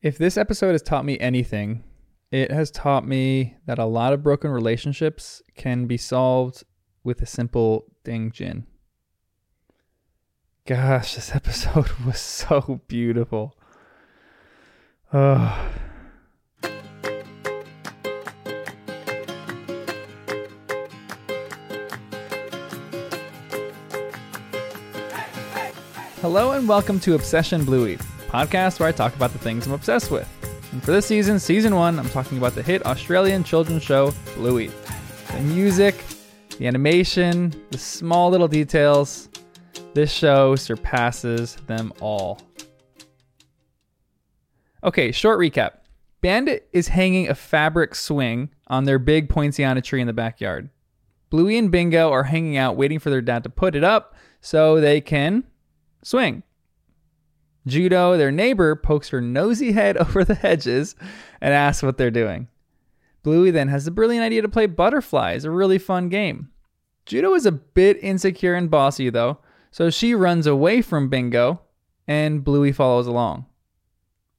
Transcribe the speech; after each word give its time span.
If 0.00 0.16
this 0.16 0.36
episode 0.36 0.72
has 0.72 0.82
taught 0.82 1.04
me 1.04 1.18
anything, 1.18 1.82
it 2.30 2.52
has 2.52 2.70
taught 2.70 3.04
me 3.04 3.56
that 3.66 3.80
a 3.80 3.84
lot 3.84 4.12
of 4.12 4.22
broken 4.22 4.48
relationships 4.48 5.42
can 5.56 5.86
be 5.86 5.96
solved 5.96 6.62
with 7.02 7.20
a 7.20 7.26
simple 7.26 7.84
ding 8.04 8.30
gin. 8.30 8.68
Gosh, 10.66 11.16
this 11.16 11.34
episode 11.34 11.90
was 12.06 12.20
so 12.20 12.80
beautiful. 12.86 13.56
Oh. 15.12 15.68
Hello 26.20 26.52
and 26.52 26.68
welcome 26.68 27.00
to 27.00 27.16
Obsession 27.16 27.64
Bluey, 27.64 27.98
podcast 28.28 28.78
where 28.78 28.88
I 28.88 28.92
talk 28.92 29.16
about 29.16 29.32
the 29.32 29.38
things 29.38 29.66
I'm 29.66 29.72
obsessed 29.72 30.10
with. 30.10 30.28
And 30.72 30.82
for 30.82 30.92
this 30.92 31.06
season, 31.06 31.38
season 31.38 31.74
one, 31.74 31.98
I'm 31.98 32.10
talking 32.10 32.36
about 32.38 32.54
the 32.54 32.62
hit 32.62 32.84
Australian 32.84 33.42
children's 33.42 33.82
show 33.82 34.12
Bluey. 34.34 34.70
The 35.32 35.40
music, 35.40 36.04
the 36.58 36.66
animation, 36.66 37.54
the 37.70 37.78
small 37.78 38.30
little 38.30 38.48
details, 38.48 39.30
this 39.94 40.12
show 40.12 40.54
surpasses 40.56 41.56
them 41.66 41.92
all. 42.00 42.40
Okay, 44.84 45.10
short 45.10 45.38
recap. 45.38 45.78
Bandit 46.20 46.68
is 46.72 46.88
hanging 46.88 47.28
a 47.28 47.34
fabric 47.34 47.94
swing 47.94 48.50
on 48.66 48.84
their 48.84 48.98
big 48.98 49.28
poinciana 49.28 49.80
tree 49.80 50.00
in 50.00 50.06
the 50.06 50.12
backyard. 50.12 50.68
Bluey 51.30 51.58
and 51.58 51.70
Bingo 51.70 52.10
are 52.10 52.24
hanging 52.24 52.56
out 52.56 52.76
waiting 52.76 52.98
for 52.98 53.10
their 53.10 53.20
dad 53.20 53.42
to 53.44 53.50
put 53.50 53.74
it 53.74 53.84
up 53.84 54.14
so 54.40 54.80
they 54.80 55.00
can 55.00 55.44
swing. 56.02 56.42
Judo, 57.68 58.16
their 58.16 58.32
neighbor, 58.32 58.74
pokes 58.76 59.08
her 59.10 59.20
nosy 59.20 59.72
head 59.72 59.96
over 59.98 60.24
the 60.24 60.34
hedges 60.34 60.96
and 61.40 61.54
asks 61.54 61.82
what 61.82 61.98
they're 61.98 62.10
doing. 62.10 62.48
Bluey 63.22 63.50
then 63.50 63.68
has 63.68 63.84
the 63.84 63.90
brilliant 63.90 64.24
idea 64.24 64.42
to 64.42 64.48
play 64.48 64.66
butterflies, 64.66 65.44
a 65.44 65.50
really 65.50 65.78
fun 65.78 66.08
game. 66.08 66.50
Judo 67.06 67.34
is 67.34 67.46
a 67.46 67.52
bit 67.52 67.98
insecure 68.02 68.54
and 68.54 68.70
bossy 68.70 69.10
though, 69.10 69.38
so 69.70 69.90
she 69.90 70.14
runs 70.14 70.46
away 70.46 70.82
from 70.82 71.08
Bingo 71.08 71.60
and 72.06 72.44
Bluey 72.44 72.72
follows 72.72 73.06
along. 73.06 73.46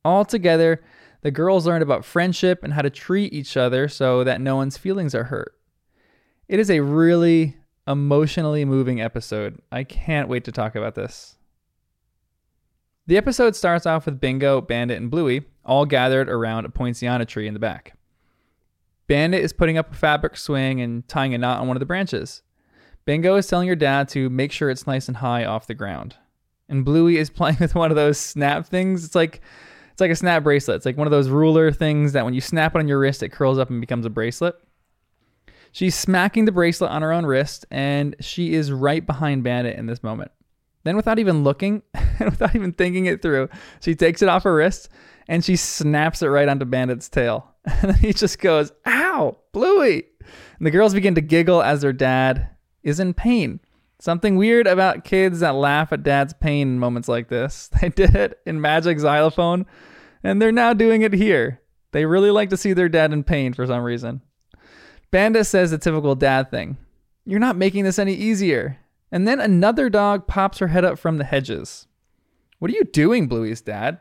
All 0.06 0.26
together, 0.26 0.82
the 1.22 1.32
girls 1.32 1.68
learn 1.68 1.82
about 1.82 2.06
friendship 2.06 2.64
and 2.64 2.74
how 2.74 2.82
to 2.82 2.90
treat 2.90 3.34
each 3.34 3.58
other 3.58 3.88
so 3.88 4.24
that 4.24 4.42
no 4.42 4.56
one's 4.56 4.78
feelings 4.78 5.14
are 5.14 5.26
hurt. 5.26 5.54
It 6.48 6.60
is 6.60 6.72
a 6.72 6.80
really 6.80 7.58
emotionally 7.88 8.66
moving 8.66 9.02
episode. 9.02 9.62
I 9.72 9.84
can't 9.84 10.30
wait 10.30 10.44
to 10.46 10.52
talk 10.52 10.76
about 10.76 10.96
this. 10.96 11.36
The 13.10 13.18
episode 13.18 13.56
starts 13.56 13.88
off 13.88 14.06
with 14.06 14.20
Bingo, 14.20 14.62
Bandit, 14.62 15.02
and 15.02 15.10
Bluey 15.10 15.42
all 15.66 15.88
gathered 15.88 16.30
around 16.30 16.66
a 16.66 16.70
poinciana 16.70 17.26
tree 17.26 17.48
in 17.48 17.56
the 17.56 17.60
back. 17.60 17.96
Bandit 19.08 19.42
is 19.42 19.52
putting 19.52 19.80
up 19.80 19.92
a 19.92 19.96
fabric 19.96 20.38
swing 20.38 20.80
and 20.80 21.08
tying 21.08 21.34
a 21.34 21.40
knot 21.40 21.60
on 21.60 21.68
one 21.68 21.76
of 21.76 21.80
the 21.80 21.88
branches. 21.88 22.44
Bingo 23.06 23.36
is 23.36 23.48
telling 23.48 23.68
her 23.68 23.76
dad 23.76 24.10
to 24.10 24.30
make 24.30 24.52
sure 24.52 24.70
it's 24.70 24.86
nice 24.86 25.08
and 25.08 25.18
high 25.18 25.44
off 25.44 25.66
the 25.66 25.74
ground. 25.74 26.18
And 26.68 26.86
Bluey 26.86 27.18
is 27.18 27.30
playing 27.32 27.58
with 27.60 27.74
one 27.74 27.90
of 27.90 27.96
those 27.96 28.20
snap 28.20 28.68
things. 28.68 29.04
It's 29.04 29.16
like 29.16 29.42
it's 29.92 30.02
like 30.02 30.12
a 30.12 30.16
snap 30.16 30.44
bracelet. 30.44 30.76
It's 30.76 30.86
like 30.86 30.98
one 30.98 31.08
of 31.08 31.12
those 31.12 31.30
ruler 31.30 31.72
things 31.72 32.14
that 32.14 32.26
when 32.26 32.36
you 32.36 32.42
snap 32.42 32.76
it 32.76 32.78
on 32.78 32.88
your 32.88 33.00
wrist, 33.00 33.24
it 33.24 33.30
curls 33.30 33.58
up 33.58 33.72
and 33.72 33.82
becomes 33.82 34.06
a 34.06 34.12
bracelet. 34.12 34.54
She's 35.72 35.96
smacking 35.96 36.46
the 36.46 36.52
bracelet 36.52 36.92
on 36.92 37.02
her 37.02 37.12
own 37.12 37.26
wrist, 37.26 37.66
and 37.72 38.16
she 38.20 38.54
is 38.54 38.72
right 38.72 39.04
behind 39.04 39.44
Bandit 39.44 39.80
in 39.80 39.88
this 39.88 40.04
moment. 40.04 40.30
Then, 40.84 40.96
without 40.96 41.20
even 41.20 41.44
looking 41.44 41.84
and 41.94 42.30
without 42.30 42.56
even 42.56 42.74
thinking 42.74 43.06
it 43.06 43.22
through, 43.22 43.50
she 43.82 43.96
takes 43.96 44.22
it 44.22 44.30
off 44.30 44.44
her 44.44 44.56
wrist 44.56 44.90
and 45.28 45.46
she 45.46 45.56
snaps 45.56 46.22
it 46.22 46.28
right 46.28 46.50
onto 46.50 46.66
Bandit's 46.66 47.08
tail. 47.08 47.46
And 47.84 47.96
he 47.98 48.14
just 48.14 48.40
goes, 48.40 48.72
Ow, 48.88 49.38
Bluey! 49.52 50.06
And 50.58 50.66
the 50.66 50.72
girls 50.72 50.94
begin 50.94 51.16
to 51.16 51.22
giggle 51.22 51.62
as 51.62 51.82
their 51.82 51.94
dad 51.94 52.50
is 52.84 53.00
in 53.00 53.14
pain. 53.14 53.60
Something 54.00 54.38
weird 54.38 54.66
about 54.66 55.04
kids 55.04 55.42
that 55.42 55.56
laugh 55.56 55.92
at 55.92 56.04
dad's 56.04 56.34
pain 56.34 56.70
in 56.70 56.80
moments 56.80 57.08
like 57.08 57.28
this. 57.28 57.70
They 57.82 57.90
did 57.90 58.16
it 58.16 58.40
in 58.46 58.62
Magic 58.62 58.98
Xylophone, 59.00 59.66
and 60.24 60.42
they're 60.42 60.52
now 60.52 60.74
doing 60.74 61.02
it 61.02 61.14
here. 61.14 61.62
They 61.92 62.06
really 62.06 62.32
like 62.32 62.50
to 62.50 62.58
see 62.58 62.74
their 62.74 62.90
dad 62.90 63.14
in 63.14 63.24
pain 63.24 63.54
for 63.54 63.68
some 63.68 63.84
reason. 63.84 64.22
Bandit 65.12 65.46
says 65.46 65.72
the 65.72 65.78
typical 65.78 66.16
dad 66.16 66.50
thing 66.50 66.78
You're 67.26 67.40
not 67.40 67.58
making 67.58 67.84
this 67.84 68.00
any 68.00 68.14
easier. 68.14 68.78
And 69.12 69.28
then 69.28 69.40
another 69.40 69.90
dog 69.90 70.28
pops 70.28 70.60
her 70.60 70.68
head 70.68 70.86
up 70.86 71.00
from 71.00 71.18
the 71.18 71.24
hedges. 71.24 71.88
What 72.60 72.70
are 72.72 72.76
you 72.76 72.84
doing, 72.84 73.28
Bluey's 73.28 73.62
dad? 73.62 74.00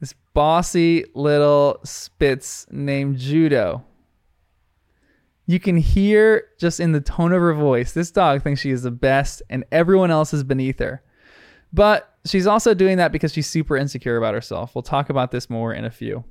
This 0.00 0.14
bossy 0.34 1.04
little 1.14 1.80
spitz 1.84 2.66
named 2.70 3.18
Judo. 3.18 3.84
You 5.46 5.58
can 5.58 5.76
hear 5.76 6.48
just 6.58 6.80
in 6.80 6.92
the 6.92 7.00
tone 7.00 7.32
of 7.32 7.40
her 7.40 7.54
voice, 7.54 7.92
this 7.92 8.10
dog 8.10 8.42
thinks 8.42 8.60
she 8.60 8.70
is 8.70 8.82
the 8.82 8.90
best 8.90 9.42
and 9.50 9.64
everyone 9.72 10.10
else 10.10 10.32
is 10.32 10.44
beneath 10.44 10.78
her. 10.78 11.02
But 11.72 12.12
she's 12.24 12.46
also 12.46 12.74
doing 12.74 12.98
that 12.98 13.12
because 13.12 13.32
she's 13.32 13.48
super 13.48 13.76
insecure 13.76 14.16
about 14.16 14.34
herself. 14.34 14.74
We'll 14.74 14.82
talk 14.82 15.10
about 15.10 15.30
this 15.30 15.50
more 15.50 15.72
in 15.72 15.84
a 15.84 15.90
few. 15.90 16.24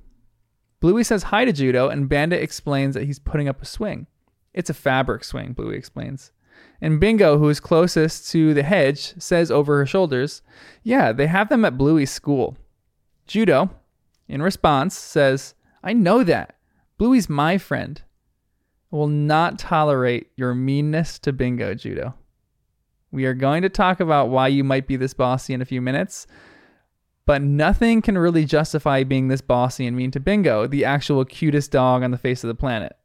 Bluey 0.80 1.04
says 1.04 1.24
hi 1.24 1.46
to 1.46 1.54
Judo, 1.54 1.90
and 1.90 2.10
Bandit 2.10 2.42
explains 2.42 2.96
that 2.96 3.04
he's 3.04 3.20
putting 3.20 3.48
up 3.48 3.62
a 3.62 3.66
swing. 3.66 4.08
It's 4.54 4.70
a 4.70 4.74
fabric 4.74 5.24
swing, 5.24 5.54
Bluey 5.54 5.78
explains. 5.78 6.32
And 6.82 7.00
Bingo, 7.00 7.38
who 7.38 7.50
is 7.50 7.60
closest 7.60 8.30
to 8.32 8.54
the 8.54 8.64
hedge, 8.64 9.14
says 9.22 9.52
over 9.52 9.78
her 9.78 9.86
shoulders, 9.86 10.42
Yeah, 10.84 11.12
they 11.12 11.28
have 11.28 11.50
them 11.50 11.64
at 11.64 11.78
Bluey's 11.78 12.12
school. 12.12 12.58
Judo, 13.28 13.70
in 14.28 14.42
response, 14.42 14.98
says, 14.98 15.54
I 15.84 15.94
know 15.94 16.24
that. 16.24 16.58
Bluey's 16.98 17.30
my 17.30 17.58
friend. 17.58 18.02
I 18.92 18.96
will 18.96 19.08
not 19.08 19.60
tolerate 19.60 20.32
your 20.36 20.54
meanness 20.54 21.20
to 21.20 21.32
Bingo, 21.32 21.74
Judo. 21.76 22.16
We 23.12 23.26
are 23.26 23.34
going 23.34 23.62
to 23.62 23.70
talk 23.70 24.00
about 24.00 24.30
why 24.30 24.48
you 24.48 24.64
might 24.64 24.88
be 24.88 24.96
this 24.96 25.14
bossy 25.14 25.54
in 25.54 25.62
a 25.62 25.66
few 25.66 25.82
minutes, 25.82 26.28
but 27.26 27.42
nothing 27.42 28.02
can 28.02 28.18
really 28.18 28.46
justify 28.46 29.04
being 29.04 29.28
this 29.28 29.42
bossy 29.42 29.86
and 29.86 29.96
mean 29.96 30.12
to 30.12 30.20
Bingo, 30.20 30.66
the 30.66 30.86
actual 30.86 31.26
cutest 31.26 31.72
dog 31.72 32.04
on 32.04 32.12
the 32.12 32.18
face 32.18 32.44
of 32.44 32.48
the 32.48 32.56
planet. 32.56 32.96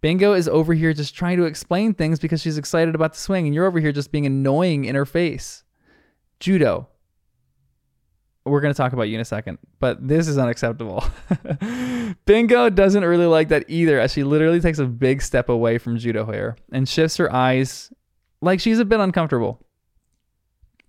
Bingo 0.00 0.32
is 0.32 0.48
over 0.48 0.72
here 0.72 0.92
just 0.92 1.14
trying 1.14 1.36
to 1.36 1.44
explain 1.44 1.94
things 1.94 2.18
because 2.18 2.40
she's 2.40 2.58
excited 2.58 2.94
about 2.94 3.12
the 3.12 3.18
swing, 3.18 3.46
and 3.46 3.54
you're 3.54 3.66
over 3.66 3.80
here 3.80 3.92
just 3.92 4.12
being 4.12 4.26
annoying 4.26 4.84
in 4.84 4.94
her 4.94 5.06
face. 5.06 5.64
Judo. 6.38 6.88
We're 8.46 8.62
going 8.62 8.72
to 8.72 8.76
talk 8.76 8.94
about 8.94 9.02
you 9.04 9.16
in 9.16 9.20
a 9.20 9.26
second, 9.26 9.58
but 9.80 10.08
this 10.08 10.26
is 10.26 10.38
unacceptable. 10.38 11.04
Bingo 12.24 12.70
doesn't 12.70 13.04
really 13.04 13.26
like 13.26 13.48
that 13.48 13.66
either, 13.68 14.00
as 14.00 14.12
she 14.12 14.24
literally 14.24 14.60
takes 14.60 14.78
a 14.78 14.86
big 14.86 15.20
step 15.20 15.50
away 15.50 15.76
from 15.76 15.98
Judo 15.98 16.24
here 16.24 16.56
and 16.72 16.88
shifts 16.88 17.18
her 17.18 17.30
eyes 17.32 17.92
like 18.40 18.58
she's 18.58 18.78
a 18.78 18.84
bit 18.86 18.98
uncomfortable. 18.98 19.60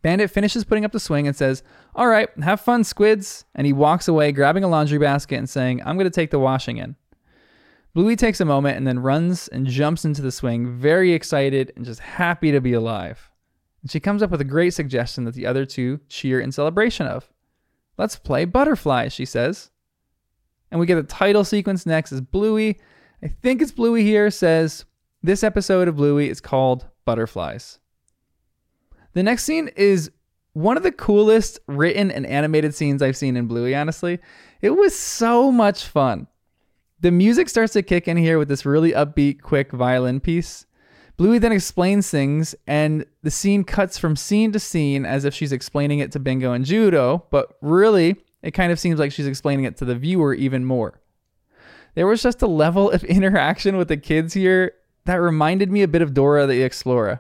Bandit 0.02 0.32
finishes 0.32 0.64
putting 0.64 0.86
up 0.86 0.94
the 0.94 1.00
swing 1.00 1.28
and 1.28 1.36
says, 1.36 1.62
All 1.94 2.08
right, 2.08 2.30
have 2.42 2.62
fun, 2.62 2.84
squids. 2.84 3.46
And 3.54 3.68
he 3.68 3.74
walks 3.74 4.08
away, 4.08 4.32
grabbing 4.32 4.64
a 4.64 4.68
laundry 4.68 4.98
basket 4.98 5.36
and 5.36 5.50
saying, 5.50 5.82
I'm 5.86 5.98
going 5.98 6.06
to 6.06 6.10
take 6.10 6.32
the 6.32 6.40
washing 6.40 6.78
in. 6.78 6.96
Bluey 7.94 8.16
takes 8.16 8.40
a 8.40 8.46
moment 8.46 8.78
and 8.78 8.88
then 8.88 9.00
runs 9.00 9.48
and 9.50 9.68
jumps 9.68 10.06
into 10.06 10.22
the 10.22 10.32
swing, 10.32 10.78
very 10.78 11.14
excited 11.14 11.74
and 11.76 11.84
just 11.84 12.00
happy 12.00 12.52
to 12.52 12.62
be 12.62 12.74
alive. 12.74 13.30
And 13.82 13.92
she 13.92 14.00
comes 14.00 14.24
up 14.24 14.32
with 14.32 14.42
a 14.42 14.46
great 14.46 14.74
suggestion 14.74 15.26
that 15.26 15.34
the 15.34 15.46
other 15.46 15.66
two 15.66 16.00
cheer 16.08 16.40
in 16.40 16.52
celebration 16.52 17.08
of. 17.08 17.30
Let's 17.98 18.16
play 18.16 18.46
butterflies, 18.46 19.12
she 19.12 19.26
says. 19.26 19.72
And 20.72 20.80
we 20.80 20.86
get 20.86 20.96
the 20.96 21.04
title 21.04 21.44
sequence 21.44 21.86
next 21.86 22.14
as 22.14 22.22
Bluey, 22.22 22.80
I 23.22 23.28
think 23.28 23.62
it's 23.62 23.72
Bluey 23.72 24.04
here, 24.04 24.32
says, 24.32 24.86
This 25.22 25.44
episode 25.44 25.88
of 25.88 25.98
Bluey 25.98 26.30
is 26.30 26.40
called 26.40 26.88
Butterflies. 27.04 27.80
The 29.14 29.24
next 29.24 29.44
scene 29.44 29.70
is 29.76 30.12
one 30.54 30.78
of 30.78 30.84
the 30.84 30.92
coolest 30.92 31.60
written 31.68 32.10
and 32.12 32.26
animated 32.26 32.74
scenes 32.74 33.02
I've 33.02 33.18
seen 33.18 33.36
in 33.36 33.48
Bluey, 33.48 33.76
honestly. 33.76 34.20
It 34.62 34.72
was 34.72 34.98
so 34.98 35.52
much 35.52 35.86
fun. 35.86 36.28
The 37.02 37.12
music 37.12 37.50
starts 37.50 37.74
to 37.74 37.82
kick 37.82 38.08
in 38.08 38.16
here 38.16 38.38
with 38.38 38.48
this 38.48 38.64
really 38.64 38.92
upbeat, 38.92 39.42
quick 39.42 39.72
violin 39.72 40.20
piece. 40.20 40.68
Bluey 41.18 41.40
then 41.40 41.52
explains 41.52 42.10
things, 42.12 42.54
and 42.68 43.06
the 43.24 43.32
scene 43.32 43.64
cuts 43.64 43.98
from 43.98 44.16
scene 44.16 44.52
to 44.52 44.60
scene 44.60 45.04
as 45.04 45.26
if 45.26 45.34
she's 45.34 45.52
explaining 45.52 45.98
it 45.98 46.12
to 46.12 46.20
Bingo 46.20 46.54
and 46.54 46.64
Judo, 46.64 47.26
but 47.32 47.58
really, 47.62 48.18
it 48.44 48.52
kind 48.52 48.72
of 48.72 48.80
seems 48.80 49.00
like 49.00 49.12
she's 49.12 49.26
explaining 49.26 49.66
it 49.66 49.78
to 49.78 49.86
the 49.86 49.96
viewer 49.96 50.36
even 50.36 50.64
more. 50.64 51.02
There 51.96 52.06
was 52.06 52.22
just 52.22 52.44
a 52.44 52.48
level 52.48 52.92
of 52.92 53.04
interaction 53.06 53.78
with 53.78 53.88
the 53.88 53.98
kids 53.98 54.36
here 54.36 54.74
that 55.06 55.16
reminded 55.16 55.72
me 55.72 55.82
a 55.82 55.88
bit 55.88 56.04
of 56.04 56.14
Dora 56.14 56.46
the 56.46 56.62
Explorer. 56.62 57.20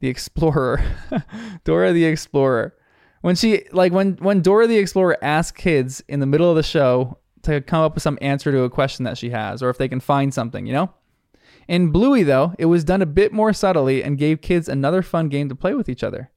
The 0.00 0.08
Explorer. 0.08 0.82
Dora 1.64 1.92
the 1.92 2.06
Explorer. 2.06 2.74
When 3.20 3.36
she 3.36 3.64
like 3.72 3.92
when 3.92 4.14
when 4.16 4.40
Dora 4.40 4.66
the 4.66 4.78
Explorer 4.78 5.16
asks 5.22 5.56
kids 5.56 6.02
in 6.08 6.20
the 6.20 6.26
middle 6.26 6.50
of 6.50 6.56
the 6.56 6.62
show 6.62 7.18
to 7.42 7.60
come 7.60 7.82
up 7.82 7.94
with 7.94 8.02
some 8.02 8.18
answer 8.20 8.52
to 8.52 8.62
a 8.62 8.70
question 8.70 9.04
that 9.04 9.18
she 9.18 9.30
has, 9.30 9.62
or 9.62 9.70
if 9.70 9.78
they 9.78 9.88
can 9.88 10.00
find 10.00 10.32
something, 10.32 10.66
you 10.66 10.72
know? 10.72 10.92
In 11.68 11.90
Bluey, 11.90 12.22
though, 12.22 12.54
it 12.58 12.66
was 12.66 12.84
done 12.84 13.02
a 13.02 13.06
bit 13.06 13.32
more 13.32 13.52
subtly 13.52 14.02
and 14.02 14.18
gave 14.18 14.40
kids 14.40 14.68
another 14.68 15.02
fun 15.02 15.28
game 15.28 15.48
to 15.48 15.54
play 15.54 15.74
with 15.74 15.88
each 15.88 16.02
other. 16.02 16.30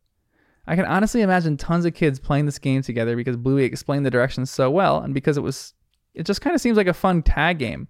I 0.67 0.75
can 0.75 0.85
honestly 0.85 1.21
imagine 1.21 1.57
tons 1.57 1.85
of 1.85 1.93
kids 1.93 2.19
playing 2.19 2.45
this 2.45 2.59
game 2.59 2.81
together 2.81 3.15
because 3.15 3.37
Bluey 3.37 3.65
explained 3.65 4.05
the 4.05 4.11
directions 4.11 4.49
so 4.49 4.71
well 4.71 4.99
and 4.99 5.13
because 5.13 5.37
it 5.37 5.41
was 5.41 5.73
it 6.13 6.25
just 6.25 6.41
kind 6.41 6.55
of 6.55 6.61
seems 6.61 6.77
like 6.77 6.87
a 6.87 6.93
fun 6.93 7.21
tag 7.21 7.59
game. 7.59 7.87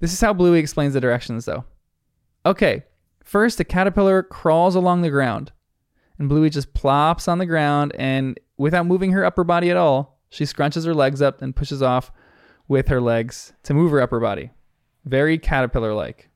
This 0.00 0.12
is 0.12 0.20
how 0.20 0.32
Bluey 0.32 0.58
explains 0.58 0.94
the 0.94 1.00
directions 1.00 1.44
though. 1.44 1.64
Okay, 2.44 2.84
first 3.24 3.58
the 3.58 3.64
caterpillar 3.64 4.22
crawls 4.22 4.74
along 4.76 5.02
the 5.02 5.10
ground 5.10 5.50
and 6.18 6.28
Bluey 6.28 6.50
just 6.50 6.72
plops 6.74 7.26
on 7.26 7.38
the 7.38 7.46
ground 7.46 7.92
and 7.98 8.38
without 8.58 8.86
moving 8.86 9.12
her 9.12 9.24
upper 9.24 9.44
body 9.44 9.70
at 9.70 9.76
all, 9.76 10.15
she 10.28 10.44
scrunches 10.44 10.86
her 10.86 10.94
legs 10.94 11.22
up 11.22 11.42
and 11.42 11.56
pushes 11.56 11.82
off 11.82 12.12
with 12.68 12.88
her 12.88 13.00
legs 13.00 13.52
to 13.62 13.74
move 13.74 13.90
her 13.92 14.00
upper 14.00 14.20
body. 14.20 14.50
Very 15.04 15.38
caterpillar 15.38 15.94
like. 15.94 16.30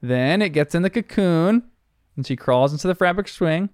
Then 0.00 0.42
it 0.42 0.50
gets 0.50 0.74
in 0.74 0.82
the 0.82 0.90
cocoon 0.90 1.64
and 2.16 2.26
she 2.26 2.36
crawls 2.36 2.72
into 2.72 2.86
the 2.86 2.94
fabric 2.94 3.28
swing. 3.28 3.70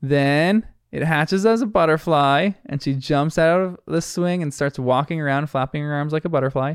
Then 0.00 0.66
it 0.90 1.02
hatches 1.02 1.44
as 1.44 1.60
a 1.60 1.66
butterfly 1.66 2.50
and 2.66 2.82
she 2.82 2.94
jumps 2.94 3.38
out 3.38 3.60
of 3.60 3.78
the 3.86 4.00
swing 4.00 4.42
and 4.42 4.52
starts 4.54 4.78
walking 4.78 5.20
around, 5.20 5.48
flapping 5.48 5.82
her 5.82 5.92
arms 5.92 6.12
like 6.12 6.24
a 6.24 6.30
butterfly. 6.30 6.74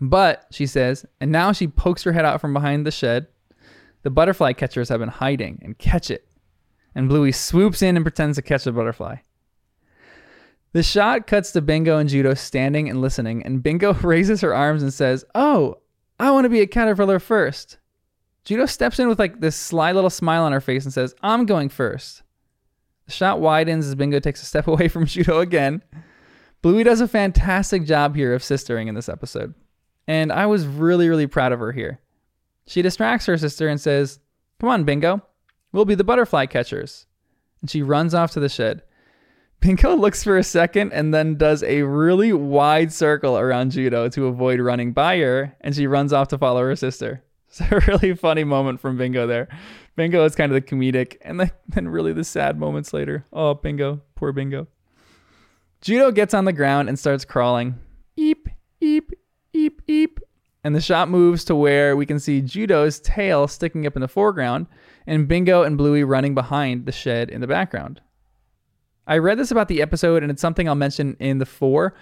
But, 0.00 0.46
she 0.52 0.66
says, 0.66 1.06
and 1.20 1.32
now 1.32 1.50
she 1.52 1.66
pokes 1.66 2.04
her 2.04 2.12
head 2.12 2.24
out 2.24 2.40
from 2.40 2.52
behind 2.52 2.86
the 2.86 2.92
shed. 2.92 3.26
The 4.02 4.10
butterfly 4.10 4.52
catchers 4.52 4.90
have 4.90 5.00
been 5.00 5.08
hiding 5.08 5.60
and 5.62 5.76
catch 5.76 6.10
it. 6.10 6.28
And 6.94 7.08
Bluey 7.08 7.32
swoops 7.32 7.82
in 7.82 7.96
and 7.96 8.04
pretends 8.04 8.36
to 8.36 8.42
catch 8.42 8.64
the 8.64 8.72
butterfly. 8.72 9.16
The 10.72 10.82
shot 10.82 11.26
cuts 11.26 11.52
to 11.52 11.62
Bingo 11.62 11.98
and 11.98 12.08
Judo 12.08 12.34
standing 12.34 12.88
and 12.88 13.00
listening, 13.00 13.42
and 13.42 13.62
Bingo 13.62 13.94
raises 14.02 14.40
her 14.42 14.54
arms 14.54 14.82
and 14.82 14.92
says, 14.92 15.24
Oh, 15.34 15.78
I 16.20 16.30
want 16.30 16.44
to 16.44 16.50
be 16.50 16.60
a 16.60 16.66
caterpillar 16.66 17.18
first. 17.18 17.78
Judo 18.44 18.66
steps 18.66 18.98
in 18.98 19.08
with 19.08 19.18
like 19.18 19.40
this 19.40 19.56
sly 19.56 19.92
little 19.92 20.10
smile 20.10 20.44
on 20.44 20.52
her 20.52 20.60
face 20.60 20.84
and 20.84 20.92
says, 20.92 21.14
I'm 21.22 21.46
going 21.46 21.68
first. 21.68 22.22
The 23.06 23.12
shot 23.12 23.40
widens 23.40 23.86
as 23.86 23.94
Bingo 23.94 24.20
takes 24.20 24.42
a 24.42 24.46
step 24.46 24.66
away 24.68 24.88
from 24.88 25.06
Judo 25.06 25.40
again. 25.40 25.82
Bluey 26.60 26.82
does 26.82 27.00
a 27.00 27.08
fantastic 27.08 27.84
job 27.84 28.16
here 28.16 28.34
of 28.34 28.42
sistering 28.42 28.88
in 28.88 28.94
this 28.94 29.08
episode. 29.08 29.54
And 30.06 30.32
I 30.32 30.46
was 30.46 30.66
really, 30.66 31.08
really 31.08 31.26
proud 31.26 31.52
of 31.52 31.60
her 31.60 31.72
here. 31.72 32.00
She 32.66 32.82
distracts 32.82 33.26
her 33.26 33.38
sister 33.38 33.68
and 33.68 33.80
says, 33.80 34.18
Come 34.60 34.70
on, 34.70 34.84
Bingo. 34.84 35.22
We'll 35.72 35.84
be 35.84 35.94
the 35.94 36.04
butterfly 36.04 36.46
catchers. 36.46 37.06
And 37.60 37.70
she 37.70 37.82
runs 37.82 38.14
off 38.14 38.32
to 38.32 38.40
the 38.40 38.48
shed. 38.48 38.82
Bingo 39.60 39.96
looks 39.96 40.22
for 40.22 40.38
a 40.38 40.44
second 40.44 40.92
and 40.92 41.12
then 41.12 41.36
does 41.36 41.62
a 41.62 41.82
really 41.82 42.32
wide 42.32 42.92
circle 42.92 43.38
around 43.38 43.72
Judo 43.72 44.08
to 44.10 44.26
avoid 44.26 44.60
running 44.60 44.92
by 44.92 45.18
her, 45.18 45.56
and 45.60 45.74
she 45.74 45.86
runs 45.86 46.12
off 46.12 46.28
to 46.28 46.38
follow 46.38 46.60
her 46.60 46.76
sister. 46.76 47.22
It's 47.50 47.62
a 47.62 47.80
really 47.86 48.14
funny 48.14 48.44
moment 48.44 48.78
from 48.78 48.98
Bingo 48.98 49.26
there. 49.26 49.48
Bingo 49.96 50.22
is 50.26 50.34
kind 50.34 50.52
of 50.52 50.54
the 50.54 50.60
comedic, 50.60 51.16
and 51.22 51.40
then, 51.40 51.50
then 51.68 51.88
really 51.88 52.12
the 52.12 52.22
sad 52.22 52.58
moments 52.58 52.92
later. 52.92 53.24
Oh, 53.32 53.54
Bingo, 53.54 54.02
poor 54.16 54.32
Bingo. 54.32 54.66
Judo 55.80 56.12
gets 56.12 56.34
on 56.34 56.44
the 56.44 56.52
ground 56.52 56.90
and 56.90 56.98
starts 56.98 57.24
crawling. 57.24 57.78
Eep, 58.16 58.50
eep, 58.82 59.12
eep, 59.54 59.80
eep. 59.86 60.20
And 60.62 60.76
the 60.76 60.80
shot 60.80 61.08
moves 61.08 61.42
to 61.46 61.54
where 61.54 61.96
we 61.96 62.04
can 62.04 62.20
see 62.20 62.42
Judo's 62.42 63.00
tail 63.00 63.48
sticking 63.48 63.86
up 63.86 63.96
in 63.96 64.02
the 64.02 64.08
foreground 64.08 64.66
and 65.06 65.26
Bingo 65.26 65.62
and 65.62 65.78
Bluey 65.78 66.04
running 66.04 66.34
behind 66.34 66.84
the 66.84 66.92
shed 66.92 67.30
in 67.30 67.40
the 67.40 67.46
background. 67.46 68.02
I 69.08 69.18
read 69.18 69.38
this 69.38 69.50
about 69.50 69.68
the 69.68 69.82
episode, 69.82 70.22
and 70.22 70.30
it's 70.30 70.42
something 70.42 70.68
I'll 70.68 70.74
mention 70.74 71.16
in 71.18 71.38
the 71.38 71.46
four. 71.46 71.94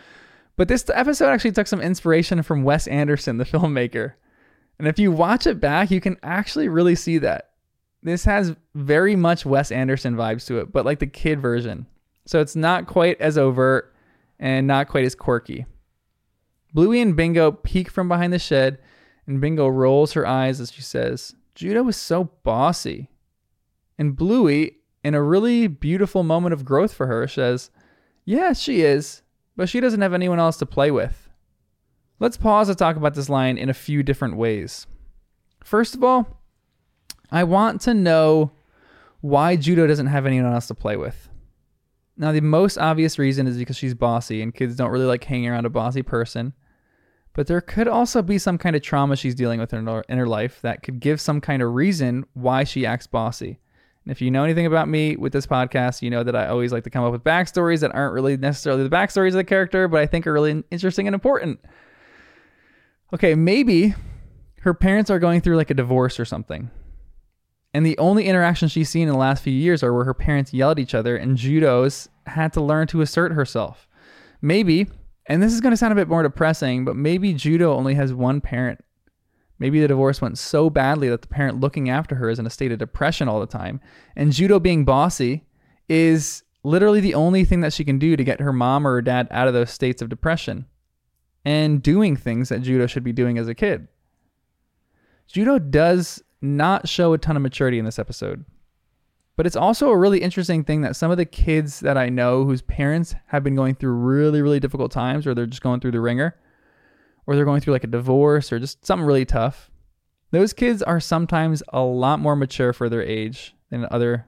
But 0.57 0.69
this 0.69 0.85
episode 0.93 1.29
actually 1.29 1.53
took 1.53 1.69
some 1.69 1.81
inspiration 1.81 2.43
from 2.43 2.65
Wes 2.65 2.87
Anderson, 2.89 3.39
the 3.39 3.45
filmmaker. 3.47 4.15
And 4.79 4.89
if 4.89 4.99
you 4.99 5.13
watch 5.13 5.47
it 5.47 5.61
back, 5.61 5.91
you 5.91 6.01
can 6.01 6.19
actually 6.23 6.69
really 6.69 6.97
see 6.97 7.19
that. 7.19 7.51
This 8.03 8.25
has 8.25 8.55
very 8.75 9.17
much 9.17 9.47
Wes 9.47 9.71
Anderson 9.71 10.17
vibes 10.17 10.47
to 10.47 10.59
it, 10.59 10.73
but 10.73 10.85
like 10.85 10.99
the 10.99 11.07
kid 11.07 11.41
version. 11.41 11.87
So 12.27 12.41
it's 12.41 12.57
not 12.57 12.87
quite 12.87 13.21
as 13.21 13.39
overt 13.39 13.95
and 14.39 14.67
not 14.67 14.89
quite 14.89 15.05
as 15.05 15.15
quirky. 15.15 15.65
Bluey 16.75 17.01
and 17.01 17.17
Bingo 17.17 17.53
peek 17.53 17.89
from 17.89 18.09
behind 18.09 18.33
the 18.33 18.39
shed, 18.39 18.79
and 19.27 19.41
Bingo 19.41 19.67
rolls 19.67 20.13
her 20.13 20.27
eyes 20.27 20.61
as 20.61 20.73
she 20.73 20.83
says, 20.83 21.35
Judo 21.55 21.89
is 21.89 21.97
so 21.97 22.25
bossy. 22.43 23.11
And 23.99 24.15
Bluey, 24.15 24.77
in 25.07 25.15
a 25.15 25.23
really 25.23 25.69
beautiful 25.69 26.25
moment 26.25 26.53
of 26.53 26.65
growth 26.65 26.93
for 26.93 27.07
her, 27.07 27.29
she 27.29 27.37
says, 27.37 27.71
Yeah, 28.25 28.53
she 28.55 28.81
is, 28.81 29.23
but 29.55 29.69
she 29.69 29.79
doesn't 29.79 30.01
have 30.01 30.13
anyone 30.13 30.41
else 30.41 30.57
to 30.57 30.67
play 30.67 30.91
with. 30.91 31.31
Let's 32.19 32.37
pause 32.37 32.67
to 32.67 32.75
talk 32.75 32.97
about 32.97 33.15
this 33.15 33.29
line 33.29 33.57
in 33.57 33.69
a 33.69 33.75
few 33.75 34.03
different 34.03 34.37
ways. 34.37 34.89
First 35.63 35.95
of 35.95 36.03
all, 36.03 36.41
I 37.31 37.45
want 37.45 37.81
to 37.83 37.95
know 37.95 38.51
why 39.21 39.55
Judo 39.55 39.87
doesn't 39.87 40.09
have 40.09 40.27
anyone 40.27 40.53
else 40.53 40.67
to 40.67 40.75
play 40.75 40.97
with. 40.97 41.29
Now, 42.17 42.33
the 42.33 42.41
most 42.41 42.77
obvious 42.77 43.17
reason 43.17 43.47
is 43.47 43.59
because 43.59 43.77
she's 43.77 43.95
bossy, 43.95 44.43
and 44.43 44.53
kids 44.53 44.75
don't 44.75 44.91
really 44.91 45.07
like 45.07 45.23
hanging 45.23 45.51
around 45.51 45.67
a 45.67 45.71
bossy 45.71 46.03
person. 46.03 46.53
But 47.33 47.47
there 47.47 47.61
could 47.61 47.87
also 47.87 48.23
be 48.23 48.39
some 48.39 48.59
kind 48.59 48.75
of 48.75 48.83
trauma 48.83 49.15
she's 49.15 49.37
dealing 49.37 49.61
with 49.61 49.73
in 49.73 49.87
her, 49.87 50.03
in 50.09 50.19
her 50.19 50.27
life 50.27 50.61
that 50.63 50.83
could 50.83 50.99
give 50.99 51.21
some 51.21 51.41
kind 51.41 51.63
of 51.63 51.75
reason 51.75 52.25
why 52.35 52.65
she 52.65 52.85
acts 52.85 53.07
bossy. 53.07 53.61
And 54.07 54.13
if 54.13 54.23
you 54.23 54.31
know 54.31 54.45
anything 54.45 54.67
about 54.67 54.89
me 54.89 55.17
with 55.17 55.33
this 55.33 55.49
podcast, 55.49 56.01
you 56.01 56.11
know 56.11 56.23
that 56.23 56.37
I 56.37 56.47
always 56.47 56.73
like 56.73 56.85
to 56.85 56.91
come 56.91 57.03
up 57.03 57.11
with 57.11 57.25
backstories 57.25 57.81
that 57.81 57.93
aren't 57.93 58.15
really 58.15 58.37
necessarily 58.37 58.85
the 58.85 58.89
backstories 58.89 59.31
of 59.31 59.35
the 59.35 59.45
character, 59.45 59.89
but 59.89 60.01
I 60.01 60.07
think 60.07 60.29
are 60.29 60.33
really 60.33 60.63
interesting 60.71 61.09
and 61.09 61.15
important. 61.15 61.59
Okay, 63.13 63.35
maybe 63.35 63.97
her 64.61 64.75
parents 64.75 65.11
are 65.11 65.19
going 65.19 65.41
through 65.41 65.57
like 65.57 65.71
a 65.71 65.75
divorce 65.75 66.21
or 66.21 66.25
something. 66.25 66.71
And 67.75 67.85
the 67.85 67.99
only 67.99 68.27
interactions 68.27 68.71
she's 68.71 68.89
seen 68.89 69.09
in 69.09 69.13
the 69.13 69.19
last 69.19 69.43
few 69.43 69.53
years 69.53 69.83
are 69.83 69.93
where 69.93 70.05
her 70.05 70.15
parents 70.15 70.55
yell 70.55 70.71
at 70.71 70.79
each 70.79 70.95
other 70.95 71.17
and 71.17 71.37
Judo's 71.37 72.09
had 72.27 72.53
to 72.53 72.61
learn 72.61 72.87
to 72.89 73.01
assert 73.01 73.33
herself. 73.33 73.89
Maybe 74.41 74.87
and 75.29 75.43
this 75.43 75.53
is 75.53 75.61
going 75.61 75.73
to 75.73 75.77
sound 75.77 75.93
a 75.93 75.97
bit 75.97 76.09
more 76.09 76.23
depressing, 76.23 76.85
but 76.85 76.95
maybe 76.95 77.33
Judo 77.33 77.75
only 77.75 77.95
has 77.95 78.15
one 78.15 78.41
parent. 78.41 78.85
Maybe 79.59 79.81
the 79.81 79.89
divorce 79.89 80.21
went 80.21 80.39
so 80.39 80.69
badly 80.69 81.09
that 81.09 81.23
the 81.23 81.29
parent 81.29 81.61
looking 81.61 81.89
after 81.89 82.15
her 82.17 82.29
is 82.29 82.39
in 82.39 82.47
a 82.47 82.51
state 82.51 82.73
of 82.73 82.79
depression 82.79 83.29
all 83.29 83.41
the 83.41 83.47
time. 83.47 83.81
And 84.15 84.33
Judo 84.33 84.61
being 84.61 84.85
bossy 84.85 85.45
is 85.89 86.43
literally 86.63 87.01
the 87.01 87.15
only 87.15 87.45
thing 87.45 87.61
that 87.61 87.73
she 87.73 87.85
can 87.85 87.99
do 87.99 88.17
to 88.17 88.25
get 88.25 88.41
her 88.41 88.53
mom 88.53 88.87
or 88.87 88.95
her 88.95 89.03
dad 89.03 89.29
out 89.31 89.49
of 89.49 89.55
those 89.55 89.71
states 89.71 90.03
of 90.03 90.09
depression 90.09 90.67
and 91.45 91.83
doing 91.83 92.17
things 92.17 92.49
that 92.49 92.63
Judo 92.63 92.87
should 92.87 93.05
be 93.05 93.13
doing 93.13 93.39
as 93.39 93.49
a 93.49 93.55
kid. 93.55 93.89
Judo 95.27 95.59
does 95.59 96.23
not 96.41 96.89
show 96.89 97.13
a 97.13 97.19
ton 97.19 97.37
of 97.37 97.43
maturity 97.43 97.79
in 97.79 97.85
this 97.85 97.99
episode. 97.99 98.45
But 99.37 99.47
it's 99.47 99.57
also 99.57 99.91
a 99.91 99.97
really 99.97 100.23
interesting 100.23 100.65
thing 100.65 100.81
that 100.81 100.97
some 100.97 101.11
of 101.11 101.19
the 101.19 101.27
kids 101.27 101.81
that 101.81 101.99
I 101.99 102.09
know 102.09 102.45
whose 102.45 102.63
parents 102.63 103.15
have 103.27 103.45
been 103.45 103.55
going 103.55 103.75
through 103.75 103.93
really, 103.93 104.41
really 104.41 104.61
difficult 104.61 104.91
times, 104.91 105.27
or 105.27 105.35
they're 105.35 105.47
just 105.47 105.63
going 105.63 105.81
through 105.81 105.91
the 105.91 106.01
ringer, 106.01 106.35
or 107.27 107.35
they're 107.35 107.45
going 107.45 107.61
through 107.61 107.73
like 107.73 107.85
a 107.85 107.89
divorce 107.89 108.53
or 108.53 108.59
just 108.59 108.85
something 108.85 109.07
really 109.07 109.25
tough, 109.25 109.71
those 110.31 110.53
kids 110.53 110.83
are 110.83 111.01
sometimes 111.01 111.63
a 111.73 111.81
lot 111.81 112.21
more 112.21 112.37
mature 112.37 112.73
for 112.73 112.89
their 112.89 113.03
age 113.03 113.55
than 113.71 113.87
other 113.91 114.27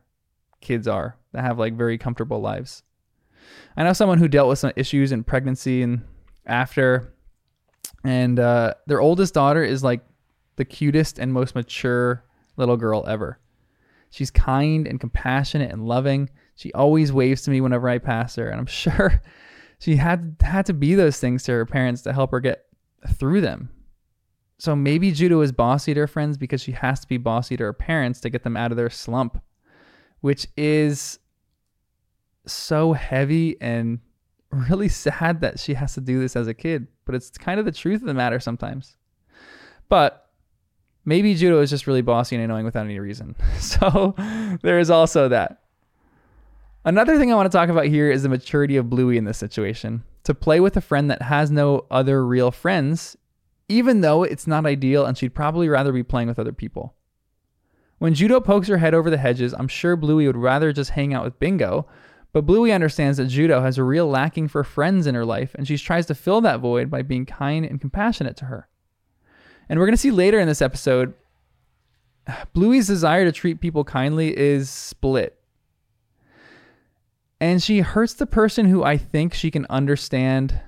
kids 0.60 0.88
are 0.88 1.16
that 1.32 1.42
have 1.42 1.58
like 1.58 1.74
very 1.74 1.98
comfortable 1.98 2.40
lives. 2.40 2.82
I 3.76 3.84
know 3.84 3.92
someone 3.92 4.18
who 4.18 4.28
dealt 4.28 4.48
with 4.48 4.58
some 4.58 4.72
issues 4.76 5.12
in 5.12 5.24
pregnancy 5.24 5.82
and 5.82 6.02
after, 6.46 7.14
and 8.04 8.38
uh, 8.38 8.74
their 8.86 9.00
oldest 9.00 9.34
daughter 9.34 9.62
is 9.62 9.84
like 9.84 10.00
the 10.56 10.64
cutest 10.64 11.18
and 11.18 11.32
most 11.32 11.54
mature 11.54 12.24
little 12.56 12.76
girl 12.76 13.04
ever. 13.06 13.38
She's 14.10 14.30
kind 14.30 14.86
and 14.86 14.98
compassionate 14.98 15.70
and 15.70 15.86
loving. 15.86 16.30
She 16.56 16.72
always 16.72 17.12
waves 17.12 17.42
to 17.42 17.50
me 17.50 17.60
whenever 17.60 17.88
I 17.88 17.98
pass 17.98 18.36
her, 18.36 18.48
and 18.48 18.58
I'm 18.58 18.66
sure 18.66 19.22
she 19.78 19.96
had 19.96 20.36
had 20.40 20.66
to 20.66 20.74
be 20.74 20.94
those 20.94 21.20
things 21.20 21.44
to 21.44 21.52
her 21.52 21.66
parents 21.66 22.02
to 22.02 22.12
help 22.12 22.32
her 22.32 22.40
get 22.40 22.64
through 23.06 23.40
them. 23.40 23.70
So 24.58 24.74
maybe 24.74 25.12
Judo 25.12 25.40
is 25.40 25.52
bossy 25.52 25.94
to 25.94 26.00
her 26.00 26.06
friends 26.06 26.36
because 26.36 26.62
she 26.62 26.72
has 26.72 27.00
to 27.00 27.08
be 27.08 27.16
bossy 27.16 27.56
to 27.56 27.64
her 27.64 27.72
parents 27.72 28.20
to 28.20 28.30
get 28.30 28.42
them 28.42 28.56
out 28.56 28.72
of 28.72 28.76
their 28.76 28.90
slump, 28.90 29.40
which 30.20 30.48
is 30.56 31.20
so 32.44 32.92
heavy 32.94 33.60
and 33.60 34.00
really 34.50 34.88
sad 34.88 35.40
that 35.42 35.60
she 35.60 35.74
has 35.74 35.94
to 35.94 36.00
do 36.00 36.18
this 36.18 36.34
as 36.34 36.48
a 36.48 36.54
kid, 36.54 36.88
but 37.04 37.14
it's 37.14 37.30
kind 37.30 37.60
of 37.60 37.66
the 37.66 37.72
truth 37.72 38.00
of 38.00 38.06
the 38.06 38.14
matter 38.14 38.40
sometimes. 38.40 38.96
But 39.88 40.28
Maybe 41.08 41.34
Judo 41.34 41.62
is 41.62 41.70
just 41.70 41.86
really 41.86 42.02
bossy 42.02 42.36
and 42.36 42.44
annoying 42.44 42.66
without 42.66 42.84
any 42.84 43.00
reason. 43.00 43.34
So 43.60 44.14
there 44.62 44.78
is 44.78 44.90
also 44.90 45.30
that. 45.30 45.62
Another 46.88 47.18
thing 47.18 47.30
I 47.30 47.34
want 47.34 47.52
to 47.52 47.54
talk 47.54 47.68
about 47.68 47.84
here 47.84 48.10
is 48.10 48.22
the 48.22 48.30
maturity 48.30 48.78
of 48.78 48.88
Bluey 48.88 49.18
in 49.18 49.26
this 49.26 49.36
situation. 49.36 50.04
To 50.24 50.32
play 50.32 50.58
with 50.58 50.74
a 50.74 50.80
friend 50.80 51.10
that 51.10 51.20
has 51.20 51.50
no 51.50 51.84
other 51.90 52.24
real 52.24 52.50
friends, 52.50 53.14
even 53.68 54.00
though 54.00 54.22
it's 54.22 54.46
not 54.46 54.64
ideal 54.64 55.04
and 55.04 55.18
she'd 55.18 55.34
probably 55.34 55.68
rather 55.68 55.92
be 55.92 56.02
playing 56.02 56.28
with 56.28 56.38
other 56.38 56.54
people. 56.54 56.94
When 57.98 58.14
Judo 58.14 58.40
pokes 58.40 58.68
her 58.68 58.78
head 58.78 58.94
over 58.94 59.10
the 59.10 59.18
hedges, 59.18 59.52
I'm 59.52 59.68
sure 59.68 59.96
Bluey 59.96 60.26
would 60.26 60.38
rather 60.38 60.72
just 60.72 60.92
hang 60.92 61.12
out 61.12 61.24
with 61.24 61.38
Bingo, 61.38 61.86
but 62.32 62.46
Bluey 62.46 62.72
understands 62.72 63.18
that 63.18 63.26
Judo 63.26 63.60
has 63.60 63.76
a 63.76 63.84
real 63.84 64.08
lacking 64.08 64.48
for 64.48 64.64
friends 64.64 65.06
in 65.06 65.14
her 65.14 65.26
life 65.26 65.54
and 65.56 65.68
she 65.68 65.76
tries 65.76 66.06
to 66.06 66.14
fill 66.14 66.40
that 66.40 66.60
void 66.60 66.90
by 66.90 67.02
being 67.02 67.26
kind 67.26 67.66
and 67.66 67.82
compassionate 67.82 68.38
to 68.38 68.46
her. 68.46 68.66
And 69.68 69.78
we're 69.78 69.84
going 69.84 69.92
to 69.92 70.00
see 70.00 70.10
later 70.10 70.40
in 70.40 70.48
this 70.48 70.62
episode, 70.62 71.12
Bluey's 72.54 72.86
desire 72.86 73.26
to 73.26 73.32
treat 73.32 73.60
people 73.60 73.84
kindly 73.84 74.34
is 74.34 74.70
split. 74.70 75.37
And 77.40 77.62
she 77.62 77.80
hurts 77.80 78.14
the 78.14 78.26
person 78.26 78.66
who 78.66 78.82
I 78.82 78.96
think 78.96 79.32
she 79.32 79.50
can 79.50 79.66
understand. 79.70 80.60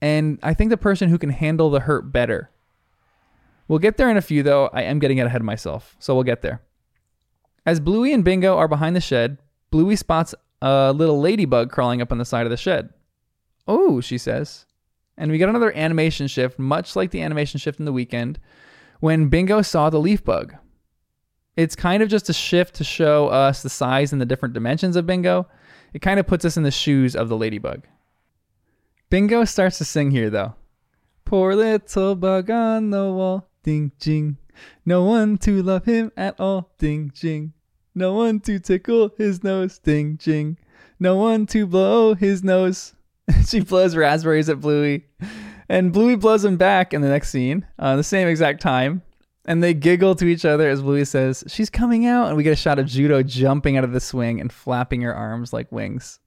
And 0.00 0.38
I 0.42 0.54
think 0.54 0.70
the 0.70 0.76
person 0.76 1.08
who 1.08 1.18
can 1.18 1.30
handle 1.30 1.70
the 1.70 1.80
hurt 1.80 2.12
better. 2.12 2.50
We'll 3.68 3.78
get 3.78 3.96
there 3.96 4.10
in 4.10 4.16
a 4.16 4.22
few, 4.22 4.42
though. 4.42 4.68
I 4.72 4.82
am 4.82 4.98
getting 4.98 5.20
ahead 5.20 5.40
of 5.40 5.46
myself. 5.46 5.96
So 5.98 6.14
we'll 6.14 6.24
get 6.24 6.42
there. 6.42 6.60
As 7.64 7.80
Bluey 7.80 8.12
and 8.12 8.24
Bingo 8.24 8.56
are 8.56 8.68
behind 8.68 8.96
the 8.96 9.00
shed, 9.00 9.38
Bluey 9.70 9.96
spots 9.96 10.34
a 10.60 10.92
little 10.92 11.20
ladybug 11.20 11.70
crawling 11.70 12.02
up 12.02 12.12
on 12.12 12.18
the 12.18 12.24
side 12.24 12.44
of 12.44 12.50
the 12.50 12.56
shed. 12.56 12.90
Oh, 13.66 14.00
she 14.00 14.18
says. 14.18 14.66
And 15.16 15.30
we 15.30 15.38
get 15.38 15.48
another 15.48 15.74
animation 15.76 16.26
shift, 16.26 16.58
much 16.58 16.96
like 16.96 17.12
the 17.12 17.22
animation 17.22 17.58
shift 17.58 17.78
in 17.78 17.84
the 17.84 17.92
weekend, 17.92 18.40
when 19.00 19.28
Bingo 19.28 19.62
saw 19.62 19.88
the 19.88 20.00
leaf 20.00 20.24
bug. 20.24 20.54
It's 21.56 21.76
kind 21.76 22.02
of 22.02 22.08
just 22.08 22.28
a 22.28 22.32
shift 22.32 22.74
to 22.76 22.84
show 22.84 23.28
us 23.28 23.62
the 23.62 23.70
size 23.70 24.12
and 24.12 24.20
the 24.20 24.26
different 24.26 24.54
dimensions 24.54 24.96
of 24.96 25.06
Bingo. 25.06 25.46
It 25.92 26.02
kind 26.02 26.18
of 26.18 26.26
puts 26.26 26.44
us 26.44 26.56
in 26.56 26.62
the 26.62 26.70
shoes 26.70 27.14
of 27.14 27.28
the 27.28 27.36
ladybug. 27.36 27.84
Bingo 29.10 29.44
starts 29.44 29.78
to 29.78 29.84
sing 29.84 30.10
here, 30.10 30.30
though. 30.30 30.54
Poor 31.24 31.54
little 31.54 32.14
bug 32.14 32.50
on 32.50 32.90
the 32.90 33.04
wall, 33.04 33.48
ding 33.62 33.92
jing. 33.98 34.38
No 34.84 35.04
one 35.04 35.38
to 35.38 35.62
love 35.62 35.84
him 35.84 36.12
at 36.16 36.38
all, 36.40 36.70
ding 36.78 37.10
jing. 37.14 37.52
No 37.94 38.14
one 38.14 38.40
to 38.40 38.58
tickle 38.58 39.12
his 39.18 39.44
nose, 39.44 39.78
ding 39.78 40.16
jing. 40.16 40.58
No 40.98 41.16
one 41.16 41.46
to 41.46 41.66
blow 41.66 42.14
his 42.14 42.42
nose. 42.42 42.94
she 43.46 43.60
blows 43.60 43.96
raspberries 43.96 44.48
at 44.48 44.60
Bluey. 44.60 45.06
And 45.68 45.92
Bluey 45.92 46.16
blows 46.16 46.44
him 46.44 46.56
back 46.56 46.92
in 46.92 47.02
the 47.02 47.08
next 47.08 47.30
scene, 47.30 47.66
uh, 47.78 47.96
the 47.96 48.04
same 48.04 48.28
exact 48.28 48.60
time. 48.60 49.02
And 49.44 49.62
they 49.62 49.74
giggle 49.74 50.14
to 50.16 50.26
each 50.26 50.44
other 50.44 50.68
as 50.68 50.82
Bluey 50.82 51.04
says, 51.04 51.42
She's 51.48 51.70
coming 51.70 52.06
out. 52.06 52.28
And 52.28 52.36
we 52.36 52.42
get 52.42 52.52
a 52.52 52.56
shot 52.56 52.78
of 52.78 52.86
Judo 52.86 53.22
jumping 53.22 53.76
out 53.76 53.84
of 53.84 53.92
the 53.92 54.00
swing 54.00 54.40
and 54.40 54.52
flapping 54.52 55.02
her 55.02 55.14
arms 55.14 55.52
like 55.52 55.72
wings. 55.72 56.20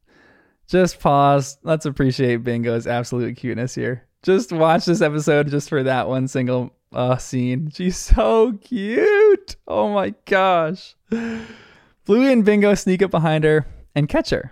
Just 0.67 0.99
pause. 0.99 1.57
Let's 1.63 1.85
appreciate 1.85 2.37
Bingo's 2.37 2.87
absolute 2.87 3.37
cuteness 3.37 3.75
here. 3.75 4.03
Just 4.23 4.51
watch 4.51 4.85
this 4.85 5.01
episode 5.01 5.49
just 5.49 5.69
for 5.69 5.83
that 5.83 6.07
one 6.07 6.27
single 6.27 6.73
uh, 6.91 7.17
scene. 7.17 7.69
She's 7.71 7.97
so 7.97 8.53
cute. 8.53 9.55
Oh 9.67 9.93
my 9.93 10.15
gosh. 10.25 10.95
Bluey 11.09 12.31
and 12.33 12.43
Bingo 12.43 12.73
sneak 12.73 13.03
up 13.03 13.11
behind 13.11 13.43
her 13.43 13.67
and 13.93 14.09
catch 14.09 14.31
her. 14.31 14.51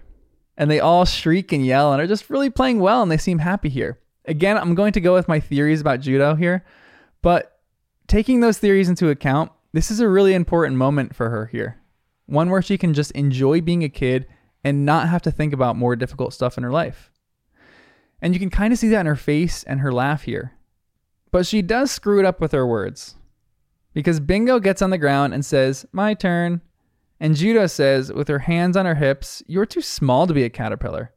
And 0.55 0.69
they 0.69 0.79
all 0.79 1.05
shriek 1.05 1.51
and 1.51 1.65
yell 1.65 1.91
and 1.91 2.01
are 2.01 2.07
just 2.07 2.29
really 2.29 2.51
playing 2.51 2.79
well 2.79 3.01
and 3.01 3.11
they 3.11 3.17
seem 3.17 3.39
happy 3.39 3.69
here. 3.69 3.99
Again, 4.25 4.57
I'm 4.57 4.75
going 4.75 4.93
to 4.93 5.01
go 5.01 5.13
with 5.13 5.27
my 5.27 5.39
theories 5.39 5.81
about 5.81 5.99
judo 5.99 6.35
here, 6.35 6.63
but 7.21 7.52
taking 8.13 8.41
those 8.41 8.59
theories 8.59 8.89
into 8.89 9.09
account, 9.09 9.51
this 9.71 9.89
is 9.89 9.99
a 9.99 10.07
really 10.07 10.35
important 10.35 10.77
moment 10.77 11.15
for 11.15 11.31
her 11.31 11.47
here. 11.47 11.81
One 12.27 12.51
where 12.51 12.61
she 12.61 12.77
can 12.77 12.93
just 12.93 13.09
enjoy 13.13 13.59
being 13.59 13.83
a 13.83 13.89
kid 13.89 14.27
and 14.63 14.85
not 14.85 15.09
have 15.09 15.23
to 15.23 15.31
think 15.31 15.51
about 15.51 15.77
more 15.77 15.95
difficult 15.95 16.31
stuff 16.31 16.55
in 16.55 16.63
her 16.63 16.71
life. 16.71 17.09
And 18.21 18.35
you 18.35 18.39
can 18.39 18.51
kind 18.51 18.71
of 18.71 18.77
see 18.77 18.89
that 18.89 18.99
in 18.99 19.05
her 19.07 19.15
face 19.15 19.63
and 19.63 19.79
her 19.79 19.91
laugh 19.91 20.21
here. 20.21 20.53
But 21.31 21.47
she 21.47 21.63
does 21.63 21.89
screw 21.89 22.19
it 22.19 22.25
up 22.25 22.39
with 22.39 22.51
her 22.51 22.67
words. 22.67 23.15
Because 23.95 24.19
Bingo 24.19 24.59
gets 24.59 24.83
on 24.83 24.91
the 24.91 24.99
ground 24.99 25.33
and 25.33 25.43
says, 25.43 25.83
My 25.91 26.13
turn. 26.13 26.61
And 27.19 27.35
Judo 27.35 27.65
says, 27.65 28.13
with 28.13 28.27
her 28.27 28.39
hands 28.39 28.77
on 28.77 28.85
her 28.85 28.93
hips, 28.93 29.41
You're 29.47 29.65
too 29.65 29.81
small 29.81 30.27
to 30.27 30.35
be 30.35 30.43
a 30.43 30.51
caterpillar. 30.51 31.13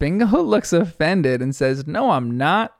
Bingo 0.00 0.26
looks 0.42 0.72
offended 0.72 1.40
and 1.40 1.54
says, 1.54 1.86
No, 1.86 2.10
I'm 2.10 2.36
not. 2.36 2.74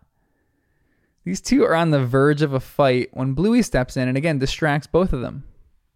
These 1.31 1.43
two 1.43 1.63
are 1.63 1.77
on 1.77 1.93
the 1.93 2.05
verge 2.05 2.43
of 2.43 2.55
a 2.55 2.59
fight 2.59 3.11
when 3.13 3.35
Bluey 3.35 3.63
steps 3.63 3.97
in 3.97 4.09
and 4.09 4.17
again 4.17 4.41
distracts 4.41 4.89
both 4.89 5.13
of 5.13 5.21
them. 5.21 5.45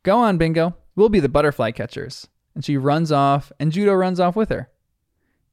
Go 0.05 0.17
on, 0.17 0.39
Bingo. 0.39 0.77
We'll 0.95 1.09
be 1.09 1.19
the 1.19 1.29
butterfly 1.29 1.73
catchers. 1.73 2.29
And 2.55 2.65
she 2.65 2.77
runs 2.77 3.11
off, 3.11 3.51
and 3.59 3.73
Judo 3.73 3.95
runs 3.95 4.21
off 4.21 4.37
with 4.37 4.49
her. 4.51 4.71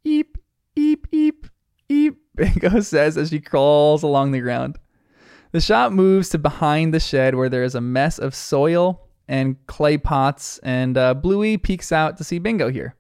Eep, 0.04 0.38
eep, 0.76 1.08
eep, 1.12 1.48
eep, 1.90 2.16
Bingo 2.36 2.82
says 2.82 3.18
as 3.18 3.32
she 3.32 3.40
crawls 3.40 4.04
along 4.04 4.34
the 4.34 4.40
ground. 4.40 4.78
The 5.52 5.60
shot 5.60 5.94
moves 5.94 6.30
to 6.30 6.38
behind 6.38 6.94
the 6.94 7.00
shed 7.00 7.34
where 7.34 7.50
there 7.50 7.64
is 7.64 7.74
a 7.74 7.82
mess 7.82 8.20
of 8.20 8.36
soil 8.36 9.08
and 9.28 9.56
clay 9.66 9.98
pots, 9.98 10.60
and 10.60 10.96
uh, 10.96 11.16
Bluey 11.16 11.58
peeks 11.58 11.92
out 11.92 12.18
to 12.18 12.24
see 12.24 12.38
Bingo 12.38 12.70
here. 12.70 12.94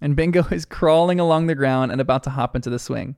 And 0.00 0.16
Bingo 0.16 0.42
is 0.50 0.64
crawling 0.64 1.20
along 1.20 1.46
the 1.46 1.54
ground 1.54 1.92
and 1.92 2.00
about 2.00 2.24
to 2.24 2.30
hop 2.30 2.56
into 2.56 2.70
the 2.70 2.80
swing. 2.80 3.14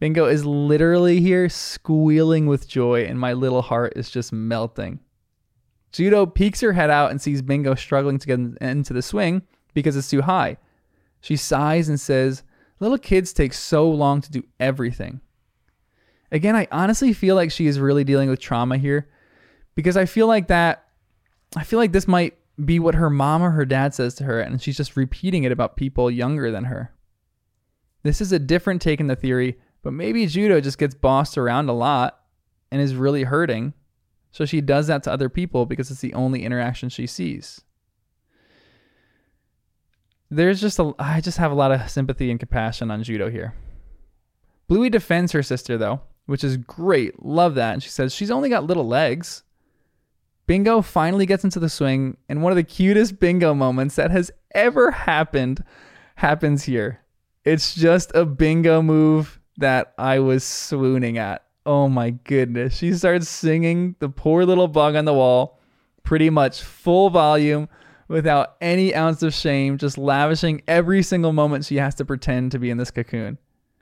Bingo 0.00 0.24
is 0.24 0.46
literally 0.46 1.20
here 1.20 1.48
squealing 1.48 2.46
with 2.46 2.66
joy, 2.68 3.04
and 3.04 3.20
my 3.20 3.34
little 3.34 3.62
heart 3.62 3.92
is 3.96 4.10
just 4.10 4.32
melting. 4.32 4.98
Judo 5.92 6.24
peeks 6.26 6.60
her 6.60 6.72
head 6.72 6.90
out 6.90 7.10
and 7.10 7.20
sees 7.20 7.42
Bingo 7.42 7.74
struggling 7.74 8.18
to 8.18 8.26
get 8.26 8.40
into 8.62 8.92
the 8.92 9.02
swing 9.02 9.42
because 9.74 9.96
it's 9.96 10.10
too 10.10 10.22
high. 10.22 10.56
She 11.20 11.36
sighs 11.36 11.88
and 11.88 12.00
says, 12.00 12.42
Little 12.80 12.98
kids 12.98 13.34
take 13.34 13.52
so 13.52 13.88
long 13.90 14.22
to 14.22 14.30
do 14.30 14.42
everything. 14.58 15.20
Again, 16.32 16.56
I 16.56 16.66
honestly 16.72 17.12
feel 17.12 17.36
like 17.36 17.50
she 17.50 17.66
is 17.66 17.78
really 17.78 18.04
dealing 18.04 18.30
with 18.30 18.40
trauma 18.40 18.78
here 18.78 19.08
because 19.74 19.96
I 19.98 20.06
feel 20.06 20.26
like 20.26 20.48
that 20.48 20.86
I 21.56 21.64
feel 21.64 21.78
like 21.78 21.92
this 21.92 22.06
might 22.06 22.38
be 22.64 22.78
what 22.78 22.94
her 22.94 23.10
mom 23.10 23.42
or 23.42 23.50
her 23.50 23.64
dad 23.64 23.94
says 23.94 24.14
to 24.16 24.24
her, 24.24 24.40
and 24.40 24.62
she's 24.62 24.76
just 24.76 24.96
repeating 24.96 25.44
it 25.44 25.52
about 25.52 25.76
people 25.76 26.10
younger 26.10 26.50
than 26.50 26.64
her. 26.64 26.92
This 28.02 28.20
is 28.20 28.32
a 28.32 28.38
different 28.38 28.80
take 28.80 29.00
in 29.00 29.08
the 29.08 29.16
theory, 29.16 29.58
but 29.82 29.92
maybe 29.92 30.26
Judo 30.26 30.60
just 30.60 30.78
gets 30.78 30.94
bossed 30.94 31.38
around 31.38 31.68
a 31.68 31.72
lot 31.72 32.20
and 32.70 32.80
is 32.80 32.94
really 32.94 33.24
hurting. 33.24 33.74
So 34.32 34.44
she 34.44 34.60
does 34.60 34.86
that 34.86 35.02
to 35.04 35.12
other 35.12 35.28
people 35.28 35.66
because 35.66 35.90
it's 35.90 36.00
the 36.00 36.14
only 36.14 36.44
interaction 36.44 36.88
she 36.88 37.06
sees. 37.06 37.62
There's 40.30 40.60
just 40.60 40.78
a 40.78 40.92
I 40.98 41.20
just 41.20 41.38
have 41.38 41.50
a 41.50 41.56
lot 41.56 41.72
of 41.72 41.90
sympathy 41.90 42.30
and 42.30 42.38
compassion 42.38 42.90
on 42.90 43.02
Judo 43.02 43.28
here. 43.28 43.54
Bluey 44.68 44.88
defends 44.88 45.32
her 45.32 45.42
sister 45.42 45.76
though, 45.76 46.02
which 46.26 46.44
is 46.44 46.56
great. 46.56 47.24
Love 47.24 47.56
that. 47.56 47.72
And 47.72 47.82
she 47.82 47.88
says 47.88 48.14
she's 48.14 48.30
only 48.30 48.48
got 48.48 48.64
little 48.64 48.86
legs. 48.86 49.42
Bingo 50.46 50.82
finally 50.82 51.26
gets 51.26 51.44
into 51.44 51.60
the 51.60 51.68
swing, 51.68 52.16
and 52.28 52.42
one 52.42 52.50
of 52.50 52.56
the 52.56 52.64
cutest 52.64 53.20
bingo 53.20 53.54
moments 53.54 53.94
that 53.96 54.10
has 54.10 54.32
ever 54.52 54.90
happened 54.90 55.62
happens 56.16 56.64
here. 56.64 57.00
It's 57.44 57.74
just 57.74 58.10
a 58.14 58.24
bingo 58.24 58.82
move 58.82 59.39
that 59.60 59.94
I 59.96 60.18
was 60.18 60.44
swooning 60.44 61.18
at. 61.18 61.44
Oh 61.64 61.88
my 61.88 62.10
goodness. 62.10 62.76
She 62.76 62.92
starts 62.92 63.28
singing 63.28 63.94
the 63.98 64.08
poor 64.08 64.44
little 64.44 64.68
bug 64.68 64.96
on 64.96 65.04
the 65.04 65.14
wall, 65.14 65.60
pretty 66.02 66.30
much 66.30 66.62
full 66.62 67.10
volume 67.10 67.68
without 68.08 68.56
any 68.60 68.94
ounce 68.94 69.22
of 69.22 69.32
shame, 69.32 69.78
just 69.78 69.96
lavishing 69.96 70.62
every 70.66 71.02
single 71.02 71.32
moment 71.32 71.64
she 71.64 71.76
has 71.76 71.94
to 71.94 72.04
pretend 72.04 72.50
to 72.52 72.58
be 72.58 72.70
in 72.70 72.76
this 72.76 72.90
cocoon. 72.90 73.38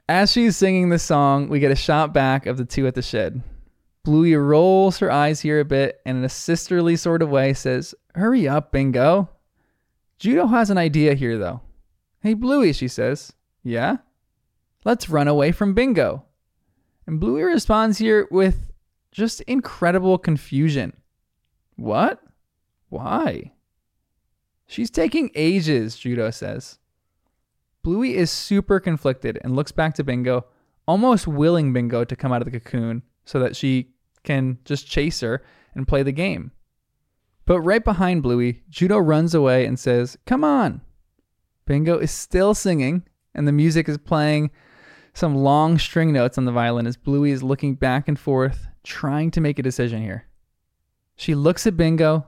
As 0.08 0.30
she's 0.30 0.56
singing 0.56 0.88
this 0.88 1.02
song, 1.02 1.48
we 1.48 1.60
get 1.60 1.70
a 1.70 1.76
shot 1.76 2.12
back 2.12 2.46
of 2.46 2.56
the 2.56 2.64
two 2.64 2.86
at 2.86 2.94
the 2.94 3.02
shed. 3.02 3.42
Bluey 4.04 4.34
rolls 4.34 4.98
her 4.98 5.10
eyes 5.10 5.40
here 5.40 5.60
a 5.60 5.64
bit 5.64 6.00
and 6.06 6.18
in 6.18 6.24
a 6.24 6.28
sisterly 6.28 6.96
sort 6.96 7.22
of 7.22 7.30
way 7.30 7.52
says, 7.52 7.94
Hurry 8.14 8.48
up, 8.48 8.72
Bingo. 8.72 9.28
Judo 10.18 10.46
has 10.46 10.70
an 10.70 10.78
idea 10.78 11.14
here, 11.14 11.38
though. 11.38 11.60
Hey, 12.20 12.34
Bluey, 12.34 12.72
she 12.72 12.88
says. 12.88 13.32
Yeah? 13.62 13.98
Let's 14.88 15.10
run 15.10 15.28
away 15.28 15.52
from 15.52 15.74
Bingo. 15.74 16.24
And 17.06 17.20
Bluey 17.20 17.42
responds 17.42 17.98
here 17.98 18.26
with 18.30 18.72
just 19.12 19.42
incredible 19.42 20.16
confusion. 20.16 20.94
What? 21.76 22.22
Why? 22.88 23.52
She's 24.66 24.88
taking 24.88 25.30
ages, 25.34 25.98
Judo 25.98 26.30
says. 26.30 26.78
Bluey 27.82 28.14
is 28.14 28.30
super 28.30 28.80
conflicted 28.80 29.38
and 29.44 29.54
looks 29.54 29.72
back 29.72 29.94
to 29.96 30.04
Bingo, 30.04 30.46
almost 30.86 31.28
willing 31.28 31.74
Bingo 31.74 32.06
to 32.06 32.16
come 32.16 32.32
out 32.32 32.40
of 32.40 32.50
the 32.50 32.58
cocoon 32.58 33.02
so 33.26 33.38
that 33.40 33.56
she 33.56 33.90
can 34.24 34.56
just 34.64 34.86
chase 34.86 35.20
her 35.20 35.44
and 35.74 35.86
play 35.86 36.02
the 36.02 36.12
game. 36.12 36.50
But 37.44 37.60
right 37.60 37.84
behind 37.84 38.22
Bluey, 38.22 38.62
Judo 38.70 38.96
runs 38.96 39.34
away 39.34 39.66
and 39.66 39.78
says, 39.78 40.16
Come 40.24 40.44
on. 40.44 40.80
Bingo 41.66 41.98
is 41.98 42.10
still 42.10 42.54
singing, 42.54 43.02
and 43.34 43.46
the 43.46 43.52
music 43.52 43.86
is 43.86 43.98
playing 43.98 44.50
some 45.18 45.34
long 45.34 45.78
string 45.78 46.12
notes 46.12 46.38
on 46.38 46.44
the 46.44 46.52
violin 46.52 46.86
as 46.86 46.96
Bluey 46.96 47.32
is 47.32 47.42
looking 47.42 47.74
back 47.74 48.08
and 48.08 48.18
forth, 48.18 48.68
trying 48.84 49.30
to 49.32 49.40
make 49.40 49.58
a 49.58 49.62
decision 49.62 50.00
here. 50.00 50.26
She 51.16 51.34
looks 51.34 51.66
at 51.66 51.76
Bingo, 51.76 52.26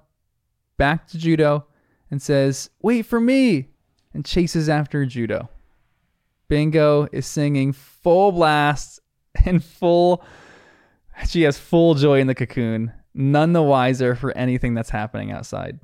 back 0.76 1.06
to 1.08 1.18
Judo, 1.18 1.66
and 2.10 2.20
says, 2.20 2.70
Wait 2.82 3.06
for 3.06 3.20
me, 3.20 3.68
and 4.12 4.24
chases 4.24 4.68
after 4.68 5.06
Judo. 5.06 5.48
Bingo 6.48 7.06
is 7.12 7.26
singing 7.26 7.72
full 7.72 8.32
blast 8.32 9.00
and 9.44 9.62
full 9.62 10.24
she 11.28 11.42
has 11.42 11.58
full 11.58 11.94
joy 11.94 12.18
in 12.18 12.26
the 12.26 12.34
cocoon, 12.34 12.92
none 13.14 13.52
the 13.52 13.62
wiser 13.62 14.14
for 14.14 14.36
anything 14.36 14.74
that's 14.74 14.90
happening 14.90 15.30
outside. 15.30 15.78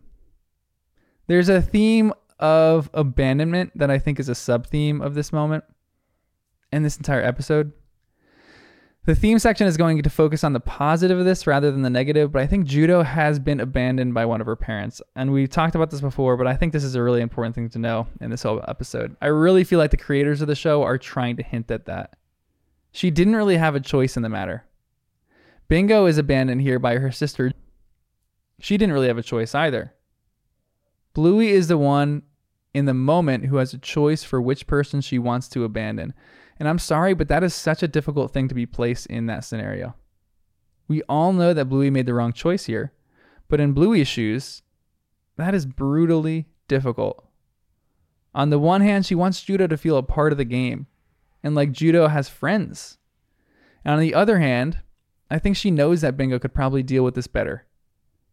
There's 1.27 1.49
a 1.49 1.61
theme 1.61 2.13
of 2.39 2.89
abandonment 2.95 3.73
that 3.75 3.91
I 3.91 3.99
think 3.99 4.19
is 4.19 4.29
a 4.29 4.35
sub 4.35 4.67
theme 4.67 5.01
of 5.01 5.15
this 5.15 5.33
moment 5.33 5.65
and 6.77 6.85
this 6.85 6.97
entire 6.97 7.23
episode. 7.23 7.73
The 9.07 9.15
theme 9.15 9.39
section 9.39 9.69
is 9.69 9.77
going 9.77 10.03
to 10.03 10.11
focus 10.11 10.43
on 10.43 10.53
the 10.53 10.61
positive 10.61 11.19
of 11.19 11.25
this 11.25 11.47
rather 11.47 11.71
than 11.71 11.83
the 11.83 11.91
negative, 11.91 12.33
but 12.33 12.43
I 12.43 12.47
think 12.49 12.67
Judo 12.67 13.03
has 13.03 13.39
been 13.39 13.61
abandoned 13.61 14.15
by 14.15 14.27
one 14.27 14.41
of 14.41 14.49
her 14.49 14.57
parents. 14.57 15.01
And 15.15 15.33
we've 15.33 15.49
talked 15.49 15.77
about 15.77 15.91
this 15.91 16.01
before, 16.01 16.37
but 16.37 16.49
I 16.49 16.57
think 16.57 16.73
this 16.73 16.83
is 16.83 16.97
a 16.97 17.03
really 17.03 17.21
important 17.21 17.55
thing 17.55 17.69
to 17.71 17.79
know 17.79 18.09
in 18.21 18.31
this 18.31 18.43
whole 18.43 18.65
episode. 18.67 19.17
I 19.23 19.27
really 19.27 19.63
feel 19.63 19.79
like 19.79 19.93
the 19.93 19.97
creators 19.97 20.43
of 20.43 20.49
the 20.49 20.57
show 20.57 20.83
are 20.83 20.99
trying 20.99 21.37
to 21.37 21.45
hint 21.45 21.71
at 21.71 21.87
that. 21.87 22.17
She 22.91 23.13
didn't 23.13 23.37
really 23.37 23.59
have 23.59 23.77
a 23.77 23.81
choice 23.81 24.17
in 24.17 24.25
the 24.25 24.29
matter. 24.29 24.65
Bingo 25.69 26.07
is 26.07 26.19
abandoned 26.19 26.63
here 26.63 26.81
by 26.81 26.97
her 26.97 27.13
sister. 27.13 27.53
She 28.59 28.77
didn't 28.77 28.93
really 28.93 29.09
have 29.09 29.19
a 29.19 29.23
choice 29.23 29.55
either. 29.55 29.95
Bluey 31.15 31.49
is 31.49 31.69
the 31.69 31.79
one 31.79 32.23
in 32.75 32.87
the 32.87 32.95
moment 32.95 33.47
who 33.47 33.57
has 33.57 33.73
a 33.73 33.79
choice 33.79 34.23
for 34.25 34.41
which 34.41 34.67
person 34.67 35.01
she 35.01 35.19
wants 35.19 35.49
to 35.49 35.65
abandon. 35.65 36.13
And 36.59 36.69
I'm 36.69 36.79
sorry, 36.79 37.15
but 37.15 37.29
that 37.29 37.45
is 37.45 37.55
such 37.55 37.83
a 37.83 37.89
difficult 37.89 38.33
thing 38.33 38.49
to 38.49 38.55
be 38.55 38.67
placed 38.67 39.07
in 39.07 39.27
that 39.27 39.45
scenario. 39.45 39.95
We 40.89 41.03
all 41.03 41.33
know 41.33 41.53
that 41.53 41.69
Bluey 41.69 41.91
made 41.91 42.07
the 42.07 42.15
wrong 42.15 42.33
choice 42.33 42.67
here, 42.67 42.93
but 43.49 43.61
in 43.61 43.73
Bluey's 43.73 44.09
shoes, 44.09 44.63
that 45.37 45.55
is 45.55 45.67
brutally 45.67 46.47
difficult. 46.69 47.27
On 48.35 48.51
the 48.51 48.59
one 48.59 48.81
hand, 48.81 49.07
she 49.07 49.15
wants 49.15 49.43
Judo 49.43 49.67
to 49.67 49.77
feel 49.77 49.97
a 49.97 50.03
part 50.03 50.33
of 50.33 50.39
the 50.39 50.45
game, 50.45 50.87
and 51.43 51.55
like 51.55 51.73
Judo 51.73 52.09
has 52.09 52.29
friends. 52.29 52.99
And 53.85 53.95
on 53.95 54.01
the 54.01 54.15
other 54.15 54.39
hand, 54.39 54.81
I 55.31 55.39
think 55.39 55.57
she 55.57 55.71
knows 55.71 56.01
that 56.01 56.17
Bingo 56.17 56.39
could 56.39 56.55
probably 56.55 56.83
deal 56.83 57.05
with 57.05 57.15
this 57.15 57.27
better. 57.27 57.67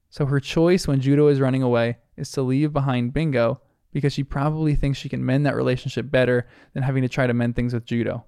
So 0.09 0.25
her 0.27 0.39
choice 0.39 0.87
when 0.87 1.01
Judo 1.01 1.27
is 1.27 1.41
running 1.41 1.63
away 1.63 1.97
is 2.15 2.31
to 2.31 2.41
leave 2.41 2.71
behind 2.71 3.13
Bingo 3.13 3.61
because 3.93 4.11
she 4.11 4.23
probably 4.23 4.75
thinks 4.75 4.99
she 4.99 5.07
can 5.07 5.25
mend 5.25 5.45
that 5.45 5.55
relationship 5.55 6.11
better 6.11 6.47
than 6.73 6.83
having 6.83 7.03
to 7.03 7.09
try 7.09 7.27
to 7.27 7.33
mend 7.33 7.55
things 7.55 7.73
with 7.73 7.85
Judo. 7.85 8.25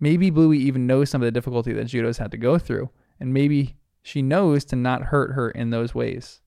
Maybe 0.00 0.30
Bluey 0.30 0.58
even 0.58 0.86
knows 0.86 1.10
some 1.10 1.22
of 1.22 1.26
the 1.26 1.32
difficulty 1.32 1.72
that 1.74 1.86
Judo's 1.86 2.18
had 2.18 2.30
to 2.32 2.36
go 2.36 2.58
through, 2.58 2.90
and 3.20 3.32
maybe 3.32 3.76
she 4.02 4.22
knows 4.22 4.64
to 4.66 4.76
not 4.76 5.04
hurt 5.04 5.32
her 5.32 5.50
in 5.50 5.70
those 5.70 5.94
ways. 5.94 6.40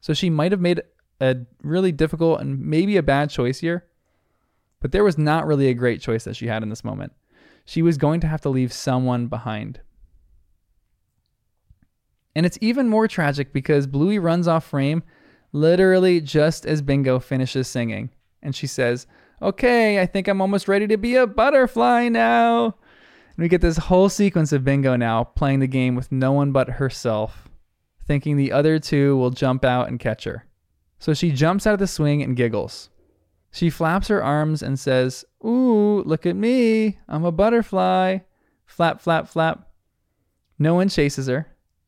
So 0.00 0.12
she 0.12 0.28
might 0.28 0.52
have 0.52 0.60
made 0.60 0.82
a 1.20 1.36
really 1.62 1.92
difficult 1.92 2.40
and 2.40 2.60
maybe 2.60 2.96
a 2.96 3.02
bad 3.02 3.30
choice 3.30 3.60
here, 3.60 3.86
but 4.80 4.92
there 4.92 5.04
was 5.04 5.18
not 5.18 5.46
really 5.46 5.68
a 5.68 5.74
great 5.74 6.00
choice 6.00 6.24
that 6.24 6.36
she 6.36 6.46
had 6.46 6.62
in 6.62 6.68
this 6.68 6.84
moment. 6.84 7.12
She 7.64 7.82
was 7.82 7.98
going 7.98 8.20
to 8.20 8.28
have 8.28 8.40
to 8.42 8.48
leave 8.48 8.72
someone 8.72 9.26
behind. 9.26 9.80
And 12.34 12.46
it's 12.46 12.58
even 12.60 12.88
more 12.88 13.08
tragic 13.08 13.52
because 13.52 13.86
Bluey 13.86 14.18
runs 14.18 14.46
off 14.46 14.64
frame 14.64 15.02
literally 15.52 16.20
just 16.20 16.66
as 16.66 16.82
Bingo 16.82 17.18
finishes 17.18 17.68
singing. 17.68 18.10
And 18.42 18.54
she 18.54 18.66
says, 18.66 19.06
Okay, 19.40 20.00
I 20.00 20.06
think 20.06 20.26
I'm 20.26 20.40
almost 20.40 20.68
ready 20.68 20.86
to 20.88 20.96
be 20.96 21.14
a 21.14 21.26
butterfly 21.26 22.08
now. 22.08 22.64
And 22.64 22.74
we 23.36 23.48
get 23.48 23.60
this 23.60 23.76
whole 23.76 24.08
sequence 24.08 24.52
of 24.52 24.64
Bingo 24.64 24.96
now 24.96 25.24
playing 25.24 25.60
the 25.60 25.66
game 25.68 25.94
with 25.94 26.10
no 26.10 26.32
one 26.32 26.50
but 26.50 26.70
herself, 26.70 27.48
thinking 28.04 28.36
the 28.36 28.50
other 28.50 28.80
two 28.80 29.16
will 29.16 29.30
jump 29.30 29.64
out 29.64 29.88
and 29.88 30.00
catch 30.00 30.24
her. 30.24 30.44
So 30.98 31.14
she 31.14 31.30
jumps 31.30 31.66
out 31.66 31.74
of 31.74 31.78
the 31.78 31.86
swing 31.86 32.22
and 32.22 32.36
giggles. 32.36 32.90
She 33.52 33.70
flaps 33.70 34.08
her 34.08 34.22
arms 34.22 34.62
and 34.62 34.78
says, 34.78 35.24
Ooh, 35.44 36.02
look 36.02 36.26
at 36.26 36.36
me. 36.36 36.98
I'm 37.08 37.24
a 37.24 37.32
butterfly. 37.32 38.18
Flap, 38.66 39.00
flap, 39.00 39.28
flap. 39.28 39.68
No 40.58 40.74
one 40.74 40.88
chases 40.88 41.28
her. 41.28 41.46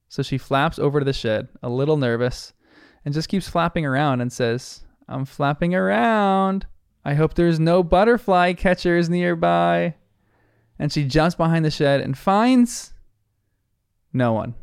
So 0.09 0.23
she 0.23 0.39
flaps 0.39 0.79
over 0.79 1.01
to 1.01 1.05
the 1.05 1.13
shed, 1.13 1.49
a 1.63 1.69
little 1.69 1.97
nervous, 1.97 2.53
and 3.05 3.15
just 3.15 3.29
keeps 3.29 3.49
flapping 3.49 3.87
around 3.87 4.21
and 4.21 4.33
says, 4.33 4.83
I'm 5.09 5.25
flapping 5.25 5.75
around. 5.75 6.67
I 7.05 7.15
hope 7.15 7.35
there's 7.35 7.59
no 7.59 7.83
butterfly 7.83 8.53
catchers 8.53 9.09
nearby. 9.09 9.95
And 10.79 10.93
she 10.93 11.05
jumps 11.05 11.35
behind 11.35 11.65
the 11.65 11.71
shed 11.71 12.01
and 12.01 12.17
finds 12.17 12.93
no 14.13 14.33
one. 14.33 14.55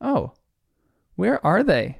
Oh, 0.00 0.32
where 1.16 1.44
are 1.44 1.62
they? 1.62 1.98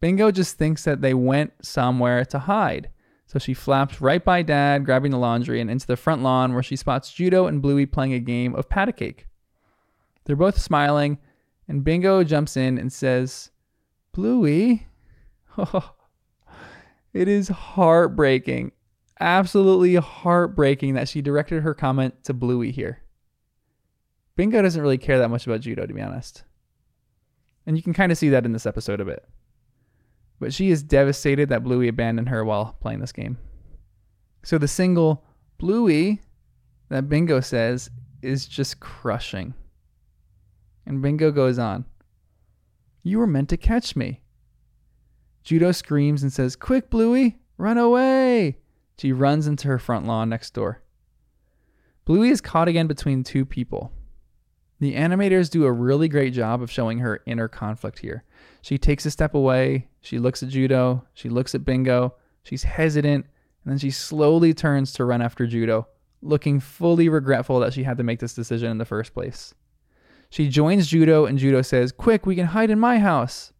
Bingo 0.00 0.30
just 0.30 0.58
thinks 0.58 0.84
that 0.84 1.00
they 1.00 1.14
went 1.14 1.52
somewhere 1.62 2.24
to 2.26 2.38
hide. 2.38 2.90
So 3.26 3.38
she 3.38 3.54
flaps 3.54 4.00
right 4.00 4.24
by 4.24 4.42
Dad, 4.42 4.84
grabbing 4.84 5.10
the 5.10 5.18
laundry, 5.18 5.60
and 5.60 5.70
into 5.70 5.86
the 5.86 5.96
front 5.96 6.22
lawn 6.22 6.54
where 6.54 6.62
she 6.62 6.76
spots 6.76 7.12
Judo 7.12 7.46
and 7.46 7.60
Bluey 7.60 7.86
playing 7.86 8.12
a 8.12 8.20
game 8.20 8.54
of 8.54 8.68
pat 8.68 8.94
cake. 8.96 9.26
They're 10.24 10.36
both 10.36 10.60
smiling, 10.60 11.18
and 11.66 11.82
Bingo 11.82 12.22
jumps 12.22 12.56
in 12.56 12.78
and 12.78 12.92
says, 12.92 13.50
Bluey. 14.16 14.86
Oh, 15.58 15.94
it 17.14 17.28
is 17.28 17.48
heartbreaking. 17.48 18.72
Absolutely 19.18 19.94
heartbreaking 19.94 20.92
that 20.92 21.08
she 21.08 21.22
directed 21.22 21.62
her 21.62 21.72
comment 21.72 22.24
to 22.24 22.34
Bluey 22.34 22.70
here. 22.72 23.00
Bingo 24.36 24.60
doesn't 24.60 24.82
really 24.82 24.98
care 24.98 25.18
that 25.18 25.30
much 25.30 25.46
about 25.46 25.62
judo, 25.62 25.86
to 25.86 25.94
be 25.94 26.02
honest. 26.02 26.44
And 27.64 27.74
you 27.74 27.82
can 27.82 27.94
kind 27.94 28.12
of 28.12 28.18
see 28.18 28.28
that 28.28 28.44
in 28.44 28.52
this 28.52 28.66
episode 28.66 29.00
a 29.00 29.06
bit. 29.06 29.26
But 30.38 30.52
she 30.52 30.70
is 30.70 30.82
devastated 30.82 31.48
that 31.48 31.64
Bluey 31.64 31.88
abandoned 31.88 32.28
her 32.28 32.44
while 32.44 32.76
playing 32.82 33.00
this 33.00 33.12
game. 33.12 33.38
So 34.42 34.58
the 34.58 34.68
single 34.68 35.24
Bluey 35.56 36.20
that 36.90 37.08
Bingo 37.08 37.40
says 37.40 37.88
is 38.20 38.44
just 38.44 38.78
crushing. 38.78 39.54
And 40.84 41.00
Bingo 41.00 41.30
goes 41.30 41.58
on. 41.58 41.86
You 43.06 43.20
were 43.20 43.26
meant 43.28 43.48
to 43.50 43.56
catch 43.56 43.94
me. 43.94 44.24
Judo 45.44 45.70
screams 45.70 46.24
and 46.24 46.32
says, 46.32 46.56
Quick, 46.56 46.90
Bluey, 46.90 47.38
run 47.56 47.78
away. 47.78 48.58
She 48.98 49.12
runs 49.12 49.46
into 49.46 49.68
her 49.68 49.78
front 49.78 50.06
lawn 50.06 50.28
next 50.28 50.54
door. 50.54 50.82
Bluey 52.04 52.30
is 52.30 52.40
caught 52.40 52.66
again 52.66 52.88
between 52.88 53.22
two 53.22 53.44
people. 53.44 53.92
The 54.80 54.96
animators 54.96 55.48
do 55.48 55.66
a 55.66 55.70
really 55.72 56.08
great 56.08 56.32
job 56.32 56.60
of 56.60 56.70
showing 56.70 56.98
her 56.98 57.22
inner 57.26 57.46
conflict 57.46 58.00
here. 58.00 58.24
She 58.60 58.76
takes 58.76 59.06
a 59.06 59.12
step 59.12 59.34
away, 59.34 59.86
she 60.00 60.18
looks 60.18 60.42
at 60.42 60.48
Judo, 60.48 61.06
she 61.14 61.28
looks 61.28 61.54
at 61.54 61.64
Bingo, 61.64 62.16
she's 62.42 62.64
hesitant, 62.64 63.24
and 63.64 63.70
then 63.70 63.78
she 63.78 63.92
slowly 63.92 64.52
turns 64.52 64.92
to 64.94 65.04
run 65.04 65.22
after 65.22 65.46
Judo, 65.46 65.86
looking 66.22 66.58
fully 66.58 67.08
regretful 67.08 67.60
that 67.60 67.72
she 67.72 67.84
had 67.84 67.98
to 67.98 68.04
make 68.04 68.18
this 68.18 68.34
decision 68.34 68.68
in 68.68 68.78
the 68.78 68.84
first 68.84 69.14
place. 69.14 69.54
She 70.36 70.48
joins 70.48 70.88
Judo, 70.88 71.24
and 71.24 71.38
Judo 71.38 71.62
says, 71.62 71.92
Quick, 71.92 72.26
we 72.26 72.36
can 72.36 72.44
hide 72.44 72.68
in 72.68 72.78
my 72.78 72.98
house. 72.98 73.54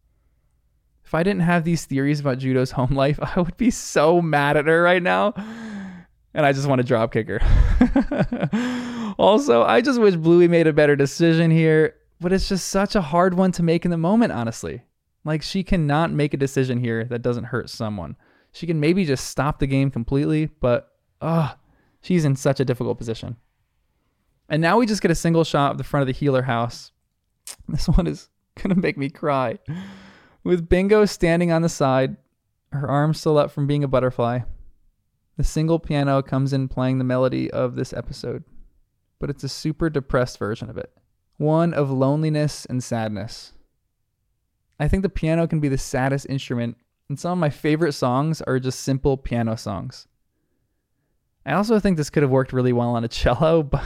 If 1.03 1.15
I 1.15 1.23
didn't 1.23 1.41
have 1.41 1.63
these 1.63 1.85
theories 1.85 2.19
about 2.19 2.37
Judo's 2.37 2.69
home 2.69 2.91
life, 2.93 3.17
I 3.35 3.41
would 3.41 3.57
be 3.57 3.71
so 3.71 4.21
mad 4.21 4.57
at 4.57 4.67
her 4.67 4.83
right 4.83 5.01
now. 5.01 5.33
And 6.35 6.45
I 6.45 6.51
just 6.51 6.67
want 6.67 6.77
to 6.77 6.85
drop 6.87 7.11
kick 7.11 7.29
her. 7.29 7.41
also, 9.17 9.63
I 9.63 9.81
just 9.81 9.99
wish 9.99 10.17
Bluey 10.17 10.47
made 10.47 10.67
a 10.67 10.71
better 10.71 10.95
decision 10.95 11.49
here, 11.49 11.95
but 12.21 12.31
it's 12.31 12.47
just 12.47 12.67
such 12.67 12.93
a 12.93 13.01
hard 13.01 13.33
one 13.33 13.51
to 13.53 13.63
make 13.63 13.83
in 13.83 13.89
the 13.89 13.97
moment, 13.97 14.31
honestly. 14.31 14.83
Like, 15.25 15.41
she 15.41 15.63
cannot 15.63 16.11
make 16.11 16.35
a 16.35 16.37
decision 16.37 16.77
here 16.77 17.05
that 17.05 17.23
doesn't 17.23 17.45
hurt 17.45 17.71
someone. 17.71 18.17
She 18.51 18.67
can 18.67 18.79
maybe 18.79 19.03
just 19.03 19.25
stop 19.25 19.57
the 19.57 19.65
game 19.65 19.89
completely, 19.89 20.45
but, 20.45 20.91
ugh, 21.21 21.57
she's 22.01 22.23
in 22.23 22.35
such 22.35 22.59
a 22.59 22.65
difficult 22.65 22.99
position. 22.99 23.37
And 24.49 24.61
now 24.61 24.77
we 24.77 24.85
just 24.85 25.01
get 25.01 25.11
a 25.11 25.15
single 25.15 25.43
shot 25.43 25.71
of 25.71 25.77
the 25.77 25.83
front 25.83 26.01
of 26.01 26.07
the 26.07 26.17
Heeler 26.17 26.43
house. 26.43 26.91
This 27.67 27.87
one 27.87 28.07
is 28.07 28.29
going 28.55 28.73
to 28.73 28.79
make 28.79 28.97
me 28.97 29.09
cry. 29.09 29.59
With 30.43 30.69
Bingo 30.69 31.05
standing 31.05 31.51
on 31.51 31.61
the 31.61 31.69
side, 31.69 32.15
her 32.71 32.87
arms 32.87 33.19
still 33.19 33.37
up 33.37 33.51
from 33.51 33.67
being 33.67 33.83
a 33.83 33.87
butterfly. 33.87 34.39
The 35.37 35.43
single 35.43 35.79
piano 35.79 36.21
comes 36.23 36.53
in 36.53 36.67
playing 36.67 36.97
the 36.97 37.03
melody 37.03 37.51
of 37.51 37.75
this 37.75 37.93
episode, 37.93 38.43
but 39.19 39.29
it's 39.29 39.43
a 39.43 39.49
super 39.49 39.89
depressed 39.89 40.39
version 40.39 40.69
of 40.69 40.77
it. 40.77 40.91
One 41.37 41.73
of 41.73 41.91
loneliness 41.91 42.65
and 42.65 42.83
sadness. 42.83 43.53
I 44.79 44.87
think 44.87 45.03
the 45.03 45.09
piano 45.09 45.47
can 45.47 45.59
be 45.59 45.69
the 45.69 45.77
saddest 45.77 46.25
instrument, 46.29 46.77
and 47.09 47.19
some 47.19 47.33
of 47.33 47.37
my 47.37 47.49
favorite 47.49 47.93
songs 47.93 48.41
are 48.41 48.59
just 48.59 48.79
simple 48.79 49.17
piano 49.17 49.55
songs. 49.57 50.07
I 51.47 51.53
also 51.53 51.79
think 51.79 51.95
this 51.95 52.09
could 52.09 52.23
have 52.23 52.29
worked 52.29 52.51
really 52.51 52.73
well 52.73 52.89
on 52.89 53.05
a 53.05 53.07
cello, 53.07 53.63
but 53.63 53.81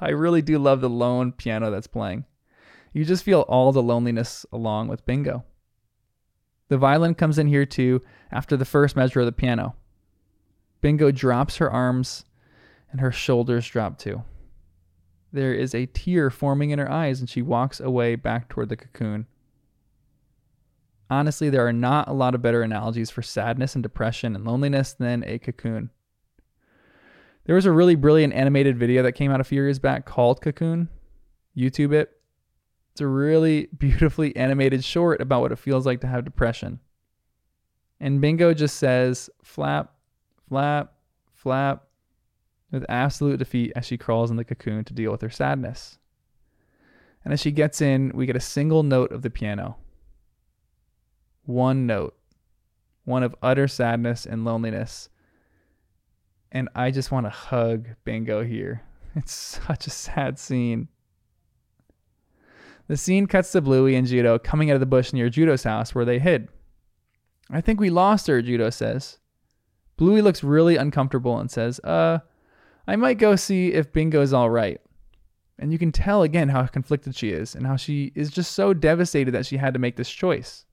I 0.00 0.10
really 0.10 0.42
do 0.42 0.58
love 0.58 0.80
the 0.80 0.88
lone 0.88 1.32
piano 1.32 1.70
that's 1.70 1.88
playing. 1.88 2.24
You 2.92 3.04
just 3.04 3.24
feel 3.24 3.40
all 3.42 3.72
the 3.72 3.82
loneliness 3.82 4.46
along 4.52 4.88
with 4.88 5.04
Bingo. 5.04 5.44
The 6.68 6.78
violin 6.78 7.16
comes 7.16 7.36
in 7.36 7.48
here 7.48 7.66
too 7.66 8.00
after 8.30 8.56
the 8.56 8.64
first 8.64 8.94
measure 8.94 9.20
of 9.20 9.26
the 9.26 9.32
piano. 9.32 9.74
Bingo 10.80 11.10
drops 11.10 11.56
her 11.56 11.70
arms 11.70 12.24
and 12.92 13.00
her 13.00 13.10
shoulders 13.10 13.66
drop 13.66 13.98
too. 13.98 14.22
There 15.32 15.52
is 15.52 15.74
a 15.74 15.86
tear 15.86 16.30
forming 16.30 16.70
in 16.70 16.78
her 16.78 16.90
eyes 16.90 17.18
and 17.18 17.28
she 17.28 17.42
walks 17.42 17.80
away 17.80 18.14
back 18.14 18.48
toward 18.48 18.68
the 18.68 18.76
cocoon. 18.76 19.26
Honestly, 21.08 21.50
there 21.50 21.66
are 21.66 21.72
not 21.72 22.06
a 22.06 22.12
lot 22.12 22.36
of 22.36 22.42
better 22.42 22.62
analogies 22.62 23.10
for 23.10 23.22
sadness 23.22 23.74
and 23.74 23.82
depression 23.82 24.36
and 24.36 24.44
loneliness 24.44 24.92
than 24.92 25.24
a 25.26 25.40
cocoon. 25.40 25.90
There 27.44 27.54
was 27.54 27.66
a 27.66 27.72
really 27.72 27.94
brilliant 27.94 28.32
animated 28.34 28.78
video 28.78 29.02
that 29.02 29.12
came 29.12 29.30
out 29.30 29.40
a 29.40 29.44
few 29.44 29.62
years 29.62 29.78
back 29.78 30.04
called 30.04 30.40
Cocoon. 30.40 30.88
YouTube 31.56 31.92
it. 31.92 32.10
It's 32.92 33.00
a 33.00 33.06
really 33.06 33.68
beautifully 33.78 34.34
animated 34.36 34.84
short 34.84 35.20
about 35.20 35.40
what 35.40 35.52
it 35.52 35.58
feels 35.58 35.86
like 35.86 36.00
to 36.02 36.06
have 36.06 36.24
depression. 36.24 36.80
And 37.98 38.20
Bingo 38.20 38.54
just 38.54 38.76
says 38.76 39.28
flap, 39.42 39.92
flap, 40.48 40.94
flap 41.34 41.84
with 42.70 42.84
absolute 42.88 43.38
defeat 43.38 43.72
as 43.74 43.84
she 43.84 43.98
crawls 43.98 44.30
in 44.30 44.36
the 44.36 44.44
cocoon 44.44 44.84
to 44.84 44.94
deal 44.94 45.10
with 45.10 45.22
her 45.22 45.30
sadness. 45.30 45.98
And 47.24 47.32
as 47.32 47.40
she 47.40 47.50
gets 47.50 47.82
in, 47.82 48.12
we 48.14 48.26
get 48.26 48.36
a 48.36 48.40
single 48.40 48.82
note 48.82 49.12
of 49.12 49.22
the 49.22 49.30
piano. 49.30 49.76
One 51.44 51.86
note, 51.86 52.16
one 53.04 53.22
of 53.22 53.34
utter 53.42 53.68
sadness 53.68 54.24
and 54.24 54.44
loneliness. 54.44 55.08
And 56.52 56.68
I 56.74 56.90
just 56.90 57.10
want 57.10 57.26
to 57.26 57.30
hug 57.30 57.88
Bingo 58.04 58.44
here. 58.44 58.82
It's 59.16 59.32
such 59.66 59.88
a 59.88 59.90
sad 59.90 60.38
scene. 60.38 60.86
The 62.86 62.96
scene 62.96 63.26
cuts 63.26 63.50
to 63.50 63.60
Bluey 63.60 63.96
and 63.96 64.06
Judo 64.06 64.38
coming 64.38 64.70
out 64.70 64.74
of 64.74 64.80
the 64.80 64.86
bush 64.86 65.12
near 65.12 65.28
Judo's 65.28 65.64
house 65.64 65.96
where 65.96 66.04
they 66.04 66.20
hid. 66.20 66.48
I 67.50 67.60
think 67.60 67.80
we 67.80 67.90
lost 67.90 68.28
her, 68.28 68.40
Judo 68.40 68.70
says. 68.70 69.18
Bluey 69.96 70.22
looks 70.22 70.44
really 70.44 70.76
uncomfortable 70.76 71.38
and 71.38 71.50
says, 71.50 71.80
Uh, 71.82 72.20
I 72.86 72.94
might 72.94 73.18
go 73.18 73.34
see 73.34 73.72
if 73.72 73.92
Bingo's 73.92 74.32
all 74.32 74.48
right. 74.48 74.80
And 75.58 75.72
you 75.72 75.78
can 75.78 75.92
tell 75.92 76.22
again 76.22 76.48
how 76.48 76.64
conflicted 76.66 77.14
she 77.14 77.30
is 77.30 77.54
and 77.54 77.66
how 77.66 77.76
she 77.76 78.12
is 78.14 78.30
just 78.30 78.52
so 78.52 78.72
devastated 78.72 79.32
that 79.32 79.44
she 79.46 79.58
had 79.58 79.74
to 79.74 79.80
make 79.80 79.96
this 79.96 80.10
choice. 80.10 80.64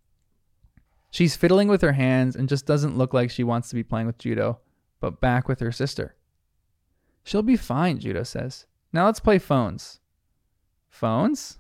She's 1.11 1.35
fiddling 1.35 1.67
with 1.67 1.81
her 1.81 1.91
hands 1.91 2.35
and 2.35 2.47
just 2.47 2.65
doesn't 2.65 2.97
look 2.97 3.13
like 3.13 3.31
she 3.31 3.43
wants 3.43 3.69
to 3.69 3.75
be 3.75 3.83
playing 3.83 4.07
with 4.07 4.17
Judo, 4.17 4.59
but 4.99 5.21
back 5.21 5.47
with 5.47 5.60
her 5.60 5.71
sister. 5.71 6.15
She'll 7.23 7.43
be 7.43 7.57
fine, 7.57 7.99
Judo 7.99 8.23
says. 8.23 8.65
Now 8.93 9.05
let's 9.05 9.19
play 9.19 9.38
phones. 9.39 9.99
Phones? 10.89 11.60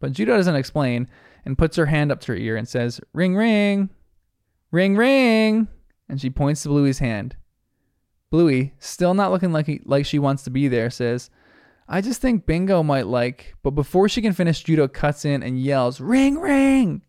But 0.00 0.12
Judo 0.12 0.36
doesn't 0.36 0.56
explain 0.56 1.08
and 1.44 1.58
puts 1.58 1.76
her 1.76 1.86
hand 1.86 2.10
up 2.10 2.20
to 2.20 2.32
her 2.32 2.38
ear 2.38 2.56
and 2.56 2.68
says, 2.68 3.00
Ring, 3.12 3.36
ring, 3.36 3.90
ring, 4.70 4.96
ring. 4.96 5.68
And 6.08 6.20
she 6.20 6.30
points 6.30 6.62
to 6.62 6.68
Bluey's 6.68 6.98
hand. 6.98 7.36
Bluey, 8.30 8.74
still 8.78 9.14
not 9.14 9.30
looking 9.30 9.52
like, 9.52 9.66
he, 9.66 9.80
like 9.84 10.04
she 10.04 10.18
wants 10.18 10.42
to 10.42 10.50
be 10.50 10.66
there, 10.68 10.90
says, 10.90 11.30
I 11.88 12.00
just 12.00 12.20
think 12.20 12.46
Bingo 12.46 12.82
might 12.82 13.06
like. 13.06 13.54
But 13.62 13.70
before 13.72 14.08
she 14.08 14.22
can 14.22 14.32
finish, 14.32 14.64
Judo 14.64 14.88
cuts 14.88 15.24
in 15.24 15.42
and 15.42 15.60
yells, 15.60 16.00
Ring, 16.00 16.38
ring. 16.38 17.02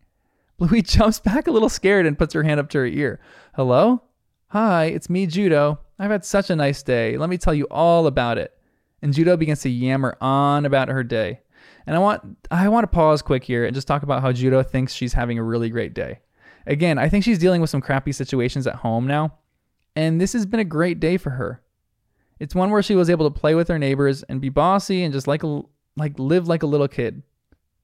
Bluey 0.56 0.82
jumps 0.82 1.18
back 1.18 1.46
a 1.46 1.50
little 1.50 1.68
scared 1.68 2.06
and 2.06 2.18
puts 2.18 2.34
her 2.34 2.44
hand 2.44 2.60
up 2.60 2.68
to 2.70 2.78
her 2.78 2.86
ear. 2.86 3.20
Hello? 3.54 4.02
Hi, 4.50 4.84
it's 4.84 5.10
me, 5.10 5.26
Judo. 5.26 5.80
I've 5.98 6.10
had 6.10 6.24
such 6.24 6.50
a 6.50 6.56
nice 6.56 6.82
day. 6.84 7.16
Let 7.18 7.28
me 7.28 7.36
tell 7.36 7.52
you 7.52 7.66
all 7.68 8.06
about 8.06 8.38
it. 8.38 8.56
And 9.02 9.12
Judo 9.12 9.36
begins 9.36 9.60
to 9.62 9.70
yammer 9.70 10.16
on 10.20 10.64
about 10.64 10.88
her 10.88 11.02
day. 11.02 11.40
And 11.84 11.96
I 11.96 11.98
want 11.98 12.38
I 12.50 12.68
want 12.68 12.84
to 12.84 12.94
pause 12.94 13.22
quick 13.22 13.42
here 13.42 13.64
and 13.64 13.74
just 13.74 13.88
talk 13.88 14.04
about 14.04 14.22
how 14.22 14.30
Judo 14.30 14.62
thinks 14.62 14.92
she's 14.92 15.14
having 15.14 15.38
a 15.38 15.42
really 15.42 15.68
great 15.68 15.94
day. 15.94 16.20
Again, 16.64 16.96
I 16.96 17.08
think 17.08 17.24
she's 17.24 17.40
dealing 17.40 17.60
with 17.60 17.70
some 17.70 17.80
crappy 17.80 18.12
situations 18.12 18.68
at 18.68 18.76
home 18.76 19.06
now, 19.06 19.34
and 19.96 20.20
this 20.20 20.32
has 20.32 20.46
been 20.46 20.60
a 20.60 20.64
great 20.64 21.00
day 21.00 21.16
for 21.16 21.30
her. 21.30 21.62
It's 22.38 22.54
one 22.54 22.70
where 22.70 22.82
she 22.82 22.94
was 22.94 23.10
able 23.10 23.28
to 23.28 23.40
play 23.40 23.54
with 23.54 23.68
her 23.68 23.78
neighbors 23.78 24.22
and 24.24 24.40
be 24.40 24.48
bossy 24.48 25.02
and 25.02 25.12
just 25.12 25.26
like 25.26 25.42
a, 25.42 25.62
like 25.96 26.18
live 26.18 26.46
like 26.46 26.62
a 26.62 26.66
little 26.66 26.88
kid. 26.88 27.22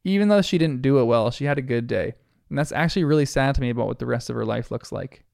Even 0.04 0.28
though 0.28 0.42
she 0.42 0.58
didn't 0.58 0.82
do 0.82 0.98
it 0.98 1.04
well, 1.04 1.30
she 1.30 1.44
had 1.44 1.58
a 1.58 1.62
good 1.62 1.86
day. 1.86 2.14
And 2.48 2.58
that's 2.58 2.72
actually 2.72 3.04
really 3.04 3.24
sad 3.24 3.54
to 3.54 3.60
me 3.60 3.70
about 3.70 3.86
what 3.86 3.98
the 3.98 4.06
rest 4.06 4.30
of 4.30 4.36
her 4.36 4.44
life 4.44 4.70
looks 4.70 4.92
like. 4.92 5.24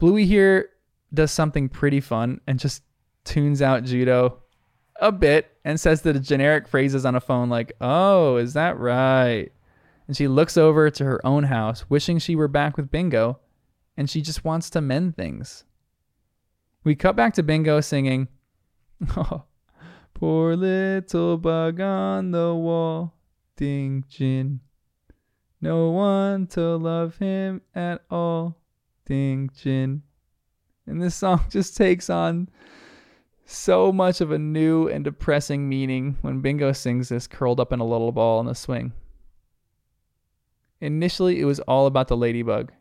Bluey 0.00 0.26
here 0.26 0.70
does 1.14 1.30
something 1.30 1.68
pretty 1.68 2.00
fun 2.00 2.40
and 2.46 2.58
just 2.58 2.82
tunes 3.24 3.62
out 3.62 3.84
Judo 3.84 4.42
a 5.00 5.12
bit 5.12 5.56
and 5.64 5.78
says 5.78 6.02
the 6.02 6.18
generic 6.18 6.66
phrases 6.66 7.04
on 7.04 7.14
a 7.14 7.20
phone 7.20 7.48
like, 7.48 7.72
Oh, 7.80 8.36
is 8.36 8.54
that 8.54 8.78
right? 8.78 9.50
And 10.08 10.16
she 10.16 10.26
looks 10.26 10.56
over 10.56 10.90
to 10.90 11.04
her 11.04 11.24
own 11.24 11.44
house, 11.44 11.88
wishing 11.88 12.18
she 12.18 12.34
were 12.34 12.48
back 12.48 12.76
with 12.76 12.90
Bingo, 12.90 13.38
and 13.96 14.10
she 14.10 14.22
just 14.22 14.44
wants 14.44 14.68
to 14.70 14.80
mend 14.80 15.16
things. 15.16 15.62
We 16.82 16.96
cut 16.96 17.14
back 17.14 17.34
to 17.34 17.44
Bingo 17.44 17.80
singing, 17.80 18.26
oh, 19.16 19.44
Poor 20.20 20.54
little 20.54 21.38
bug 21.38 21.80
on 21.80 22.30
the 22.30 22.54
wall, 22.54 23.14
ding 23.56 24.04
jin. 24.06 24.60
No 25.62 25.90
one 25.90 26.46
to 26.48 26.76
love 26.76 27.16
him 27.16 27.62
at 27.74 28.02
all, 28.10 28.59
jin. 29.10 30.02
And 30.86 31.02
this 31.02 31.14
song 31.14 31.42
just 31.50 31.76
takes 31.76 32.10
on 32.10 32.48
so 33.44 33.92
much 33.92 34.20
of 34.20 34.30
a 34.30 34.38
new 34.38 34.88
and 34.88 35.04
depressing 35.04 35.68
meaning 35.68 36.16
when 36.22 36.40
Bingo 36.40 36.72
sings 36.72 37.08
this 37.08 37.26
curled 37.26 37.60
up 37.60 37.72
in 37.72 37.80
a 37.80 37.86
little 37.86 38.12
ball 38.12 38.38
on 38.38 38.46
the 38.46 38.54
swing. 38.54 38.92
Initially, 40.80 41.40
it 41.40 41.44
was 41.44 41.60
all 41.60 41.86
about 41.86 42.08
the 42.08 42.16
ladybug. 42.16 42.72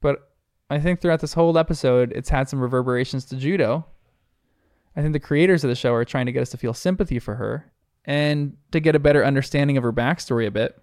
But 0.00 0.32
I 0.70 0.80
think 0.80 1.00
throughout 1.00 1.20
this 1.20 1.34
whole 1.34 1.56
episode, 1.58 2.12
it's 2.12 2.30
had 2.30 2.48
some 2.48 2.60
reverberations 2.60 3.26
to 3.26 3.36
Judo. 3.36 3.86
I 4.96 5.02
think 5.02 5.12
the 5.12 5.20
creators 5.20 5.64
of 5.64 5.68
the 5.68 5.76
show 5.76 5.94
are 5.94 6.04
trying 6.04 6.26
to 6.26 6.32
get 6.32 6.42
us 6.42 6.50
to 6.50 6.56
feel 6.56 6.74
sympathy 6.74 7.18
for 7.18 7.36
her 7.36 7.72
and 8.04 8.56
to 8.72 8.80
get 8.80 8.96
a 8.96 8.98
better 8.98 9.24
understanding 9.24 9.76
of 9.76 9.84
her 9.84 9.92
backstory 9.92 10.46
a 10.46 10.50
bit. 10.50 10.80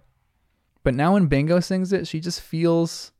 But 0.82 0.94
now 0.94 1.12
when 1.14 1.26
Bingo 1.26 1.60
sings 1.60 1.92
it, 1.92 2.06
she 2.06 2.20
just 2.20 2.40
feels 2.40 3.12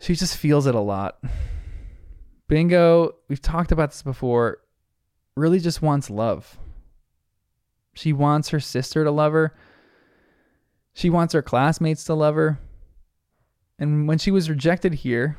she 0.00 0.14
just 0.14 0.36
feels 0.36 0.66
it 0.66 0.74
a 0.74 0.80
lot. 0.80 1.22
Bingo, 2.48 3.14
we've 3.28 3.42
talked 3.42 3.72
about 3.72 3.90
this 3.90 4.02
before, 4.02 4.58
really 5.36 5.60
just 5.60 5.82
wants 5.82 6.08
love. 6.08 6.58
She 7.94 8.12
wants 8.12 8.50
her 8.50 8.60
sister 8.60 9.04
to 9.04 9.10
love 9.10 9.32
her. 9.32 9.54
She 10.94 11.10
wants 11.10 11.34
her 11.34 11.42
classmates 11.42 12.04
to 12.04 12.14
love 12.14 12.36
her. 12.36 12.58
And 13.78 14.08
when 14.08 14.18
she 14.18 14.30
was 14.30 14.48
rejected 14.48 14.94
here, 14.94 15.36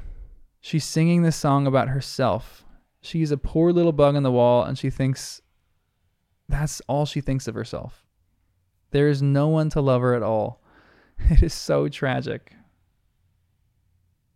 she's 0.62 0.86
singing 0.86 1.24
this 1.24 1.36
song 1.36 1.68
about 1.68 1.90
herself. 1.90 2.64
She's 3.02 3.32
a 3.32 3.38
poor 3.38 3.72
little 3.72 3.92
bug 3.92 4.16
on 4.16 4.24
the 4.24 4.32
wall, 4.32 4.64
and 4.64 4.78
she 4.78 4.90
thinks 4.90 5.42
that's 6.48 6.82
all 6.88 7.06
she 7.06 7.22
thinks 7.22 7.48
of 7.48 7.56
herself. 7.56 8.06
There 8.92 9.08
is 9.08 9.22
no 9.22 9.48
one 9.48 9.70
to 9.72 9.82
love 9.82 10.02
her 10.02 10.14
at 10.14 10.24
all. 10.24 10.62
It 11.30 11.44
is 11.44 11.54
so 11.54 11.90
tragic. 11.90 12.54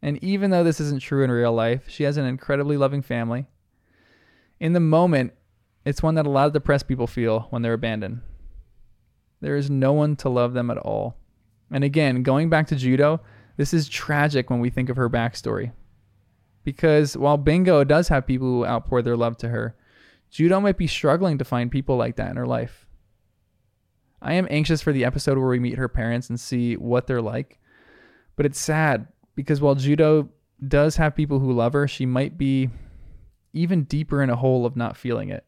And 0.04 0.22
even 0.22 0.52
though 0.52 0.66
this 0.66 0.82
isn't 0.82 1.02
true 1.02 1.24
in 1.24 1.32
real 1.32 1.54
life, 1.54 1.86
she 1.88 2.04
has 2.04 2.18
an 2.18 2.26
incredibly 2.26 2.76
loving 2.76 3.02
family. 3.02 3.46
In 4.60 4.74
the 4.74 4.82
moment, 4.82 5.34
it's 5.86 6.04
one 6.04 6.16
that 6.16 6.26
a 6.26 6.30
lot 6.30 6.46
of 6.46 6.52
depressed 6.52 6.90
people 6.90 7.08
feel 7.08 7.48
when 7.52 7.62
they're 7.62 7.72
abandoned. 7.72 8.20
There 9.40 9.56
is 9.56 9.70
no 9.70 9.94
one 9.94 10.18
to 10.18 10.28
love 10.28 10.52
them 10.52 10.70
at 10.70 10.78
all. 10.78 11.16
And 11.72 11.86
again, 11.86 12.22
going 12.22 12.50
back 12.50 12.68
to 12.68 12.76
Judo, 12.76 13.22
this 13.56 13.74
is 13.74 13.88
tragic 13.88 14.50
when 14.50 14.60
we 14.60 14.70
think 14.70 14.90
of 14.90 14.98
her 14.98 15.10
backstory. 15.10 15.72
Because 16.66 17.16
while 17.16 17.38
Bingo 17.38 17.86
does 17.86 18.10
have 18.10 18.28
people 18.28 18.48
who 18.48 18.66
outpour 18.66 19.04
their 19.04 19.18
love 19.18 19.38
to 19.38 19.50
her, 19.50 19.74
Judo 20.30 20.60
might 20.60 20.78
be 20.78 20.88
struggling 20.88 21.38
to 21.38 21.46
find 21.46 21.72
people 21.72 21.96
like 21.96 22.18
that 22.18 22.30
in 22.30 22.36
her 22.36 22.46
life. 22.46 22.88
I 24.22 24.34
am 24.34 24.50
anxious 24.50 24.82
for 24.82 24.92
the 24.92 25.06
episode 25.06 25.38
where 25.38 25.48
we 25.48 25.60
meet 25.60 25.78
her 25.78 25.88
parents 25.88 26.30
and 26.30 26.38
see 26.38 26.76
what 26.76 27.08
they're 27.08 27.22
like. 27.22 27.60
But 28.36 28.46
it's 28.46 28.60
sad 28.60 29.08
because 29.36 29.62
while 29.62 29.76
Judo 29.76 30.30
does 30.68 30.96
have 30.98 31.16
people 31.16 31.40
who 31.40 31.52
love 31.52 31.74
her, 31.74 31.88
she 31.88 32.06
might 32.06 32.38
be 32.38 32.70
even 33.54 33.84
deeper 33.84 34.22
in 34.22 34.30
a 34.30 34.36
hole 34.36 34.66
of 34.66 34.76
not 34.76 34.98
feeling 34.98 35.30
it. 35.30 35.46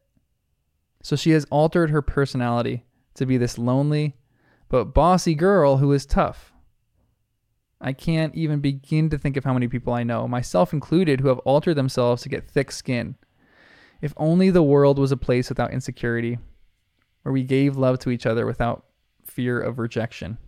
So 1.02 1.16
she 1.16 1.30
has 1.30 1.46
altered 1.50 1.90
her 1.90 2.02
personality 2.02 2.84
to 3.14 3.26
be 3.26 3.36
this 3.36 3.58
lonely 3.58 4.16
but 4.68 4.86
bossy 4.86 5.34
girl 5.34 5.76
who 5.76 5.92
is 5.92 6.06
tough. 6.06 6.52
I 7.80 7.92
can't 7.92 8.34
even 8.34 8.60
begin 8.60 9.10
to 9.10 9.18
think 9.18 9.36
of 9.36 9.44
how 9.44 9.52
many 9.52 9.68
people 9.68 9.92
I 9.92 10.02
know, 10.02 10.26
myself 10.26 10.72
included, 10.72 11.20
who 11.20 11.28
have 11.28 11.38
altered 11.40 11.74
themselves 11.74 12.22
to 12.22 12.28
get 12.28 12.48
thick 12.48 12.72
skin. 12.72 13.16
If 14.00 14.14
only 14.16 14.50
the 14.50 14.62
world 14.62 14.98
was 14.98 15.12
a 15.12 15.16
place 15.16 15.48
without 15.48 15.72
insecurity, 15.72 16.38
where 17.22 17.32
we 17.32 17.42
gave 17.42 17.76
love 17.76 17.98
to 18.00 18.10
each 18.10 18.26
other 18.26 18.46
without 18.46 18.86
fear 19.24 19.60
of 19.60 19.78
rejection. 19.78 20.38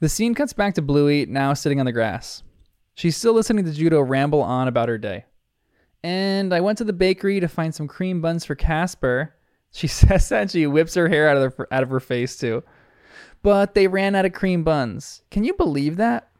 The 0.00 0.08
scene 0.08 0.34
cuts 0.34 0.52
back 0.52 0.74
to 0.74 0.82
Bluey, 0.82 1.26
now 1.26 1.54
sitting 1.54 1.80
on 1.80 1.86
the 1.86 1.92
grass. 1.92 2.44
She's 2.94 3.16
still 3.16 3.32
listening 3.32 3.64
to 3.64 3.72
Judo 3.72 4.00
ramble 4.00 4.42
on 4.42 4.68
about 4.68 4.88
her 4.88 4.98
day. 4.98 5.24
And 6.04 6.54
I 6.54 6.60
went 6.60 6.78
to 6.78 6.84
the 6.84 6.92
bakery 6.92 7.40
to 7.40 7.48
find 7.48 7.74
some 7.74 7.88
cream 7.88 8.20
buns 8.20 8.44
for 8.44 8.54
Casper. 8.54 9.34
She 9.72 9.86
says 9.88 10.28
that 10.28 10.50
she 10.52 10.66
whips 10.66 10.94
her 10.94 11.08
hair 11.08 11.28
out 11.28 11.36
of, 11.36 11.56
her, 11.56 11.68
out 11.72 11.82
of 11.82 11.90
her 11.90 12.00
face, 12.00 12.36
too. 12.38 12.62
But 13.42 13.74
they 13.74 13.88
ran 13.88 14.14
out 14.14 14.24
of 14.24 14.32
cream 14.32 14.62
buns. 14.62 15.22
Can 15.30 15.42
you 15.44 15.54
believe 15.54 15.96
that? 15.96 16.30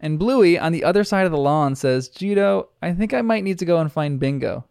And 0.00 0.18
Bluey, 0.18 0.58
on 0.58 0.72
the 0.72 0.84
other 0.84 1.04
side 1.04 1.26
of 1.26 1.32
the 1.32 1.38
lawn, 1.38 1.74
says, 1.74 2.08
Judo, 2.08 2.68
I 2.82 2.92
think 2.92 3.14
I 3.14 3.22
might 3.22 3.44
need 3.44 3.58
to 3.60 3.64
go 3.64 3.78
and 3.78 3.90
find 3.90 4.20
Bingo. 4.20 4.64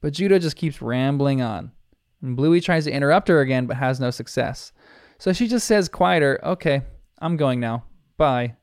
But 0.00 0.14
Judo 0.14 0.38
just 0.38 0.56
keeps 0.56 0.80
rambling 0.80 1.42
on. 1.42 1.72
And 2.22 2.36
Bluey 2.36 2.60
tries 2.60 2.84
to 2.84 2.92
interrupt 2.92 3.28
her 3.28 3.40
again, 3.40 3.66
but 3.66 3.76
has 3.76 4.00
no 4.00 4.10
success. 4.10 4.72
So 5.18 5.32
she 5.32 5.48
just 5.48 5.66
says 5.66 5.88
quieter, 5.88 6.40
Okay, 6.42 6.82
I'm 7.20 7.36
going 7.36 7.60
now. 7.60 7.84
Bye. 8.16 8.56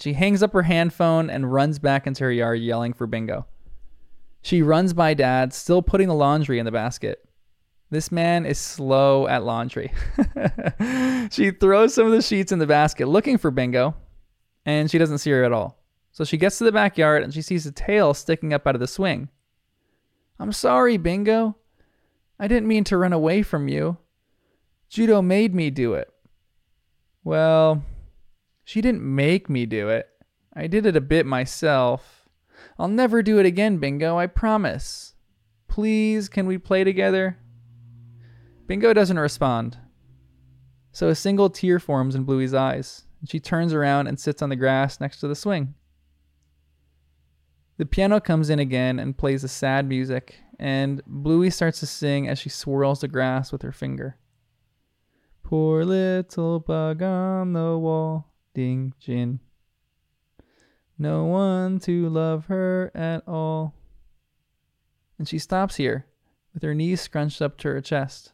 She 0.00 0.12
hangs 0.12 0.42
up 0.42 0.52
her 0.52 0.62
hand 0.62 0.92
phone 0.92 1.28
and 1.28 1.52
runs 1.52 1.78
back 1.78 2.06
into 2.06 2.24
her 2.24 2.32
yard 2.32 2.60
yelling 2.60 2.92
for 2.92 3.06
Bingo. 3.06 3.46
She 4.42 4.62
runs 4.62 4.92
by 4.92 5.14
Dad, 5.14 5.52
still 5.52 5.82
putting 5.82 6.08
the 6.08 6.14
laundry 6.14 6.58
in 6.58 6.64
the 6.64 6.72
basket. 6.72 7.24
This 7.90 8.12
man 8.12 8.46
is 8.46 8.58
slow 8.58 9.26
at 9.26 9.44
laundry. 9.44 9.92
she 11.30 11.50
throws 11.50 11.94
some 11.94 12.06
of 12.06 12.12
the 12.12 12.22
sheets 12.22 12.52
in 12.52 12.58
the 12.58 12.66
basket 12.66 13.08
looking 13.08 13.38
for 13.38 13.50
Bingo, 13.50 13.94
and 14.64 14.90
she 14.90 14.98
doesn't 14.98 15.18
see 15.18 15.30
her 15.30 15.42
at 15.42 15.52
all. 15.52 15.78
So 16.12 16.24
she 16.24 16.36
gets 16.36 16.58
to 16.58 16.64
the 16.64 16.72
backyard 16.72 17.22
and 17.22 17.32
she 17.32 17.42
sees 17.42 17.66
a 17.66 17.72
tail 17.72 18.14
sticking 18.14 18.52
up 18.52 18.66
out 18.66 18.74
of 18.74 18.80
the 18.80 18.86
swing. 18.86 19.28
I'm 20.38 20.52
sorry, 20.52 20.96
Bingo. 20.96 21.56
I 22.38 22.46
didn't 22.46 22.68
mean 22.68 22.84
to 22.84 22.96
run 22.96 23.12
away 23.12 23.42
from 23.42 23.68
you. 23.68 23.98
Judo 24.88 25.22
made 25.22 25.54
me 25.54 25.70
do 25.70 25.94
it. 25.94 26.12
Well, 27.24 27.82
she 28.68 28.82
didn't 28.82 29.02
make 29.02 29.48
me 29.48 29.64
do 29.64 29.88
it. 29.88 30.10
I 30.54 30.66
did 30.66 30.84
it 30.84 30.94
a 30.94 31.00
bit 31.00 31.24
myself. 31.24 32.28
I'll 32.78 32.86
never 32.86 33.22
do 33.22 33.38
it 33.38 33.46
again, 33.46 33.78
Bingo, 33.78 34.18
I 34.18 34.26
promise. 34.26 35.14
Please, 35.68 36.28
can 36.28 36.44
we 36.44 36.58
play 36.58 36.84
together? 36.84 37.38
Bingo 38.66 38.92
doesn't 38.92 39.18
respond. 39.18 39.78
So 40.92 41.08
a 41.08 41.14
single 41.14 41.48
tear 41.48 41.78
forms 41.78 42.14
in 42.14 42.24
Bluey's 42.24 42.52
eyes, 42.52 43.04
and 43.20 43.30
she 43.30 43.40
turns 43.40 43.72
around 43.72 44.06
and 44.06 44.20
sits 44.20 44.42
on 44.42 44.50
the 44.50 44.56
grass 44.56 45.00
next 45.00 45.20
to 45.20 45.28
the 45.28 45.34
swing. 45.34 45.72
The 47.78 47.86
piano 47.86 48.20
comes 48.20 48.50
in 48.50 48.58
again 48.58 48.98
and 48.98 49.16
plays 49.16 49.40
the 49.40 49.48
sad 49.48 49.88
music, 49.88 50.40
and 50.58 51.02
Bluey 51.06 51.48
starts 51.48 51.80
to 51.80 51.86
sing 51.86 52.28
as 52.28 52.38
she 52.38 52.50
swirls 52.50 53.00
the 53.00 53.08
grass 53.08 53.50
with 53.50 53.62
her 53.62 53.72
finger. 53.72 54.18
Poor 55.42 55.86
little 55.86 56.60
bug 56.60 57.02
on 57.02 57.54
the 57.54 57.78
wall, 57.78 58.28
ding 58.54 58.94
jin. 58.98 59.40
No 60.98 61.24
one 61.24 61.78
to 61.80 62.08
love 62.08 62.46
her 62.46 62.90
at 62.94 63.22
all. 63.26 63.74
And 65.18 65.28
she 65.28 65.38
stops 65.38 65.76
here, 65.76 66.06
with 66.52 66.62
her 66.62 66.74
knees 66.74 67.00
scrunched 67.00 67.40
up 67.40 67.56
to 67.58 67.68
her 67.68 67.80
chest. 67.80 68.32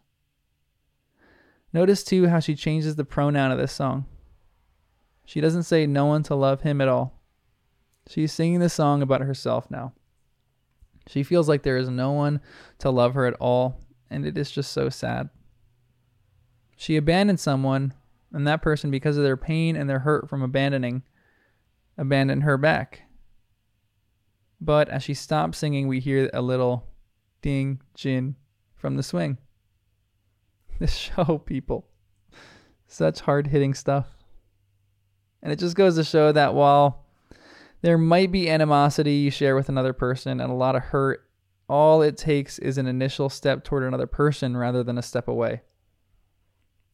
Notice 1.72 2.04
too 2.04 2.28
how 2.28 2.40
she 2.40 2.54
changes 2.54 2.96
the 2.96 3.04
pronoun 3.04 3.50
of 3.50 3.58
this 3.58 3.72
song. 3.72 4.06
She 5.24 5.40
doesn't 5.40 5.64
say 5.64 5.86
no 5.86 6.06
one 6.06 6.22
to 6.24 6.34
love 6.34 6.62
him 6.62 6.80
at 6.80 6.88
all. 6.88 7.20
She's 8.08 8.32
singing 8.32 8.60
the 8.60 8.68
song 8.68 9.02
about 9.02 9.22
herself 9.22 9.70
now. 9.70 9.92
She 11.06 11.22
feels 11.22 11.48
like 11.48 11.62
there 11.62 11.76
is 11.76 11.88
no 11.88 12.12
one 12.12 12.40
to 12.78 12.90
love 12.90 13.14
her 13.14 13.26
at 13.26 13.34
all, 13.34 13.80
and 14.10 14.24
it 14.24 14.38
is 14.38 14.50
just 14.50 14.72
so 14.72 14.88
sad. 14.88 15.28
She 16.76 16.96
abandoned 16.96 17.40
someone, 17.40 17.94
and 18.34 18.46
that 18.48 18.62
person, 18.62 18.90
because 18.90 19.16
of 19.16 19.22
their 19.22 19.36
pain 19.36 19.76
and 19.76 19.88
their 19.88 20.00
hurt 20.00 20.28
from 20.28 20.42
abandoning, 20.42 21.02
abandoned 21.96 22.42
her 22.42 22.58
back. 22.58 23.02
But 24.60 24.88
as 24.88 25.04
she 25.04 25.14
stops 25.14 25.58
singing, 25.58 25.86
we 25.86 26.00
hear 26.00 26.28
a 26.34 26.42
little 26.42 26.84
ding, 27.42 27.80
jin 27.94 28.34
from 28.74 28.96
the 28.96 29.02
swing. 29.02 29.38
This 30.80 30.96
show, 30.96 31.38
people. 31.38 31.86
Such 32.88 33.20
hard 33.20 33.46
hitting 33.46 33.74
stuff. 33.74 34.08
And 35.40 35.52
it 35.52 35.60
just 35.60 35.76
goes 35.76 35.94
to 35.94 36.02
show 36.02 36.32
that 36.32 36.54
while 36.54 37.04
there 37.82 37.96
might 37.96 38.32
be 38.32 38.50
animosity 38.50 39.12
you 39.12 39.30
share 39.30 39.54
with 39.54 39.68
another 39.68 39.92
person 39.92 40.40
and 40.40 40.50
a 40.50 40.54
lot 40.54 40.74
of 40.74 40.82
hurt, 40.82 41.28
all 41.68 42.02
it 42.02 42.16
takes 42.16 42.58
is 42.58 42.76
an 42.76 42.88
initial 42.88 43.28
step 43.28 43.62
toward 43.62 43.84
another 43.84 44.08
person 44.08 44.56
rather 44.56 44.82
than 44.82 44.98
a 44.98 45.02
step 45.02 45.28
away. 45.28 45.60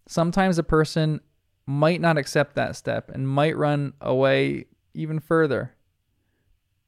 Sometimes 0.06 0.58
a 0.58 0.62
person 0.62 1.20
might 1.66 2.00
not 2.00 2.18
accept 2.18 2.54
that 2.54 2.76
step 2.76 3.10
and 3.10 3.28
might 3.28 3.56
run 3.56 3.92
away 4.00 4.66
even 4.94 5.20
further. 5.20 5.74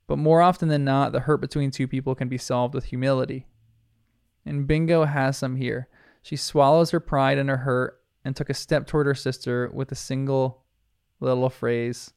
But 0.06 0.18
more 0.18 0.42
often 0.42 0.68
than 0.68 0.84
not, 0.84 1.12
the 1.12 1.20
hurt 1.20 1.40
between 1.40 1.70
two 1.70 1.86
people 1.86 2.14
can 2.14 2.28
be 2.28 2.38
solved 2.38 2.74
with 2.74 2.86
humility. 2.86 3.46
And 4.44 4.66
Bingo 4.66 5.04
has 5.04 5.36
some 5.36 5.56
here. 5.56 5.88
She 6.20 6.36
swallows 6.36 6.90
her 6.90 7.00
pride 7.00 7.38
and 7.38 7.48
her 7.48 7.58
hurt 7.58 8.00
and 8.24 8.34
took 8.34 8.50
a 8.50 8.54
step 8.54 8.86
toward 8.86 9.06
her 9.06 9.14
sister 9.14 9.70
with 9.72 9.90
a 9.92 9.96
single 9.96 10.64
little 11.20 11.50
phrase 11.50 12.12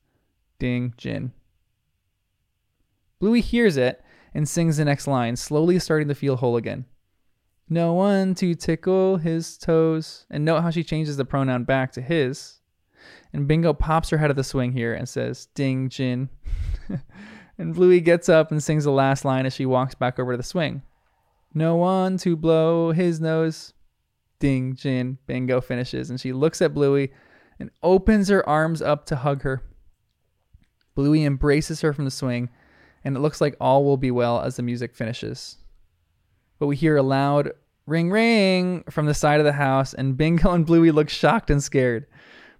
Ding 0.60 0.94
Jin. 0.98 1.32
Bluey 3.20 3.42
hears 3.42 3.78
it 3.78 4.04
and 4.34 4.48
sings 4.48 4.78
the 4.78 4.86
next 4.86 5.08
line, 5.08 5.36
slowly 5.36 5.80
starting 5.80 6.08
to 6.08 6.16
feel 6.16 6.36
whole 6.36 6.58
again. 6.58 6.86
No 7.68 7.94
one 7.94 8.36
to 8.36 8.54
tickle 8.54 9.18
his 9.18 9.58
toes. 9.58 10.26
And 10.30 10.46
note 10.46 10.62
how 10.62 10.70
she 10.70 10.84
changes 10.84 11.18
the 11.18 11.26
pronoun 11.26 11.64
back 11.64 11.92
to 11.94 12.02
his. 12.02 12.60
And 13.34 13.48
Bingo 13.48 13.74
pops 13.74 14.10
her 14.10 14.18
head 14.18 14.30
of 14.30 14.36
the 14.36 14.44
swing 14.44 14.72
here 14.72 14.94
and 14.94 15.10
says, 15.10 15.48
Ding 15.56 15.90
Jin. 15.90 16.30
and 17.58 17.74
Bluey 17.74 18.02
gets 18.02 18.30
up 18.30 18.52
and 18.52 18.64
sings 18.64 18.84
the 18.84 18.92
last 18.92 19.26
line 19.26 19.46
as 19.46 19.54
she 19.54 19.66
walks 19.66 19.96
back 19.96 20.20
over 20.20 20.34
to 20.34 20.38
the 20.38 20.44
swing. 20.44 20.84
No 21.54 21.76
one 21.76 22.18
to 22.20 22.36
blow 22.36 22.92
his 22.92 23.20
nose. 23.20 23.74
Ding 24.40 24.76
Jin. 24.76 25.18
Bingo 25.26 25.60
finishes. 25.60 26.10
And 26.10 26.20
she 26.20 26.34
looks 26.34 26.62
at 26.62 26.74
Bluey 26.74 27.12
and 27.60 27.72
opens 27.82 28.30
her 28.30 28.48
arms 28.48 28.82
up 28.82 29.06
to 29.08 29.16
hug 29.16 29.42
her. 29.42 29.64
Bluey 30.94 31.26
embraces 31.26 31.82
her 31.82 31.94
from 31.94 32.06
the 32.06 32.12
swing, 32.12 32.50
and 33.04 33.16
it 33.16 33.20
looks 33.20 33.42
like 33.42 33.56
all 33.60 33.84
will 33.84 33.98
be 33.98 34.12
well 34.12 34.42
as 34.42 34.56
the 34.56 34.64
music 34.64 34.96
finishes. 34.96 35.58
But 36.60 36.68
we 36.68 36.76
hear 36.76 36.98
a 36.98 37.04
loud 37.04 37.52
ring 37.86 38.12
ring 38.12 38.84
from 38.90 39.06
the 39.06 39.14
side 39.14 39.40
of 39.40 39.46
the 39.46 39.54
house, 39.54 39.94
and 39.94 40.18
Bingo 40.18 40.52
and 40.52 40.66
Bluey 40.66 40.92
look 40.92 41.10
shocked 41.10 41.50
and 41.50 41.64
scared. 41.64 42.06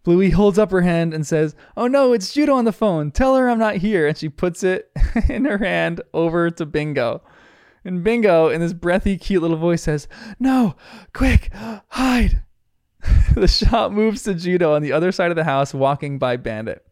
Bluey 0.04 0.30
holds 0.30 0.60
up 0.60 0.70
her 0.72 0.82
hand 0.82 1.14
and 1.14 1.26
says, 1.26 1.56
Oh 1.76 1.88
no, 1.88 2.14
it's 2.14 2.32
Judo 2.32 2.54
on 2.54 2.66
the 2.66 2.72
phone. 2.72 3.12
Tell 3.12 3.36
her 3.36 3.50
I'm 3.50 3.58
not 3.58 3.78
here. 3.78 4.08
And 4.08 4.16
she 4.16 4.30
puts 4.30 4.64
it 4.64 4.92
in 5.30 5.46
her 5.46 5.58
hand 5.58 6.02
over 6.14 6.52
to 6.52 6.66
Bingo. 6.66 7.24
And 7.84 8.04
Bingo, 8.04 8.50
in 8.50 8.62
this 8.62 8.74
breathy, 8.74 9.18
cute 9.18 9.42
little 9.42 9.58
voice, 9.58 9.84
says, 9.84 10.08
No, 10.40 10.76
quick, 11.14 11.52
hide. 11.54 12.44
the 13.36 13.48
shot 13.48 13.94
moves 13.94 14.24
to 14.24 14.36
Judo 14.36 14.74
on 14.74 14.82
the 14.82 14.92
other 14.92 15.12
side 15.12 15.32
of 15.32 15.36
the 15.36 15.44
house, 15.44 15.74
walking 15.74 16.18
by 16.20 16.38
Bandit. 16.38 16.86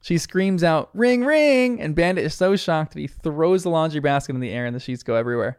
She 0.00 0.18
screams 0.18 0.62
out, 0.62 0.90
Ring, 0.94 1.24
ring! 1.24 1.80
And 1.80 1.94
Bandit 1.94 2.24
is 2.24 2.34
so 2.34 2.56
shocked 2.56 2.94
that 2.94 3.00
he 3.00 3.06
throws 3.06 3.64
the 3.64 3.70
laundry 3.70 4.00
basket 4.00 4.34
in 4.34 4.40
the 4.40 4.50
air 4.50 4.66
and 4.66 4.74
the 4.74 4.80
sheets 4.80 5.02
go 5.02 5.14
everywhere. 5.14 5.58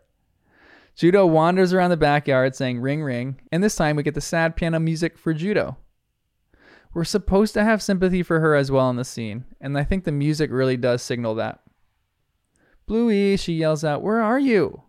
Judo 0.98 1.28
wanders 1.28 1.74
around 1.74 1.92
the 1.92 1.98
backyard 1.98 2.56
saying, 2.56 2.82
Ring, 2.82 3.04
ring. 3.04 3.40
And 3.52 3.64
this 3.64 3.76
time 3.76 3.96
we 3.96 4.04
get 4.04 4.16
the 4.16 4.22
sad 4.22 4.56
piano 4.56 4.80
music 4.80 5.16
for 5.16 5.32
Judo. 5.32 5.78
We're 6.92 7.04
supposed 7.04 7.54
to 7.54 7.64
have 7.64 7.84
sympathy 7.84 8.24
for 8.24 8.40
her 8.40 8.56
as 8.56 8.72
well 8.72 8.90
in 8.90 8.96
the 8.96 9.06
scene, 9.06 9.46
and 9.62 9.78
I 9.78 9.84
think 9.84 10.04
the 10.04 10.12
music 10.12 10.50
really 10.52 10.76
does 10.76 11.04
signal 11.04 11.36
that. 11.36 11.60
Bluey, 12.88 13.38
she 13.38 13.54
yells 13.54 13.84
out, 13.84 14.02
Where 14.02 14.22
are 14.22 14.40
you? 14.40 14.82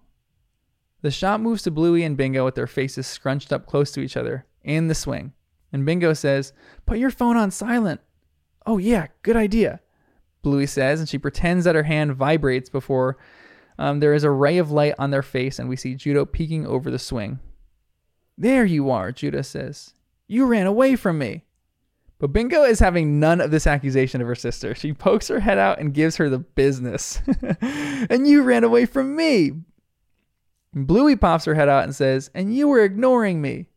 The 1.02 1.10
shot 1.10 1.42
moves 1.42 1.62
to 1.64 1.70
Bluey 1.70 2.04
and 2.04 2.16
Bingo 2.16 2.42
with 2.42 2.54
their 2.54 2.66
faces 2.66 3.06
scrunched 3.06 3.52
up 3.52 3.66
close 3.66 3.92
to 3.92 4.00
each 4.00 4.16
other 4.16 4.46
in 4.62 4.88
the 4.88 4.94
swing. 4.94 5.34
And 5.74 5.84
Bingo 5.84 6.14
says, 6.14 6.54
Put 6.86 6.96
your 6.96 7.10
phone 7.10 7.36
on 7.36 7.50
silent. 7.50 8.00
Oh, 8.64 8.78
yeah, 8.78 9.08
good 9.22 9.36
idea. 9.36 9.80
Bluey 10.40 10.66
says, 10.66 11.00
and 11.00 11.08
she 11.08 11.18
pretends 11.18 11.66
that 11.66 11.74
her 11.74 11.82
hand 11.82 12.14
vibrates 12.14 12.70
before 12.70 13.18
um, 13.78 14.00
there 14.00 14.14
is 14.14 14.24
a 14.24 14.30
ray 14.30 14.58
of 14.58 14.70
light 14.70 14.94
on 14.98 15.10
their 15.10 15.22
face, 15.22 15.58
and 15.58 15.68
we 15.68 15.76
see 15.76 15.94
Judo 15.94 16.24
peeking 16.24 16.66
over 16.66 16.90
the 16.90 16.98
swing. 16.98 17.38
There 18.36 18.64
you 18.64 18.90
are, 18.90 19.12
Judo 19.12 19.42
says. 19.42 19.94
You 20.26 20.46
ran 20.46 20.66
away 20.66 20.96
from 20.96 21.18
me. 21.18 21.44
But 22.18 22.32
Bingo 22.32 22.64
is 22.64 22.80
having 22.80 23.20
none 23.20 23.40
of 23.40 23.52
this 23.52 23.66
accusation 23.66 24.20
of 24.20 24.26
her 24.26 24.34
sister. 24.34 24.74
She 24.74 24.92
pokes 24.92 25.28
her 25.28 25.38
head 25.38 25.58
out 25.58 25.78
and 25.78 25.94
gives 25.94 26.16
her 26.16 26.28
the 26.28 26.40
business. 26.40 27.22
and 28.10 28.26
you 28.26 28.42
ran 28.42 28.64
away 28.64 28.86
from 28.86 29.14
me. 29.14 29.52
Bluey 30.74 31.14
pops 31.14 31.44
her 31.44 31.54
head 31.54 31.68
out 31.68 31.84
and 31.84 31.94
says, 31.94 32.30
And 32.34 32.54
you 32.54 32.66
were 32.66 32.82
ignoring 32.82 33.40
me. 33.40 33.68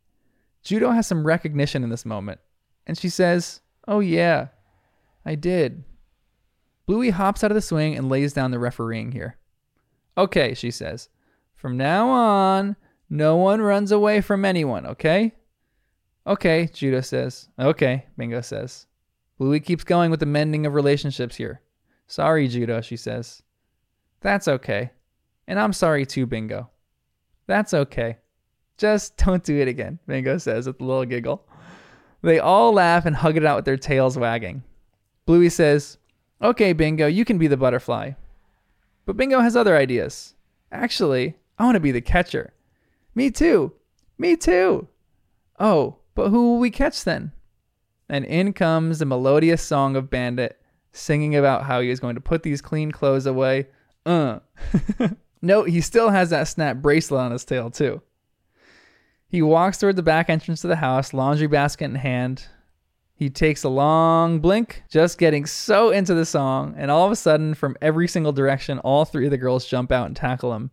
Judo 0.64 0.90
has 0.90 1.06
some 1.06 1.26
recognition 1.26 1.84
in 1.84 1.90
this 1.90 2.06
moment. 2.06 2.40
And 2.88 2.98
she 2.98 3.10
says, 3.10 3.62
Oh, 3.88 4.00
yeah, 4.00 4.48
I 5.24 5.36
did. 5.36 5.84
Bluey 6.88 7.12
hops 7.12 7.44
out 7.44 7.52
of 7.52 7.56
the 7.56 7.62
swing 7.62 7.96
and 7.96 8.10
lays 8.10 8.34
down 8.34 8.50
the 8.50 8.60
refereeing 8.60 9.12
here. 9.12 9.38
Okay, 10.18 10.54
she 10.54 10.72
says. 10.72 11.10
From 11.56 11.78
now 11.78 12.10
on, 12.10 12.76
no 13.10 13.38
one 13.38 13.62
runs 13.62 13.92
away 13.92 14.22
from 14.22 14.46
anyone, 14.46 14.86
okay? 14.86 15.34
Okay, 16.26 16.70
Judo 16.72 17.02
says. 17.02 17.50
Okay, 17.60 18.06
Bingo 18.18 18.42
says. 18.42 18.88
Bluey 19.38 19.60
keeps 19.60 19.84
going 19.84 20.12
with 20.12 20.20
the 20.20 20.26
mending 20.26 20.66
of 20.66 20.74
relationships 20.76 21.36
here. 21.36 21.62
Sorry, 22.08 22.48
Judo, 22.48 22.82
she 22.82 22.98
says. 22.98 23.42
That's 24.22 24.48
okay. 24.48 24.92
And 25.48 25.60
I'm 25.60 25.74
sorry 25.74 26.06
too, 26.06 26.26
Bingo. 26.26 26.70
That's 27.48 27.74
okay. 27.74 28.18
Just 28.78 29.18
don't 29.18 29.44
do 29.44 29.60
it 29.60 29.68
again, 29.68 30.00
Bingo 30.08 30.38
says 30.38 30.68
with 30.68 30.80
a 30.80 30.84
little 30.84 31.06
giggle. 31.06 31.46
They 32.22 32.40
all 32.40 32.72
laugh 32.74 33.06
and 33.06 33.16
hug 33.16 33.38
it 33.38 33.46
out 33.46 33.58
with 33.58 33.66
their 33.66 33.78
tails 33.78 34.18
wagging. 34.18 34.64
Bluey 35.26 35.50
says, 35.50 35.98
Okay, 36.42 36.74
Bingo, 36.74 37.08
you 37.08 37.26
can 37.26 37.38
be 37.38 37.48
the 37.48 37.58
butterfly. 37.58 38.12
But 39.06 39.18
Bingo 39.18 39.40
has 39.40 39.56
other 39.56 39.76
ideas. 39.76 40.36
Actually, 40.72 41.36
I 41.58 41.66
want 41.66 41.76
to 41.76 41.82
be 41.82 41.92
the 41.92 42.02
catcher. 42.02 42.54
Me 43.16 43.30
too. 43.30 43.74
Me 44.18 44.36
too. 44.36 44.88
Oh, 45.60 45.98
but 46.16 46.30
who 46.30 46.52
will 46.52 46.60
we 46.60 46.72
catch 46.72 47.04
then? 47.04 47.32
And 48.10 48.26
in 48.26 48.54
comes 48.54 49.00
the 49.00 49.06
melodious 49.06 49.62
song 49.62 49.96
of 49.96 50.10
Bandit, 50.10 50.62
singing 50.92 51.36
about 51.36 51.64
how 51.64 51.82
he 51.82 51.90
is 51.90 52.00
going 52.00 52.16
to 52.16 52.22
put 52.22 52.44
these 52.44 52.62
clean 52.62 52.92
clothes 52.92 53.26
away. 53.26 53.68
Uh. 54.06 54.40
Note, 55.42 55.70
he 55.70 55.82
still 55.82 56.10
has 56.10 56.30
that 56.30 56.48
snap 56.48 56.78
bracelet 56.78 57.22
on 57.22 57.32
his 57.32 57.46
tail, 57.46 57.72
too. 57.72 58.02
He 59.28 59.42
walks 59.42 59.78
toward 59.78 59.96
the 59.96 60.04
back 60.04 60.30
entrance 60.30 60.62
to 60.62 60.68
the 60.68 60.76
house, 60.76 61.14
laundry 61.14 61.48
basket 61.48 61.86
in 61.86 61.96
hand. 61.96 62.46
He 63.22 63.30
takes 63.30 63.64
a 63.64 63.70
long 63.70 64.40
blink, 64.40 64.82
just 64.90 65.20
getting 65.20 65.46
so 65.46 65.92
into 65.92 66.16
the 66.16 66.26
song, 66.26 66.74
and 66.76 66.90
all 66.90 67.06
of 67.06 67.12
a 67.12 67.16
sudden, 67.16 67.54
from 67.54 67.78
every 67.80 68.08
single 68.08 68.32
direction, 68.32 68.80
all 68.80 69.06
three 69.06 69.26
of 69.26 69.30
the 69.30 69.38
girls 69.38 69.68
jump 69.68 69.92
out 69.92 70.08
and 70.08 70.16
tackle 70.16 70.56
him. 70.56 70.72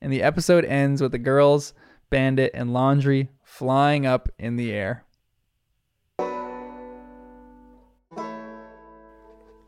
And 0.00 0.10
the 0.10 0.22
episode 0.22 0.64
ends 0.64 1.02
with 1.02 1.12
the 1.12 1.18
girls 1.18 1.74
Bandit, 2.08 2.52
and 2.54 2.72
Laundry 2.72 3.28
flying 3.42 4.06
up 4.06 4.30
in 4.38 4.56
the 4.56 4.72
air. 4.72 5.04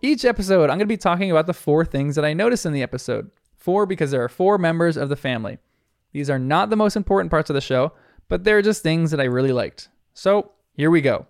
Each 0.00 0.24
episode, 0.24 0.70
I'm 0.70 0.79
going 0.79 0.81
to 0.81 0.87
be 0.87 0.96
talking 0.96 1.31
about 1.31 1.46
the 1.46 1.52
four 1.52 1.85
things 1.85 2.14
that 2.14 2.24
I 2.24 2.33
noticed 2.33 2.64
in 2.64 2.72
the 2.72 2.83
episode. 2.83 3.31
Four 3.59 3.85
because 3.85 4.11
there 4.11 4.24
are 4.24 4.31
four 4.31 4.57
members 4.57 4.96
of 4.96 5.11
the 5.11 5.16
family. 5.16 5.59
These 6.12 6.31
are 6.31 6.38
not 6.38 6.70
the 6.70 6.76
most 6.76 6.96
important 6.96 7.31
parts 7.31 7.50
of 7.50 7.55
the 7.55 7.61
show, 7.61 7.92
but 8.29 8.42
they're 8.42 8.62
just 8.62 8.83
things 8.83 9.11
that 9.11 9.20
I 9.20 9.24
really 9.24 9.52
liked. 9.52 9.90
So 10.14 10.52
here 10.72 10.90
we 10.90 11.02
go. 11.02 11.26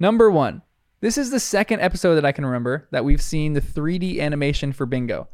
Number 0.00 0.30
one. 0.30 0.62
This 1.00 1.16
is 1.16 1.30
the 1.30 1.40
second 1.40 1.80
episode 1.80 2.16
that 2.16 2.24
I 2.24 2.32
can 2.32 2.44
remember 2.44 2.88
that 2.90 3.04
we've 3.04 3.22
seen 3.22 3.52
the 3.52 3.60
3D 3.60 4.20
animation 4.20 4.72
for 4.72 4.84
Bingo. 4.84 5.28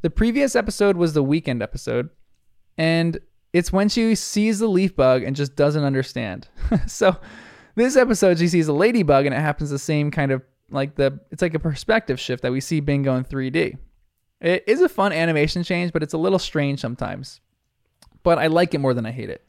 The 0.00 0.10
previous 0.10 0.56
episode 0.56 0.96
was 0.96 1.12
the 1.12 1.22
weekend 1.22 1.62
episode, 1.62 2.08
and 2.78 3.18
it's 3.52 3.72
when 3.72 3.88
she 3.88 4.14
sees 4.14 4.60
the 4.60 4.68
leaf 4.68 4.96
bug 4.96 5.22
and 5.22 5.36
just 5.36 5.56
doesn't 5.56 5.84
understand. 5.84 6.48
so 6.86 7.16
this 7.74 7.96
episode, 7.96 8.38
she 8.38 8.48
sees 8.48 8.68
a 8.68 8.72
ladybug, 8.72 9.26
and 9.26 9.34
it 9.34 9.40
happens 9.40 9.70
the 9.70 9.78
same 9.78 10.10
kind 10.10 10.32
of 10.32 10.42
like 10.70 10.94
the 10.94 11.20
it's 11.30 11.42
like 11.42 11.54
a 11.54 11.58
perspective 11.58 12.20
shift 12.20 12.42
that 12.42 12.52
we 12.52 12.60
see 12.60 12.80
Bingo 12.80 13.16
in 13.16 13.24
3D. 13.24 13.76
It 14.40 14.64
is 14.66 14.80
a 14.80 14.88
fun 14.88 15.12
animation 15.12 15.64
change, 15.64 15.92
but 15.92 16.02
it's 16.02 16.14
a 16.14 16.18
little 16.18 16.38
strange 16.38 16.80
sometimes. 16.80 17.40
But 18.22 18.38
I 18.38 18.46
like 18.46 18.74
it 18.74 18.78
more 18.78 18.94
than 18.94 19.06
I 19.06 19.10
hate 19.10 19.30
it. 19.30 19.44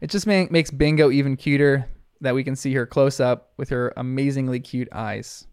It 0.00 0.10
just 0.10 0.26
makes 0.26 0.70
Bingo 0.70 1.10
even 1.10 1.36
cuter 1.36 1.88
that 2.24 2.34
we 2.34 2.44
can 2.44 2.56
see 2.56 2.74
her 2.74 2.86
close 2.86 3.20
up 3.20 3.52
with 3.56 3.68
her 3.68 3.92
amazingly 3.96 4.60
cute 4.60 4.88
eyes. 4.92 5.46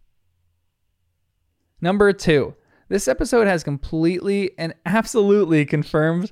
Number 1.79 2.11
two, 2.13 2.55
this 2.89 3.07
episode 3.07 3.47
has 3.47 3.63
completely 3.63 4.51
and 4.57 4.73
absolutely 4.85 5.65
confirmed 5.65 6.31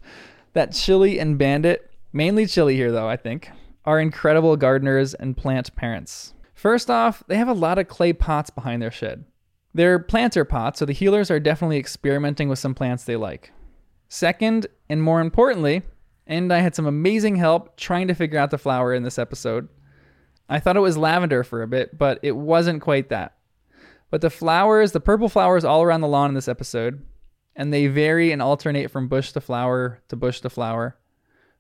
that 0.53 0.73
Chili 0.73 1.19
and 1.19 1.37
Bandit, 1.37 1.91
mainly 2.11 2.45
Chili 2.45 2.75
here 2.75 2.91
though, 2.91 3.07
I 3.07 3.15
think, 3.15 3.49
are 3.85 3.99
incredible 3.99 4.57
gardeners 4.57 5.13
and 5.13 5.37
plant 5.37 5.75
parents. 5.75 6.33
First 6.53 6.89
off, 6.89 7.23
they 7.27 7.37
have 7.37 7.47
a 7.47 7.53
lot 7.53 7.79
of 7.79 7.87
clay 7.87 8.11
pots 8.11 8.49
behind 8.49 8.81
their 8.81 8.91
shed. 8.91 9.23
They're 9.73 9.99
planter 9.99 10.43
pots, 10.43 10.79
so 10.79 10.85
the 10.85 10.93
Heelers 10.93 11.31
are 11.31 11.39
definitely 11.39 11.77
experimenting 11.77 12.49
with 12.49 12.59
some 12.59 12.75
plants 12.75 13.03
they 13.03 13.15
like. 13.15 13.51
Second, 14.09 14.67
and 14.89 15.01
more 15.01 15.21
importantly, 15.21 15.83
and 16.27 16.51
I 16.51 16.59
had 16.59 16.75
some 16.75 16.85
amazing 16.85 17.37
help 17.37 17.77
trying 17.77 18.07
to 18.07 18.13
figure 18.13 18.39
out 18.39 18.51
the 18.51 18.57
flower 18.57 18.93
in 18.93 19.03
this 19.03 19.17
episode. 19.17 19.69
I 20.49 20.59
thought 20.59 20.77
it 20.77 20.81
was 20.81 20.97
lavender 20.97 21.43
for 21.43 21.61
a 21.61 21.67
bit, 21.67 21.97
but 21.97 22.19
it 22.23 22.35
wasn't 22.35 22.81
quite 22.81 23.09
that. 23.09 23.35
But 24.09 24.21
the 24.21 24.31
flowers, 24.31 24.91
the 24.91 24.99
purple 24.99 25.29
flowers 25.29 25.63
all 25.63 25.83
around 25.83 26.01
the 26.01 26.07
lawn 26.07 26.29
in 26.29 26.35
this 26.35 26.47
episode, 26.47 27.05
and 27.55 27.71
they 27.71 27.87
vary 27.87 28.31
and 28.31 28.41
alternate 28.41 28.89
from 28.89 29.07
bush 29.07 29.31
to 29.33 29.41
flower 29.41 30.01
to 30.09 30.15
bush 30.15 30.41
to 30.41 30.49
flower. 30.49 30.97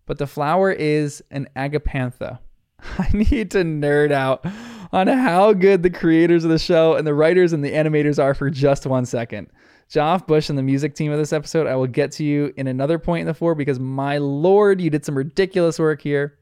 But 0.05 0.17
the 0.17 0.25
flower 0.25 0.71
is 0.71 1.21
an 1.29 1.47
agapantha. 1.55 2.39
I 2.97 3.09
need 3.13 3.51
to 3.51 3.59
nerd 3.59 4.11
out 4.11 4.45
on 4.91 5.07
how 5.07 5.53
good 5.53 5.83
the 5.83 5.89
creators 5.91 6.43
of 6.43 6.49
the 6.49 6.57
show 6.57 6.95
and 6.95 7.05
the 7.05 7.13
writers 7.13 7.53
and 7.53 7.63
the 7.63 7.73
animators 7.73 8.21
are 8.21 8.33
for 8.33 8.49
just 8.49 8.87
one 8.87 9.05
second. 9.05 9.49
Joff 9.89 10.27
Bush 10.27 10.49
and 10.49 10.57
the 10.57 10.63
music 10.63 10.95
team 10.95 11.11
of 11.11 11.17
this 11.17 11.33
episode, 11.33 11.67
I 11.67 11.75
will 11.75 11.87
get 11.87 12.11
to 12.13 12.23
you 12.23 12.53
in 12.57 12.67
another 12.67 12.99
point 12.99 13.21
in 13.21 13.27
the 13.27 13.33
four 13.33 13.55
because 13.55 13.79
my 13.79 14.19
lord, 14.19 14.79
you 14.81 14.89
did 14.89 15.03
some 15.03 15.17
ridiculous 15.17 15.79
work 15.79 16.01
here. 16.01 16.37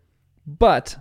But 0.46 0.98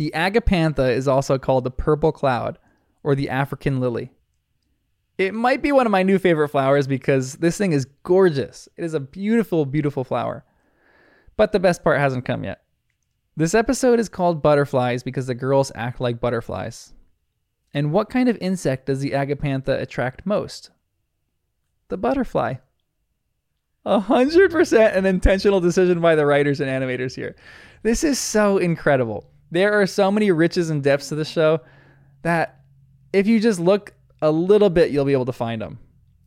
the 0.00 0.12
agapantha 0.14 0.90
is 0.96 1.06
also 1.06 1.36
called 1.36 1.62
the 1.62 1.70
purple 1.70 2.10
cloud 2.10 2.56
or 3.02 3.14
the 3.14 3.28
African 3.28 3.80
lily. 3.80 4.10
It 5.18 5.34
might 5.34 5.60
be 5.60 5.72
one 5.72 5.84
of 5.84 5.92
my 5.92 6.02
new 6.02 6.18
favorite 6.18 6.48
flowers 6.48 6.86
because 6.86 7.34
this 7.34 7.58
thing 7.58 7.72
is 7.72 7.84
gorgeous. 8.02 8.66
It 8.78 8.84
is 8.84 8.94
a 8.94 9.00
beautiful, 9.00 9.66
beautiful 9.66 10.02
flower. 10.02 10.42
But 11.36 11.52
the 11.52 11.60
best 11.60 11.84
part 11.84 12.00
hasn't 12.00 12.24
come 12.24 12.44
yet. 12.44 12.62
This 13.36 13.54
episode 13.54 14.00
is 14.00 14.08
called 14.08 14.42
Butterflies 14.42 15.02
because 15.02 15.26
the 15.26 15.34
girls 15.34 15.70
act 15.74 16.00
like 16.00 16.18
butterflies. 16.18 16.94
And 17.74 17.92
what 17.92 18.08
kind 18.08 18.30
of 18.30 18.38
insect 18.40 18.86
does 18.86 19.00
the 19.00 19.10
agapantha 19.10 19.82
attract 19.82 20.24
most? 20.24 20.70
The 21.88 21.98
butterfly. 21.98 22.54
A 23.84 24.00
hundred 24.00 24.50
percent 24.50 24.96
an 24.96 25.04
intentional 25.04 25.60
decision 25.60 26.00
by 26.00 26.14
the 26.14 26.24
writers 26.24 26.58
and 26.58 26.70
animators 26.70 27.14
here. 27.14 27.36
This 27.82 28.02
is 28.02 28.18
so 28.18 28.56
incredible. 28.56 29.30
There 29.50 29.80
are 29.80 29.86
so 29.86 30.10
many 30.10 30.30
riches 30.30 30.70
and 30.70 30.82
depths 30.82 31.08
to 31.08 31.14
the 31.14 31.24
show 31.24 31.60
that 32.22 32.60
if 33.12 33.26
you 33.26 33.40
just 33.40 33.58
look 33.58 33.94
a 34.22 34.30
little 34.30 34.70
bit, 34.70 34.90
you'll 34.90 35.04
be 35.04 35.12
able 35.12 35.24
to 35.26 35.32
find 35.32 35.60
them. 35.60 35.78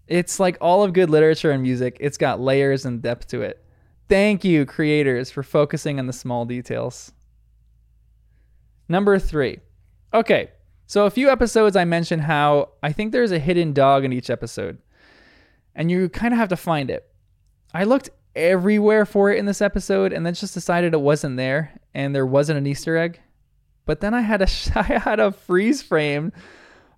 It's 0.08 0.40
like 0.40 0.58
all 0.60 0.84
of 0.84 0.94
good 0.94 1.10
literature 1.10 1.52
and 1.52 1.64
music, 1.64 1.98
it's 2.00 2.18
got 2.18 2.42
layers 2.42 2.86
and 2.86 3.02
depth 3.02 3.28
to 3.28 3.42
it. 3.42 3.64
Thank 4.10 4.44
you, 4.44 4.66
creators, 4.66 5.32
for 5.32 5.44
focusing 5.44 5.98
on 5.98 6.08
the 6.08 6.14
small 6.14 6.46
details. 6.46 7.14
Number 8.90 9.18
three. 9.18 9.60
Okay, 10.14 10.52
so 10.86 11.06
a 11.06 11.10
few 11.10 11.30
episodes 11.30 11.76
I 11.76 11.86
mentioned 11.86 12.24
how 12.24 12.74
I 12.84 12.92
think 12.92 13.12
there's 13.12 13.32
a 13.32 13.40
hidden 13.40 13.74
dog 13.74 14.04
in 14.04 14.12
each 14.12 14.30
episode, 14.30 14.78
and 15.74 15.90
you 15.90 16.10
kind 16.10 16.34
of 16.34 16.38
have 16.38 16.50
to 16.50 16.58
find 16.58 16.92
it. 16.92 17.10
I 17.74 17.86
looked 17.86 18.10
everywhere 18.36 19.06
for 19.06 19.32
it 19.32 19.38
in 19.38 19.46
this 19.46 19.62
episode 19.62 20.13
and 20.13 20.26
then 20.26 20.34
just 20.34 20.54
decided 20.54 20.93
it 20.93 21.02
wasn't 21.02 21.38
there 21.38 21.80
and 21.93 22.15
there 22.15 22.26
wasn't 22.26 22.58
an 22.58 22.67
Easter 22.67 22.98
egg. 22.98 23.19
But 23.86 24.00
then 24.00 24.13
I 24.13 24.22
had 24.22 24.41
a 24.41 24.48
I 24.76 24.84
had 25.00 25.19
a 25.19 25.32
freeze 25.32 25.82
frame. 25.82 26.32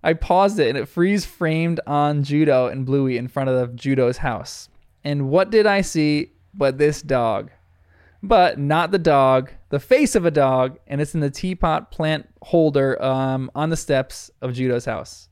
I 0.02 0.12
paused 0.14 0.58
it 0.58 0.68
and 0.68 0.78
it 0.78 0.86
freeze 0.86 1.24
framed 1.24 1.80
on 1.86 2.22
Judo 2.22 2.68
and 2.68 2.86
Bluey 2.86 3.18
in 3.18 3.28
front 3.28 3.50
of 3.50 3.74
Judo's 3.74 4.18
house. 4.18 4.68
And 5.02 5.28
what 5.30 5.50
did 5.50 5.66
I 5.66 5.80
see? 5.80 6.32
but 6.56 6.78
this 6.78 7.02
dog. 7.02 7.50
But 8.22 8.58
not 8.58 8.90
the 8.90 8.98
dog, 8.98 9.52
the 9.68 9.78
face 9.78 10.14
of 10.14 10.24
a 10.24 10.30
dog, 10.30 10.78
and 10.86 11.00
it's 11.00 11.14
in 11.14 11.20
the 11.20 11.30
teapot 11.30 11.90
plant 11.90 12.28
holder 12.42 13.00
um, 13.02 13.50
on 13.54 13.70
the 13.70 13.76
steps 13.76 14.30
of 14.40 14.54
Judo's 14.54 14.86
house. 14.86 15.28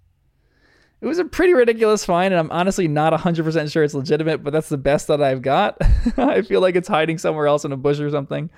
It 1.05 1.07
was 1.07 1.19
a 1.19 1.25
pretty 1.27 1.53
ridiculous 1.53 2.03
find, 2.03 2.33
and 2.33 2.41
I'm 2.41 2.51
honestly 2.51 2.89
not 2.89 3.13
100% 3.13 3.71
sure 3.71 3.85
it's 3.85 3.93
legitimate, 3.93 4.43
but 4.43 4.55
that's 4.55 4.71
the 4.71 4.79
best 4.79 5.09
that 5.09 5.23
I've 5.23 5.43
got. 5.43 5.77
I 6.17 6.41
feel 6.41 6.63
like 6.63 6.77
it's 6.77 6.89
hiding 6.89 7.19
somewhere 7.19 7.47
else 7.47 7.67
in 7.67 7.73
a 7.73 7.77
bush 7.77 8.01
or 8.01 8.09
something, 8.09 8.49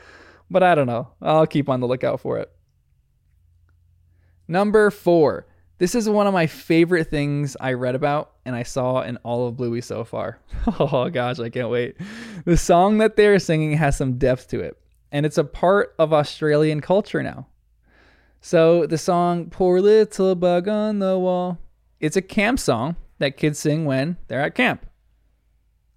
but 0.49 0.63
I 0.63 0.77
don't 0.77 0.87
know. 0.87 1.09
I'll 1.21 1.49
keep 1.49 1.69
on 1.69 1.81
the 1.81 1.89
lookout 1.89 2.21
for 2.21 2.39
it. 2.39 2.53
Number 4.47 4.93
four 4.93 5.49
this 5.79 5.97
is 5.97 6.09
one 6.09 6.29
of 6.29 6.33
my 6.33 6.47
favorite 6.47 7.11
things 7.11 7.57
I 7.61 7.73
read 7.73 7.97
about 7.97 8.33
and 8.45 8.55
I 8.55 8.63
saw 8.63 9.03
in 9.03 9.17
all 9.19 9.49
of 9.49 9.57
Bluey 9.57 9.81
so 9.81 10.05
far. 10.05 10.39
oh 10.79 11.11
gosh, 11.11 11.41
I 11.41 11.51
can't 11.51 11.69
wait. 11.69 11.97
The 12.45 12.57
song 12.57 12.99
that 12.99 13.17
they're 13.17 13.41
singing 13.41 13.77
has 13.77 13.97
some 13.97 14.19
depth 14.19 14.49
to 14.51 14.61
it, 14.61 14.79
and 15.11 15.27
it's 15.27 15.37
a 15.37 15.45
part 15.45 15.97
of 15.99 16.13
Australian 16.13 16.81
culture 16.81 17.25
now. 17.25 17.49
So 18.41 18.87
the 18.87 18.99
song 18.99 19.51
Poor 19.51 19.81
Little 19.81 20.37
Bug 20.37 20.69
on 20.69 21.01
the 21.01 21.19
Wall, 21.19 21.59
it's 22.01 22.17
a 22.17 22.23
camp 22.23 22.59
song 22.59 22.97
that 23.19 23.37
kids 23.37 23.59
sing 23.59 23.85
when 23.85 24.17
they're 24.29 24.43
at 24.43 24.55
camp. 24.55 24.87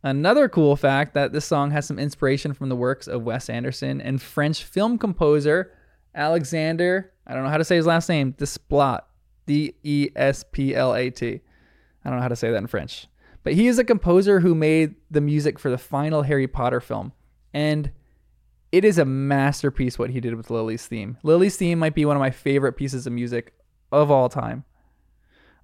Another 0.02 0.48
cool 0.48 0.76
fact 0.76 1.14
that 1.14 1.34
this 1.34 1.46
song 1.46 1.72
has 1.72 1.86
some 1.86 2.00
inspiration 2.00 2.54
from 2.54 2.70
the 2.70 2.76
works 2.76 3.08
of 3.08 3.24
Wes 3.24 3.50
Anderson 3.50 4.00
and 4.00 4.22
French 4.22 4.64
film 4.64 4.98
composer 4.98 5.74
Alexander, 6.16 7.12
I 7.28 7.34
don't 7.34 7.44
know 7.44 7.50
how 7.50 7.58
to 7.58 7.64
say 7.64 7.76
his 7.76 7.86
last 7.86 8.10
name, 8.10 8.34
Desplat. 8.34 9.02
D 9.50 9.74
E 9.82 10.10
S 10.16 10.46
P 10.52 10.76
L 10.76 10.94
A 10.94 11.10
T. 11.10 11.42
I 12.06 12.10
don't 12.10 12.18
know 12.18 12.22
how 12.22 12.28
to 12.28 12.36
say 12.36 12.52
that 12.52 12.58
in 12.58 12.68
French. 12.68 13.08
But 13.44 13.54
he 13.54 13.66
is 13.66 13.80
a 13.80 13.84
composer 13.84 14.42
who 14.42 14.54
made 14.54 14.94
the 15.10 15.22
music 15.22 15.58
for 15.58 15.72
the 15.72 15.78
final 15.80 16.22
Harry 16.22 16.46
Potter 16.46 16.80
film. 16.80 17.14
And 17.52 17.92
it 18.72 18.86
is 18.86 19.00
a 19.00 19.06
masterpiece 19.06 19.98
what 19.98 20.12
he 20.12 20.20
did 20.20 20.36
with 20.36 20.52
Lily's 20.52 20.86
theme. 20.86 21.18
Lily's 21.24 21.58
theme 21.58 21.80
might 21.80 21.96
be 21.96 22.06
one 22.06 22.16
of 22.16 22.20
my 22.20 22.30
favorite 22.30 22.74
pieces 22.74 23.08
of 23.08 23.14
music 23.14 23.54
of 23.92 24.12
all 24.12 24.30
time. 24.30 24.66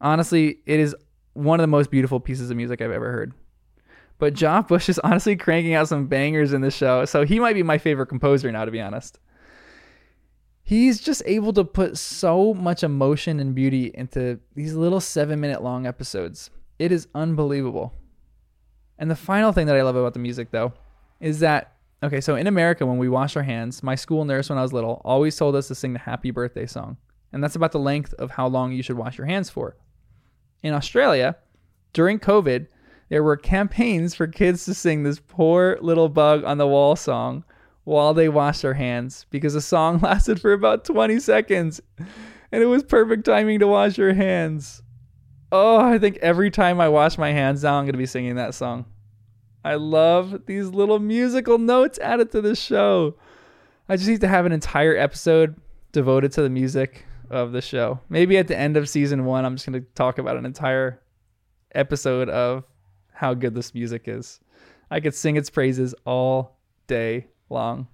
Honestly, 0.05 0.59
it 0.65 0.79
is 0.79 0.95
one 1.33 1.59
of 1.59 1.63
the 1.63 1.67
most 1.67 1.91
beautiful 1.91 2.21
pieces 2.21 2.49
of 2.49 2.55
music 2.55 2.81
I've 2.81 2.91
ever 2.91 3.11
heard. 3.11 3.33
But 4.19 4.33
Joff 4.33 4.67
Bush 4.69 4.87
is 4.87 4.99
honestly 4.99 5.35
cranking 5.35 5.73
out 5.73 5.89
some 5.89 6.07
bangers 6.07 6.53
in 6.53 6.61
this 6.61 6.75
show, 6.75 7.03
so 7.03 7.25
he 7.25 7.39
might 7.39 7.53
be 7.53 7.63
my 7.63 7.77
favorite 7.77 8.07
composer 8.07 8.49
now, 8.51 8.63
to 8.63 8.71
be 8.71 8.79
honest 8.79 9.19
he's 10.65 10.99
just 10.99 11.21
able 11.25 11.53
to 11.53 11.63
put 11.63 11.95
so 11.97 12.53
much 12.55 12.83
emotion 12.83 13.39
and 13.39 13.55
beauty 13.55 13.91
into 13.93 14.39
these 14.55 14.73
little 14.73 14.99
seven 14.99 15.39
minute 15.39 15.63
long 15.63 15.85
episodes. 15.85 16.49
It 16.79 16.91
is 16.91 17.07
unbelievable. 17.15 17.93
And 18.97 19.09
the 19.09 19.15
final 19.15 19.53
thing 19.53 19.67
that 19.67 19.75
I 19.75 19.83
love 19.83 19.95
about 19.95 20.13
the 20.13 20.19
music, 20.19 20.51
though, 20.51 20.73
is 21.21 21.39
that 21.39 21.73
okay, 22.03 22.19
so 22.19 22.35
in 22.35 22.47
America, 22.47 22.85
when 22.85 22.97
we 22.97 23.07
wash 23.07 23.37
our 23.37 23.43
hands, 23.43 23.81
my 23.81 23.95
school 23.95 24.25
nurse 24.25 24.49
when 24.49 24.57
I 24.57 24.63
was 24.63 24.73
little 24.73 25.01
always 25.05 25.37
told 25.37 25.55
us 25.55 25.67
to 25.69 25.75
sing 25.75 25.93
the 25.93 25.99
happy 25.99 26.31
birthday 26.31 26.65
song. 26.65 26.97
And 27.31 27.43
that's 27.43 27.55
about 27.55 27.71
the 27.71 27.79
length 27.79 28.13
of 28.15 28.31
how 28.31 28.47
long 28.47 28.71
you 28.71 28.83
should 28.83 28.97
wash 28.97 29.17
your 29.17 29.27
hands 29.27 29.49
for. 29.49 29.77
In 30.63 30.73
Australia, 30.73 31.37
during 31.93 32.19
COVID, 32.19 32.67
there 33.09 33.23
were 33.23 33.37
campaigns 33.37 34.15
for 34.15 34.27
kids 34.27 34.65
to 34.65 34.73
sing 34.73 35.03
this 35.03 35.19
poor 35.19 35.77
little 35.81 36.09
bug 36.09 36.43
on 36.43 36.57
the 36.57 36.67
wall 36.67 36.95
song 36.95 37.43
while 37.83 38.13
they 38.13 38.29
washed 38.29 38.63
their 38.63 38.73
hands 38.73 39.25
because 39.29 39.53
the 39.53 39.61
song 39.61 39.99
lasted 40.03 40.41
for 40.41 40.53
about 40.53 40.85
20 40.85 41.19
seconds 41.19 41.81
and 42.51 42.63
it 42.63 42.65
was 42.65 42.83
perfect 42.83 43.25
timing 43.25 43.59
to 43.59 43.67
wash 43.67 43.97
your 43.97 44.13
hands. 44.13 44.81
Oh, 45.51 45.77
I 45.79 45.99
think 45.99 46.17
every 46.17 46.49
time 46.49 46.81
I 46.81 46.89
wash 46.89 47.17
my 47.17 47.31
hands 47.31 47.63
now, 47.63 47.75
I'm 47.75 47.85
going 47.85 47.93
to 47.93 47.97
be 47.97 48.05
singing 48.05 48.35
that 48.35 48.55
song. 48.55 48.85
I 49.63 49.75
love 49.75 50.45
these 50.45 50.67
little 50.67 50.99
musical 50.99 51.57
notes 51.57 51.99
added 51.99 52.31
to 52.31 52.41
the 52.41 52.55
show. 52.55 53.15
I 53.87 53.97
just 53.97 54.09
need 54.09 54.21
to 54.21 54.27
have 54.27 54.45
an 54.45 54.51
entire 54.51 54.95
episode 54.95 55.55
devoted 55.91 56.31
to 56.33 56.41
the 56.41 56.49
music 56.49 57.05
of 57.29 57.51
the 57.51 57.61
show. 57.61 57.99
Maybe 58.09 58.37
at 58.37 58.47
the 58.47 58.57
end 58.57 58.77
of 58.77 58.89
season 58.89 59.25
one, 59.25 59.45
I'm 59.45 59.55
just 59.55 59.65
going 59.65 59.81
to 59.81 59.87
talk 59.95 60.17
about 60.17 60.37
an 60.37 60.45
entire 60.45 61.01
episode 61.73 62.29
of 62.29 62.63
how 63.11 63.33
good 63.33 63.55
this 63.55 63.73
music 63.73 64.03
is. 64.07 64.39
I 64.91 64.99
could 64.99 65.15
sing 65.15 65.35
its 65.35 65.49
praises 65.49 65.95
all 66.05 66.59
day 66.87 67.27
long. 67.49 67.87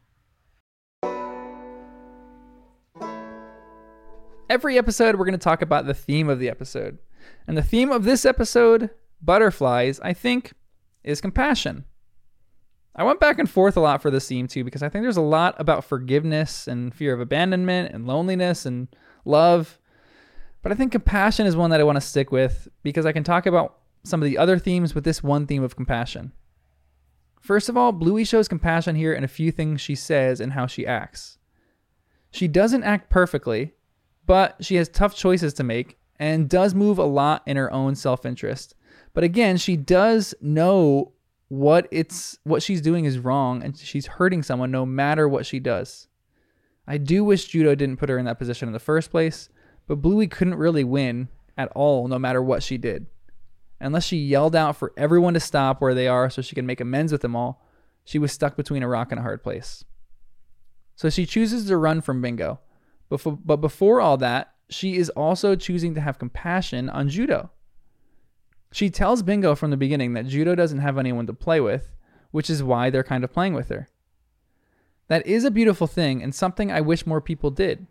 Every 4.50 4.78
episode, 4.78 5.16
we're 5.16 5.26
going 5.26 5.32
to 5.32 5.38
talk 5.38 5.62
about 5.62 5.86
the 5.86 5.94
theme 5.94 6.28
of 6.28 6.40
the 6.40 6.50
episode. 6.50 6.98
And 7.48 7.58
the 7.58 7.64
theme 7.64 7.92
of 7.92 8.04
this 8.04 8.26
episode, 8.26 8.90
Butterflies, 9.22 10.00
I 10.02 10.14
think, 10.14 10.54
is 11.04 11.22
compassion. 11.22 11.86
I 13.02 13.04
went 13.04 13.20
back 13.20 13.40
and 13.40 13.50
forth 13.50 13.78
a 13.78 13.82
lot 13.82 14.00
for 14.00 14.12
this 14.12 14.28
theme 14.28 14.46
too 14.46 14.64
because 14.64 14.84
I 14.84 14.90
think 14.90 15.04
there's 15.04 15.18
a 15.18 15.22
lot 15.22 15.56
about 15.58 15.84
forgiveness 15.84 16.68
and 16.68 16.94
fear 16.94 17.16
of 17.16 17.20
abandonment 17.20 17.92
and 17.96 18.06
loneliness 18.06 18.64
and 18.64 18.90
love. 19.26 19.80
But 20.62 20.72
I 20.72 20.76
think 20.76 20.92
compassion 20.92 21.48
is 21.48 21.56
one 21.56 21.72
that 21.72 21.80
I 21.80 21.84
want 21.84 21.96
to 21.96 22.02
stick 22.02 22.32
with 22.32 22.68
because 22.84 23.08
I 23.08 23.12
can 23.12 23.24
talk 23.24 23.48
about 23.48 23.80
some 24.04 24.22
of 24.22 24.28
the 24.28 24.38
other 24.38 24.60
themes 24.60 24.94
with 24.94 25.04
this 25.04 25.24
one 25.24 25.48
theme 25.48 25.64
of 25.64 25.76
compassion. 25.76 26.32
First 27.40 27.70
of 27.70 27.76
all, 27.76 27.92
Bluey 27.92 28.24
shows 28.24 28.48
compassion 28.48 28.96
here 28.96 29.14
in 29.14 29.24
a 29.24 29.28
few 29.28 29.52
things 29.52 29.82
she 29.82 29.96
says 29.96 30.40
and 30.40 30.54
how 30.54 30.68
she 30.68 30.86
acts. 30.86 31.40
She 32.30 32.48
doesn't 32.48 32.84
act 32.84 33.10
perfectly, 33.10 33.74
but 34.28 34.58
she 34.64 34.76
has 34.76 34.88
tough 34.88 35.16
choices 35.16 35.56
to 35.56 35.64
make 35.64 35.98
and 36.20 36.48
does 36.48 36.76
move 36.76 37.00
a 37.00 37.04
lot 37.04 37.42
in 37.48 37.58
her 37.58 37.74
own 37.74 37.96
self-interest. 37.96 38.76
But 39.16 39.24
again, 39.24 39.58
she 39.58 39.76
does 39.76 40.36
know 40.40 41.14
what 41.52 41.86
it's 41.92 42.40
what 42.46 42.64
she's 42.64 42.80
doing 42.80 43.04
is 43.04 43.20
wrong 43.20 43.62
and 43.62 43.78
she's 43.78 44.06
hurting 44.06 44.42
someone 44.42 44.72
no 44.72 44.86
matter 44.86 45.28
what 45.28 45.46
she 45.46 45.60
does. 45.60 46.08
I 46.88 46.98
do 46.98 47.26
wish 47.26 47.48
Judo 47.48 47.76
didn't 47.76 47.98
put 47.98 48.08
her 48.08 48.18
in 48.18 48.24
that 48.24 48.38
position 48.40 48.70
in 48.70 48.74
the 48.74 48.80
first 48.80 49.12
place, 49.12 49.50
but 49.86 50.02
Bluey 50.02 50.30
couldn't 50.30 50.56
really 50.56 50.86
win 50.86 51.28
at 51.58 51.68
all 51.76 52.08
no 52.08 52.18
matter 52.18 52.42
what 52.42 52.64
she 52.64 52.78
did. 52.78 53.08
Unless 53.82 54.06
she 54.06 54.16
yelled 54.16 54.56
out 54.56 54.78
for 54.78 54.94
everyone 54.96 55.34
to 55.34 55.42
stop 55.42 55.82
where 55.82 55.94
they 55.94 56.08
are 56.08 56.30
so 56.30 56.42
she 56.42 56.56
can 56.56 56.66
make 56.66 56.80
amends 56.80 57.12
with 57.12 57.20
them 57.20 57.36
all, 57.36 57.62
she 58.06 58.18
was 58.18 58.32
stuck 58.32 58.56
between 58.56 58.82
a 58.82 58.88
rock 58.88 59.12
and 59.12 59.20
a 59.20 59.24
hard 59.24 59.44
place. 59.44 59.84
So 60.96 61.10
she 61.10 61.26
chooses 61.26 61.68
to 61.68 61.76
run 61.76 62.00
from 62.00 62.22
Bingo. 62.22 62.62
But 63.10 63.58
before 63.58 64.00
all 64.00 64.16
that, 64.18 64.54
she 64.70 64.96
is 64.96 65.10
also 65.10 65.58
choosing 65.58 65.96
to 65.96 66.02
have 66.02 66.18
compassion 66.18 66.90
on 66.90 67.10
Judo. 67.10 67.52
She 68.72 68.90
tells 68.90 69.22
Bingo 69.22 69.56
from 69.56 69.72
the 69.72 69.78
beginning 69.78 70.14
that 70.14 70.28
Judo 70.28 70.56
doesn't 70.56 70.80
have 70.80 70.98
anyone 70.98 71.28
to 71.28 71.34
play 71.34 71.60
with, 71.60 71.92
which 72.32 72.50
is 72.50 72.64
why 72.64 72.90
they're 72.90 73.04
kind 73.04 73.24
of 73.24 73.34
playing 73.34 73.54
with 73.54 73.70
her. 73.70 73.90
That 75.10 75.28
is 75.28 75.44
a 75.44 75.52
beautiful 75.52 75.88
thing 75.88 76.24
and 76.24 76.34
something 76.34 76.72
I 76.72 76.80
wish 76.80 77.06
more 77.06 77.20
people 77.20 77.52
did. 77.52 77.86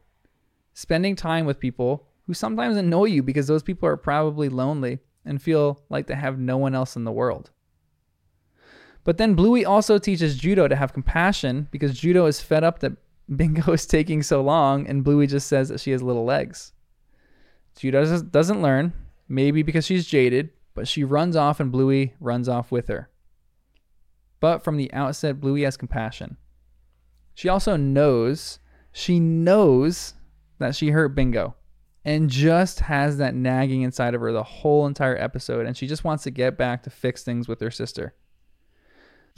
Spending 0.72 1.16
time 1.16 1.44
with 1.44 1.60
people 1.60 2.06
who 2.26 2.32
sometimes 2.32 2.76
annoy 2.76 3.06
you 3.06 3.22
because 3.22 3.46
those 3.46 3.62
people 3.62 3.88
are 3.88 3.96
probably 3.98 4.48
lonely 4.48 5.00
and 5.24 5.42
feel 5.42 5.82
like 5.90 6.06
they 6.06 6.14
have 6.14 6.38
no 6.38 6.56
one 6.56 6.74
else 6.74 6.96
in 6.96 7.04
the 7.04 7.12
world. 7.12 7.50
But 9.04 9.18
then 9.18 9.34
Bluey 9.34 9.64
also 9.64 9.98
teaches 9.98 10.38
Judo 10.38 10.66
to 10.68 10.76
have 10.76 10.92
compassion 10.92 11.68
because 11.70 11.98
Judo 11.98 12.24
is 12.26 12.40
fed 12.40 12.64
up 12.64 12.78
that 12.78 12.92
Bingo 13.36 13.72
is 13.72 13.86
taking 13.86 14.22
so 14.22 14.40
long 14.40 14.86
and 14.86 15.04
Bluey 15.04 15.26
just 15.26 15.46
says 15.46 15.68
that 15.68 15.80
she 15.80 15.90
has 15.90 16.02
little 16.02 16.24
legs. 16.24 16.72
Judo 17.76 18.20
doesn't 18.22 18.62
learn, 18.62 18.92
maybe 19.28 19.62
because 19.62 19.86
she's 19.86 20.06
jaded, 20.06 20.50
but 20.74 20.88
she 20.88 21.04
runs 21.04 21.36
off 21.36 21.60
and 21.60 21.72
Bluey 21.72 22.14
runs 22.20 22.48
off 22.48 22.70
with 22.72 22.88
her. 22.88 23.10
But 24.40 24.64
from 24.64 24.76
the 24.76 24.92
outset, 24.92 25.40
Bluey 25.40 25.62
has 25.62 25.76
compassion. 25.76 26.36
She 27.34 27.48
also 27.48 27.76
knows, 27.76 28.58
she 28.92 29.20
knows 29.20 30.14
that 30.58 30.74
she 30.74 30.90
hurt 30.90 31.14
Bingo 31.14 31.54
and 32.04 32.30
just 32.30 32.80
has 32.80 33.18
that 33.18 33.34
nagging 33.34 33.82
inside 33.82 34.14
of 34.14 34.20
her 34.20 34.32
the 34.32 34.42
whole 34.42 34.86
entire 34.86 35.16
episode, 35.16 35.66
and 35.66 35.76
she 35.76 35.86
just 35.86 36.04
wants 36.04 36.24
to 36.24 36.30
get 36.30 36.56
back 36.56 36.82
to 36.82 36.90
fix 36.90 37.22
things 37.22 37.46
with 37.46 37.60
her 37.60 37.70
sister. 37.70 38.14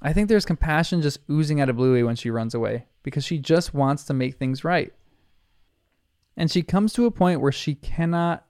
I 0.00 0.12
think 0.12 0.28
there's 0.28 0.44
compassion 0.44 1.02
just 1.02 1.20
oozing 1.30 1.60
out 1.60 1.68
of 1.68 1.76
Bluey 1.76 2.02
when 2.02 2.16
she 2.16 2.30
runs 2.30 2.54
away 2.54 2.86
because 3.02 3.24
she 3.24 3.38
just 3.38 3.74
wants 3.74 4.04
to 4.04 4.14
make 4.14 4.36
things 4.36 4.64
right. 4.64 4.92
And 6.36 6.50
she 6.50 6.62
comes 6.62 6.92
to 6.94 7.06
a 7.06 7.10
point 7.10 7.40
where 7.40 7.52
she 7.52 7.74
cannot 7.74 8.46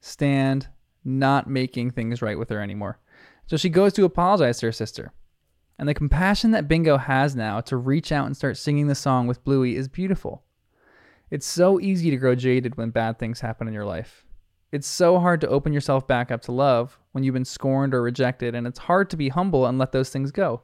stand 0.00 0.68
not 1.06 1.48
making 1.48 1.92
things 1.92 2.20
right 2.20 2.38
with 2.38 2.50
her 2.50 2.60
anymore. 2.60 2.98
So 3.46 3.56
she 3.56 3.68
goes 3.68 3.92
to 3.94 4.04
apologize 4.04 4.58
to 4.58 4.66
her 4.66 4.72
sister. 4.72 5.12
And 5.78 5.88
the 5.88 5.94
compassion 5.94 6.50
that 6.52 6.68
Bingo 6.68 6.96
has 6.96 7.36
now 7.36 7.60
to 7.62 7.76
reach 7.76 8.10
out 8.10 8.26
and 8.26 8.36
start 8.36 8.56
singing 8.56 8.88
the 8.88 8.94
song 8.94 9.26
with 9.26 9.44
Bluey 9.44 9.76
is 9.76 9.88
beautiful. 9.88 10.42
It's 11.30 11.46
so 11.46 11.80
easy 11.80 12.10
to 12.10 12.16
grow 12.16 12.34
jaded 12.34 12.76
when 12.76 12.90
bad 12.90 13.18
things 13.18 13.40
happen 13.40 13.68
in 13.68 13.74
your 13.74 13.84
life. 13.84 14.24
It's 14.72 14.86
so 14.86 15.18
hard 15.18 15.40
to 15.42 15.48
open 15.48 15.72
yourself 15.72 16.06
back 16.06 16.30
up 16.30 16.42
to 16.42 16.52
love 16.52 16.98
when 17.12 17.24
you've 17.24 17.34
been 17.34 17.44
scorned 17.44 17.94
or 17.94 18.02
rejected, 18.02 18.54
and 18.54 18.66
it's 18.66 18.78
hard 18.80 19.10
to 19.10 19.16
be 19.16 19.28
humble 19.28 19.66
and 19.66 19.78
let 19.78 19.92
those 19.92 20.10
things 20.10 20.32
go. 20.32 20.62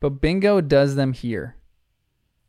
But 0.00 0.20
Bingo 0.20 0.60
does 0.60 0.94
them 0.94 1.12
here. 1.12 1.56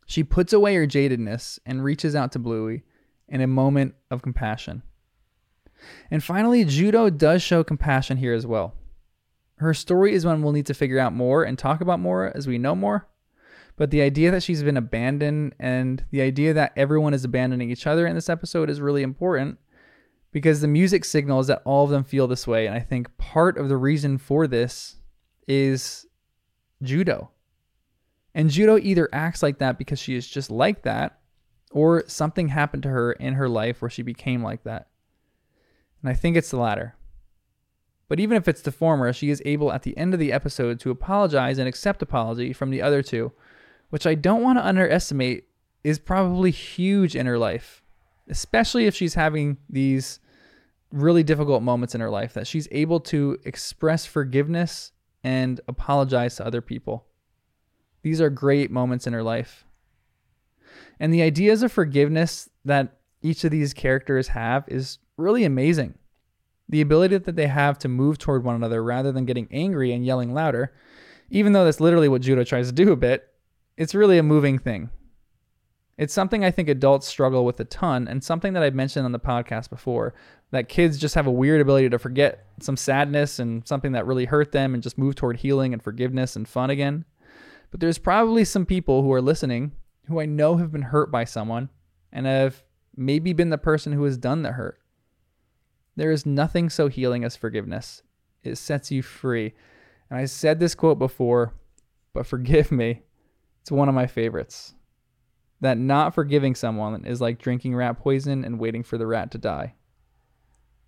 She 0.06 0.24
puts 0.24 0.52
away 0.52 0.74
her 0.76 0.86
jadedness 0.86 1.58
and 1.66 1.84
reaches 1.84 2.14
out 2.14 2.32
to 2.32 2.38
Bluey 2.38 2.84
in 3.28 3.40
a 3.40 3.46
moment 3.46 3.94
of 4.10 4.22
compassion. 4.22 4.82
And 6.10 6.22
finally, 6.22 6.64
Judo 6.64 7.10
does 7.10 7.42
show 7.42 7.64
compassion 7.64 8.16
here 8.16 8.34
as 8.34 8.46
well. 8.46 8.74
Her 9.56 9.74
story 9.74 10.14
is 10.14 10.24
one 10.24 10.42
we'll 10.42 10.52
need 10.52 10.66
to 10.66 10.74
figure 10.74 10.98
out 10.98 11.12
more 11.12 11.44
and 11.44 11.58
talk 11.58 11.80
about 11.80 12.00
more 12.00 12.32
as 12.34 12.46
we 12.46 12.58
know 12.58 12.74
more. 12.74 13.06
But 13.76 13.90
the 13.90 14.02
idea 14.02 14.30
that 14.30 14.42
she's 14.42 14.62
been 14.62 14.76
abandoned 14.76 15.54
and 15.58 16.04
the 16.10 16.20
idea 16.20 16.52
that 16.54 16.72
everyone 16.76 17.14
is 17.14 17.24
abandoning 17.24 17.70
each 17.70 17.86
other 17.86 18.06
in 18.06 18.14
this 18.14 18.28
episode 18.28 18.68
is 18.68 18.80
really 18.80 19.02
important 19.02 19.58
because 20.32 20.60
the 20.60 20.68
music 20.68 21.04
signals 21.04 21.46
that 21.46 21.62
all 21.64 21.84
of 21.84 21.90
them 21.90 22.04
feel 22.04 22.26
this 22.26 22.46
way. 22.46 22.66
And 22.66 22.74
I 22.74 22.80
think 22.80 23.16
part 23.16 23.58
of 23.58 23.68
the 23.68 23.76
reason 23.76 24.18
for 24.18 24.46
this 24.46 24.96
is 25.48 26.06
Judo. 26.82 27.30
And 28.34 28.50
Judo 28.50 28.78
either 28.78 29.08
acts 29.12 29.42
like 29.42 29.58
that 29.58 29.78
because 29.78 29.98
she 29.98 30.14
is 30.14 30.26
just 30.26 30.50
like 30.50 30.82
that, 30.82 31.18
or 31.72 32.04
something 32.06 32.48
happened 32.48 32.82
to 32.84 32.88
her 32.88 33.12
in 33.12 33.34
her 33.34 33.48
life 33.48 33.80
where 33.80 33.90
she 33.90 34.02
became 34.02 34.42
like 34.42 34.62
that. 34.64 34.88
And 36.02 36.10
I 36.10 36.14
think 36.14 36.36
it's 36.36 36.50
the 36.50 36.56
latter. 36.56 36.94
But 38.08 38.18
even 38.18 38.36
if 38.36 38.48
it's 38.48 38.62
the 38.62 38.72
former, 38.72 39.12
she 39.12 39.30
is 39.30 39.42
able 39.44 39.72
at 39.72 39.82
the 39.82 39.96
end 39.96 40.14
of 40.14 40.20
the 40.20 40.32
episode 40.32 40.80
to 40.80 40.90
apologize 40.90 41.58
and 41.58 41.68
accept 41.68 42.02
apology 42.02 42.52
from 42.52 42.70
the 42.70 42.82
other 42.82 43.02
two, 43.02 43.32
which 43.90 44.06
I 44.06 44.14
don't 44.14 44.42
want 44.42 44.58
to 44.58 44.66
underestimate 44.66 45.44
is 45.84 45.98
probably 45.98 46.50
huge 46.50 47.14
in 47.14 47.26
her 47.26 47.38
life, 47.38 47.82
especially 48.28 48.86
if 48.86 48.94
she's 48.94 49.14
having 49.14 49.58
these 49.68 50.18
really 50.90 51.22
difficult 51.22 51.62
moments 51.62 51.94
in 51.94 52.00
her 52.00 52.10
life, 52.10 52.34
that 52.34 52.46
she's 52.46 52.66
able 52.72 52.98
to 53.00 53.38
express 53.44 54.06
forgiveness 54.06 54.92
and 55.22 55.60
apologize 55.68 56.36
to 56.36 56.46
other 56.46 56.60
people. 56.60 57.06
These 58.02 58.20
are 58.20 58.30
great 58.30 58.70
moments 58.70 59.06
in 59.06 59.12
her 59.12 59.22
life. 59.22 59.64
And 60.98 61.14
the 61.14 61.22
ideas 61.22 61.62
of 61.62 61.70
forgiveness 61.70 62.48
that 62.64 62.96
each 63.22 63.44
of 63.44 63.50
these 63.50 63.72
characters 63.72 64.28
have 64.28 64.64
is 64.66 64.98
really 65.20 65.44
amazing. 65.44 65.94
The 66.68 66.80
ability 66.80 67.18
that 67.18 67.36
they 67.36 67.48
have 67.48 67.78
to 67.80 67.88
move 67.88 68.18
toward 68.18 68.44
one 68.44 68.54
another 68.54 68.82
rather 68.82 69.12
than 69.12 69.26
getting 69.26 69.48
angry 69.50 69.92
and 69.92 70.04
yelling 70.04 70.32
louder, 70.32 70.72
even 71.30 71.52
though 71.52 71.64
that's 71.64 71.80
literally 71.80 72.08
what 72.08 72.22
Judo 72.22 72.44
tries 72.44 72.68
to 72.68 72.72
do 72.72 72.92
a 72.92 72.96
bit, 72.96 73.28
it's 73.76 73.94
really 73.94 74.18
a 74.18 74.22
moving 74.22 74.58
thing. 74.58 74.90
It's 75.98 76.14
something 76.14 76.44
I 76.44 76.50
think 76.50 76.68
adults 76.68 77.06
struggle 77.06 77.44
with 77.44 77.60
a 77.60 77.64
ton, 77.64 78.08
and 78.08 78.24
something 78.24 78.54
that 78.54 78.62
I've 78.62 78.74
mentioned 78.74 79.04
on 79.04 79.12
the 79.12 79.20
podcast 79.20 79.68
before 79.68 80.14
that 80.50 80.68
kids 80.68 80.96
just 80.96 81.14
have 81.14 81.26
a 81.26 81.30
weird 81.30 81.60
ability 81.60 81.90
to 81.90 81.98
forget 81.98 82.46
some 82.60 82.76
sadness 82.76 83.38
and 83.38 83.66
something 83.68 83.92
that 83.92 84.06
really 84.06 84.24
hurt 84.24 84.52
them 84.52 84.72
and 84.72 84.82
just 84.82 84.96
move 84.96 85.14
toward 85.14 85.36
healing 85.36 85.74
and 85.74 85.82
forgiveness 85.82 86.36
and 86.36 86.48
fun 86.48 86.70
again. 86.70 87.04
But 87.70 87.80
there's 87.80 87.98
probably 87.98 88.44
some 88.44 88.64
people 88.64 89.02
who 89.02 89.12
are 89.12 89.20
listening 89.20 89.72
who 90.06 90.20
I 90.20 90.26
know 90.26 90.56
have 90.56 90.72
been 90.72 90.82
hurt 90.82 91.10
by 91.10 91.24
someone 91.24 91.68
and 92.12 92.26
have 92.26 92.62
maybe 92.96 93.32
been 93.32 93.50
the 93.50 93.58
person 93.58 93.92
who 93.92 94.04
has 94.04 94.16
done 94.16 94.42
the 94.42 94.52
hurt. 94.52 94.79
There 96.00 96.10
is 96.10 96.24
nothing 96.24 96.70
so 96.70 96.88
healing 96.88 97.24
as 97.24 97.36
forgiveness. 97.36 98.02
It 98.42 98.56
sets 98.56 98.90
you 98.90 99.02
free. 99.02 99.52
And 100.08 100.18
I 100.18 100.24
said 100.24 100.58
this 100.58 100.74
quote 100.74 100.98
before, 100.98 101.52
but 102.14 102.26
forgive 102.26 102.72
me. 102.72 103.02
It's 103.60 103.70
one 103.70 103.86
of 103.86 103.94
my 103.94 104.06
favorites. 104.06 104.72
That 105.60 105.76
not 105.76 106.14
forgiving 106.14 106.54
someone 106.54 107.04
is 107.04 107.20
like 107.20 107.38
drinking 107.38 107.76
rat 107.76 107.98
poison 107.98 108.46
and 108.46 108.58
waiting 108.58 108.82
for 108.82 108.96
the 108.96 109.06
rat 109.06 109.30
to 109.32 109.36
die. 109.36 109.74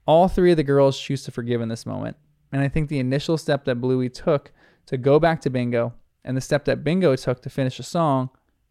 All 0.07 0.29
three 0.29 0.53
of 0.53 0.57
the 0.57 0.63
girls 0.63 0.99
choose 0.99 1.25
to 1.25 1.31
forgive 1.31 1.61
in 1.61 1.69
this 1.69 1.85
moment. 1.85 2.17
And 2.51 2.63
I 2.63 2.69
think 2.69 2.89
the 2.89 2.99
initial 2.99 3.37
step 3.37 3.67
that 3.67 3.83
Bluey 3.83 4.09
took 4.09 4.51
to 4.87 4.97
go 4.97 5.21
back 5.21 5.43
to 5.43 5.51
Bingo 5.51 5.93
and 6.25 6.39
the 6.39 6.41
step 6.41 6.65
that 6.65 6.85
Bingo 6.85 7.17
took 7.17 7.43
to 7.43 7.51
finish 7.51 7.79
a 7.79 7.83
song 7.83 8.31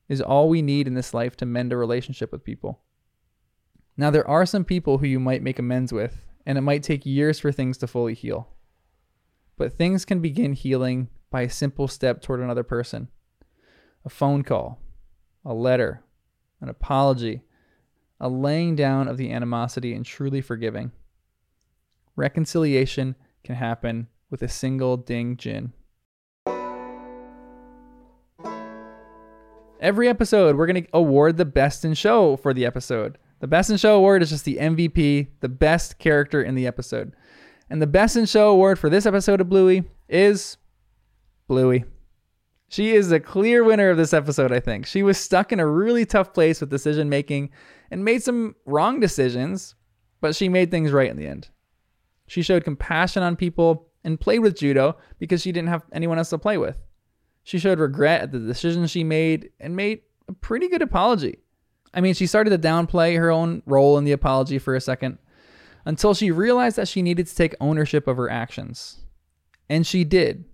is 0.09 0.21
all 0.21 0.49
we 0.49 0.63
need 0.63 0.87
in 0.87 0.95
this 0.95 1.13
life 1.13 1.37
to 1.37 1.45
mend 1.45 1.71
a 1.71 1.77
relationship 1.77 2.31
with 2.31 2.43
people. 2.43 2.79
Now, 3.95 4.09
there 4.09 4.27
are 4.27 4.47
some 4.47 4.65
people 4.65 4.97
who 4.97 5.05
you 5.05 5.19
might 5.19 5.43
make 5.43 5.59
amends 5.59 5.93
with, 5.93 6.25
and 6.45 6.57
it 6.57 6.61
might 6.61 6.83
take 6.83 7.05
years 7.05 7.39
for 7.39 7.51
things 7.51 7.77
to 7.79 7.87
fully 7.87 8.13
heal. 8.13 8.49
But 9.57 9.73
things 9.73 10.05
can 10.05 10.21
begin 10.21 10.53
healing 10.53 11.09
by 11.29 11.41
a 11.41 11.49
simple 11.49 11.87
step 11.87 12.21
toward 12.21 12.39
another 12.39 12.63
person 12.63 13.07
a 14.03 14.09
phone 14.09 14.43
call, 14.43 14.79
a 15.45 15.53
letter, 15.53 16.03
an 16.59 16.69
apology, 16.69 17.43
a 18.19 18.27
laying 18.27 18.75
down 18.75 19.07
of 19.07 19.17
the 19.17 19.31
animosity, 19.31 19.93
and 19.93 20.05
truly 20.05 20.41
forgiving. 20.41 20.91
Reconciliation 22.15 23.15
can 23.43 23.55
happen 23.55 24.07
with 24.29 24.41
a 24.41 24.47
single 24.47 24.97
ding 24.97 25.37
jin. 25.37 25.73
Every 29.79 30.07
episode, 30.07 30.55
we're 30.55 30.67
going 30.67 30.83
to 30.83 30.89
award 30.93 31.37
the 31.37 31.45
best 31.45 31.83
in 31.83 31.95
show 31.95 32.37
for 32.37 32.53
the 32.53 32.65
episode. 32.65 33.17
The 33.41 33.47
best 33.47 33.71
in 33.71 33.77
show 33.77 33.95
award 33.97 34.21
is 34.21 34.29
just 34.29 34.45
the 34.45 34.57
MVP, 34.57 35.27
the 35.39 35.49
best 35.49 35.97
character 35.97 36.43
in 36.43 36.53
the 36.53 36.67
episode. 36.67 37.15
And 37.71 37.81
the 37.81 37.87
best 37.87 38.15
in 38.15 38.27
show 38.27 38.49
award 38.49 38.77
for 38.77 38.87
this 38.87 39.07
episode 39.07 39.41
of 39.41 39.49
Bluey 39.49 39.83
is 40.07 40.57
Bluey. 41.47 41.83
She 42.69 42.91
is 42.91 43.11
a 43.11 43.19
clear 43.19 43.63
winner 43.63 43.89
of 43.89 43.97
this 43.97 44.13
episode, 44.13 44.51
I 44.51 44.59
think. 44.59 44.85
She 44.85 45.01
was 45.01 45.17
stuck 45.17 45.51
in 45.51 45.59
a 45.59 45.65
really 45.65 46.05
tough 46.05 46.33
place 46.33 46.61
with 46.61 46.69
decision 46.69 47.09
making 47.09 47.49
and 47.89 48.05
made 48.05 48.21
some 48.21 48.55
wrong 48.67 48.99
decisions, 48.99 49.73
but 50.21 50.35
she 50.35 50.47
made 50.47 50.69
things 50.69 50.91
right 50.91 51.09
in 51.09 51.17
the 51.17 51.27
end. 51.27 51.49
She 52.27 52.43
showed 52.43 52.63
compassion 52.63 53.23
on 53.23 53.35
people 53.35 53.87
and 54.03 54.19
played 54.19 54.39
with 54.39 54.55
Judo 54.55 54.97
because 55.17 55.41
she 55.41 55.51
didn't 55.51 55.69
have 55.69 55.81
anyone 55.91 56.19
else 56.19 56.29
to 56.29 56.37
play 56.37 56.59
with. 56.59 56.77
She 57.43 57.57
showed 57.57 57.79
regret 57.79 58.21
at 58.21 58.31
the 58.31 58.39
decisions 58.39 58.91
she 58.91 59.03
made 59.03 59.49
and 59.59 59.75
made 59.75 60.01
a 60.27 60.33
pretty 60.33 60.69
good 60.69 60.83
apology. 60.83 61.39
I 61.93 62.01
mean, 62.01 62.13
she 62.13 62.27
started 62.27 62.51
to 62.51 62.67
downplay 62.67 63.17
her 63.17 63.31
own 63.31 63.63
role 63.65 63.97
in 63.97 64.03
the 64.03 64.11
apology 64.11 64.59
for 64.59 64.75
a 64.75 64.81
second 64.81 65.17
until 65.85 66.13
she 66.13 66.31
realized 66.31 66.77
that 66.77 66.87
she 66.87 67.01
needed 67.01 67.27
to 67.27 67.35
take 67.35 67.55
ownership 67.59 68.07
of 68.07 68.17
her 68.17 68.29
actions. 68.29 68.99
And 69.69 69.85
she 69.85 70.03
did. 70.03 70.45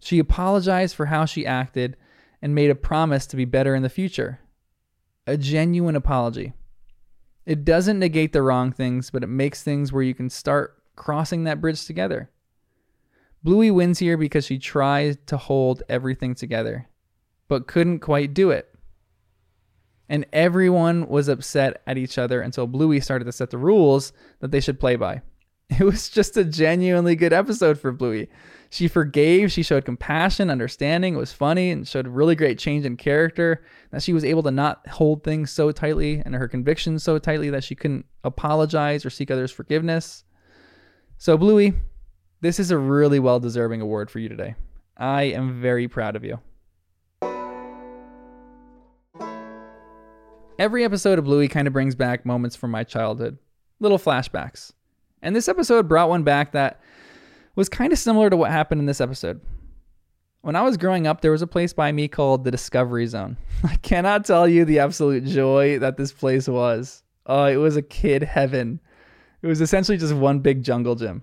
She 0.00 0.18
apologized 0.18 0.94
for 0.94 1.06
how 1.06 1.24
she 1.24 1.46
acted 1.46 1.96
and 2.40 2.54
made 2.54 2.70
a 2.70 2.74
promise 2.74 3.26
to 3.26 3.36
be 3.36 3.44
better 3.44 3.74
in 3.74 3.82
the 3.82 3.88
future. 3.88 4.40
A 5.26 5.36
genuine 5.36 5.96
apology. 5.96 6.52
It 7.46 7.64
doesn't 7.64 7.98
negate 7.98 8.32
the 8.32 8.42
wrong 8.42 8.72
things, 8.72 9.10
but 9.10 9.22
it 9.22 9.28
makes 9.28 9.62
things 9.62 9.92
where 9.92 10.02
you 10.02 10.14
can 10.14 10.30
start 10.30 10.82
crossing 10.96 11.44
that 11.44 11.60
bridge 11.60 11.86
together. 11.86 12.30
Bluey 13.42 13.70
wins 13.70 13.98
here 13.98 14.16
because 14.16 14.44
she 14.44 14.58
tried 14.58 15.26
to 15.28 15.36
hold 15.36 15.82
everything 15.88 16.34
together, 16.34 16.88
but 17.46 17.66
couldn't 17.66 18.00
quite 18.00 18.34
do 18.34 18.50
it. 18.50 18.74
And 20.08 20.26
everyone 20.32 21.06
was 21.08 21.28
upset 21.28 21.82
at 21.86 21.98
each 21.98 22.18
other 22.18 22.40
until 22.40 22.66
Bluey 22.66 23.00
started 23.00 23.26
to 23.26 23.32
set 23.32 23.50
the 23.50 23.58
rules 23.58 24.12
that 24.40 24.50
they 24.50 24.60
should 24.60 24.80
play 24.80 24.96
by. 24.96 25.22
It 25.78 25.84
was 25.84 26.08
just 26.08 26.36
a 26.38 26.44
genuinely 26.44 27.14
good 27.14 27.34
episode 27.34 27.78
for 27.78 27.92
Bluey. 27.92 28.30
She 28.70 28.88
forgave, 28.88 29.52
she 29.52 29.62
showed 29.62 29.84
compassion, 29.84 30.48
understanding, 30.48 31.14
it 31.14 31.18
was 31.18 31.32
funny, 31.32 31.70
and 31.70 31.86
showed 31.86 32.08
really 32.08 32.34
great 32.34 32.58
change 32.58 32.86
in 32.86 32.96
character. 32.96 33.62
That 33.90 34.02
she 34.02 34.14
was 34.14 34.24
able 34.24 34.42
to 34.44 34.50
not 34.50 34.86
hold 34.88 35.22
things 35.22 35.50
so 35.50 35.70
tightly 35.70 36.22
and 36.24 36.34
her 36.34 36.48
convictions 36.48 37.02
so 37.02 37.18
tightly 37.18 37.50
that 37.50 37.64
she 37.64 37.74
couldn't 37.74 38.06
apologize 38.24 39.04
or 39.04 39.10
seek 39.10 39.30
others' 39.30 39.50
forgiveness. 39.50 40.24
So, 41.18 41.36
Bluey, 41.36 41.74
this 42.40 42.58
is 42.58 42.70
a 42.70 42.78
really 42.78 43.18
well 43.18 43.40
deserving 43.40 43.80
award 43.80 44.10
for 44.10 44.20
you 44.20 44.28
today. 44.28 44.54
I 44.96 45.24
am 45.24 45.60
very 45.60 45.88
proud 45.88 46.16
of 46.16 46.24
you. 46.24 46.38
Every 50.58 50.82
episode 50.82 51.20
of 51.20 51.24
Bluey 51.24 51.46
kind 51.46 51.68
of 51.68 51.72
brings 51.72 51.94
back 51.94 52.26
moments 52.26 52.56
from 52.56 52.72
my 52.72 52.82
childhood, 52.82 53.38
little 53.78 53.98
flashbacks. 53.98 54.72
And 55.22 55.36
this 55.36 55.46
episode 55.46 55.86
brought 55.86 56.08
one 56.08 56.24
back 56.24 56.50
that 56.50 56.80
was 57.54 57.68
kind 57.68 57.92
of 57.92 57.98
similar 58.00 58.28
to 58.28 58.36
what 58.36 58.50
happened 58.50 58.80
in 58.80 58.86
this 58.86 59.00
episode. 59.00 59.40
When 60.40 60.56
I 60.56 60.62
was 60.62 60.76
growing 60.76 61.06
up, 61.06 61.20
there 61.20 61.30
was 61.30 61.42
a 61.42 61.46
place 61.46 61.72
by 61.72 61.92
me 61.92 62.08
called 62.08 62.42
the 62.42 62.50
Discovery 62.50 63.06
Zone. 63.06 63.36
I 63.64 63.76
cannot 63.76 64.24
tell 64.24 64.48
you 64.48 64.64
the 64.64 64.80
absolute 64.80 65.24
joy 65.26 65.78
that 65.78 65.96
this 65.96 66.10
place 66.10 66.48
was. 66.48 67.04
Oh, 67.26 67.44
it 67.44 67.56
was 67.56 67.76
a 67.76 67.82
kid 67.82 68.24
heaven. 68.24 68.80
It 69.42 69.46
was 69.46 69.60
essentially 69.60 69.96
just 69.96 70.14
one 70.14 70.40
big 70.40 70.64
jungle 70.64 70.96
gym. 70.96 71.22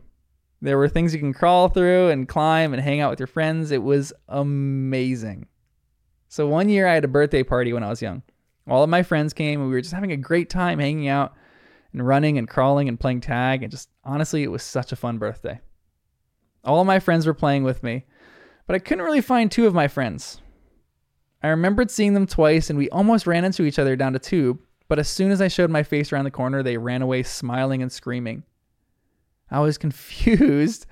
There 0.62 0.78
were 0.78 0.88
things 0.88 1.14
you 1.14 1.20
can 1.20 1.34
crawl 1.34 1.68
through 1.68 2.08
and 2.08 2.26
climb 2.26 2.74
and 2.74 2.82
hang 2.82 3.02
out 3.02 3.10
with 3.10 3.20
your 3.20 3.28
friends. 3.28 3.72
It 3.72 3.84
was 3.84 4.14
amazing. 4.30 5.48
So 6.30 6.48
one 6.48 6.70
year 6.70 6.88
I 6.88 6.94
had 6.94 7.04
a 7.04 7.10
birthday 7.10 7.44
party 7.44 7.74
when 7.74 7.84
I 7.84 7.90
was 7.90 8.02
young. 8.02 8.24
All 8.68 8.84
of 8.84 8.90
my 8.90 9.04
friends 9.04 9.34
came 9.34 9.60
and 9.60 9.70
we 9.70 9.76
were 9.76 9.82
just 9.82 9.94
having 9.94 10.12
a 10.12 10.18
great 10.18 10.50
time 10.50 10.80
hanging 10.80 11.08
out 11.08 11.34
and 11.94 12.06
running 12.06 12.38
and 12.38 12.48
crawling 12.48 12.90
and 12.90 13.00
playing 13.00 13.22
tag 13.22 13.62
and 13.62 13.72
just 13.72 13.90
honestly 14.04 14.44
it 14.44 14.52
was 14.52 14.64
such 14.64 14.92
a 14.92 14.96
fun 14.96 15.18
birthday. 15.18 15.60
All 16.64 16.82
of 16.82 16.88
my 16.88 17.00
friends 17.00 17.28
were 17.28 17.34
playing 17.34 17.64
with 17.64 17.84
me, 17.84 18.06
but 18.66 18.76
I 18.76 18.80
couldn't 18.80 19.06
really 19.06 19.22
find 19.22 19.52
two 19.52 19.68
of 19.68 19.76
my 19.76 19.88
friends. 19.88 20.42
I 21.44 21.50
remembered 21.50 21.92
seeing 21.92 22.16
them 22.16 22.26
twice 22.26 22.70
and 22.70 22.78
we 22.80 22.90
almost 22.90 23.28
ran 23.28 23.46
into 23.46 23.64
each 23.64 23.78
other 23.78 23.96
down 23.96 24.14
the 24.14 24.20
tube, 24.20 24.60
but 24.88 24.98
as 24.98 25.08
soon 25.08 25.32
as 25.32 25.42
I 25.42 25.48
showed 25.48 25.70
my 25.70 25.84
face 25.84 26.12
around 26.12 26.26
the 26.26 26.32
corner, 26.32 26.64
they 26.64 26.78
ran 26.78 27.04
away 27.04 27.22
smiling 27.22 27.84
and 27.84 27.92
screaming. 27.92 28.44
I 29.52 29.60
was 29.60 29.78
confused 29.80 30.88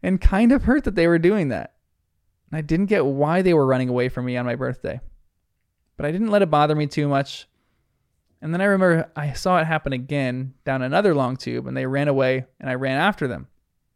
and 0.00 0.20
kind 0.20 0.52
of 0.52 0.62
hurt 0.62 0.84
that 0.84 0.94
they 0.94 1.08
were 1.08 1.18
doing 1.18 1.48
that. 1.48 1.72
I 2.52 2.60
didn't 2.60 2.86
get 2.86 3.04
why 3.04 3.42
they 3.42 3.54
were 3.54 3.66
running 3.66 3.88
away 3.88 4.08
from 4.08 4.24
me 4.24 4.36
on 4.36 4.46
my 4.46 4.54
birthday. 4.54 5.00
But 5.96 6.06
I 6.06 6.12
didn't 6.12 6.30
let 6.30 6.42
it 6.42 6.50
bother 6.50 6.74
me 6.74 6.86
too 6.86 7.08
much. 7.08 7.48
And 8.42 8.52
then 8.52 8.60
I 8.60 8.64
remember 8.64 9.10
I 9.16 9.32
saw 9.32 9.58
it 9.58 9.64
happen 9.64 9.92
again 9.92 10.54
down 10.64 10.82
another 10.82 11.14
long 11.14 11.36
tube 11.36 11.66
and 11.66 11.76
they 11.76 11.86
ran 11.86 12.08
away 12.08 12.46
and 12.60 12.68
I 12.68 12.74
ran 12.74 12.98
after 12.98 13.26
them. 13.26 13.48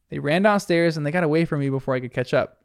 They 0.08 0.18
ran 0.18 0.42
downstairs 0.42 0.96
and 0.96 1.06
they 1.06 1.10
got 1.10 1.24
away 1.24 1.44
from 1.44 1.60
me 1.60 1.70
before 1.70 1.94
I 1.94 2.00
could 2.00 2.12
catch 2.12 2.34
up. 2.34 2.62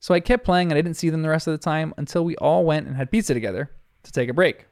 So 0.00 0.14
I 0.14 0.20
kept 0.20 0.44
playing 0.44 0.70
and 0.70 0.78
I 0.78 0.82
didn't 0.82 0.96
see 0.96 1.10
them 1.10 1.22
the 1.22 1.28
rest 1.28 1.46
of 1.46 1.52
the 1.52 1.58
time 1.58 1.94
until 1.96 2.24
we 2.24 2.36
all 2.36 2.64
went 2.64 2.86
and 2.86 2.96
had 2.96 3.10
pizza 3.10 3.34
together 3.34 3.70
to 4.04 4.12
take 4.12 4.28
a 4.28 4.34
break. 4.34 4.66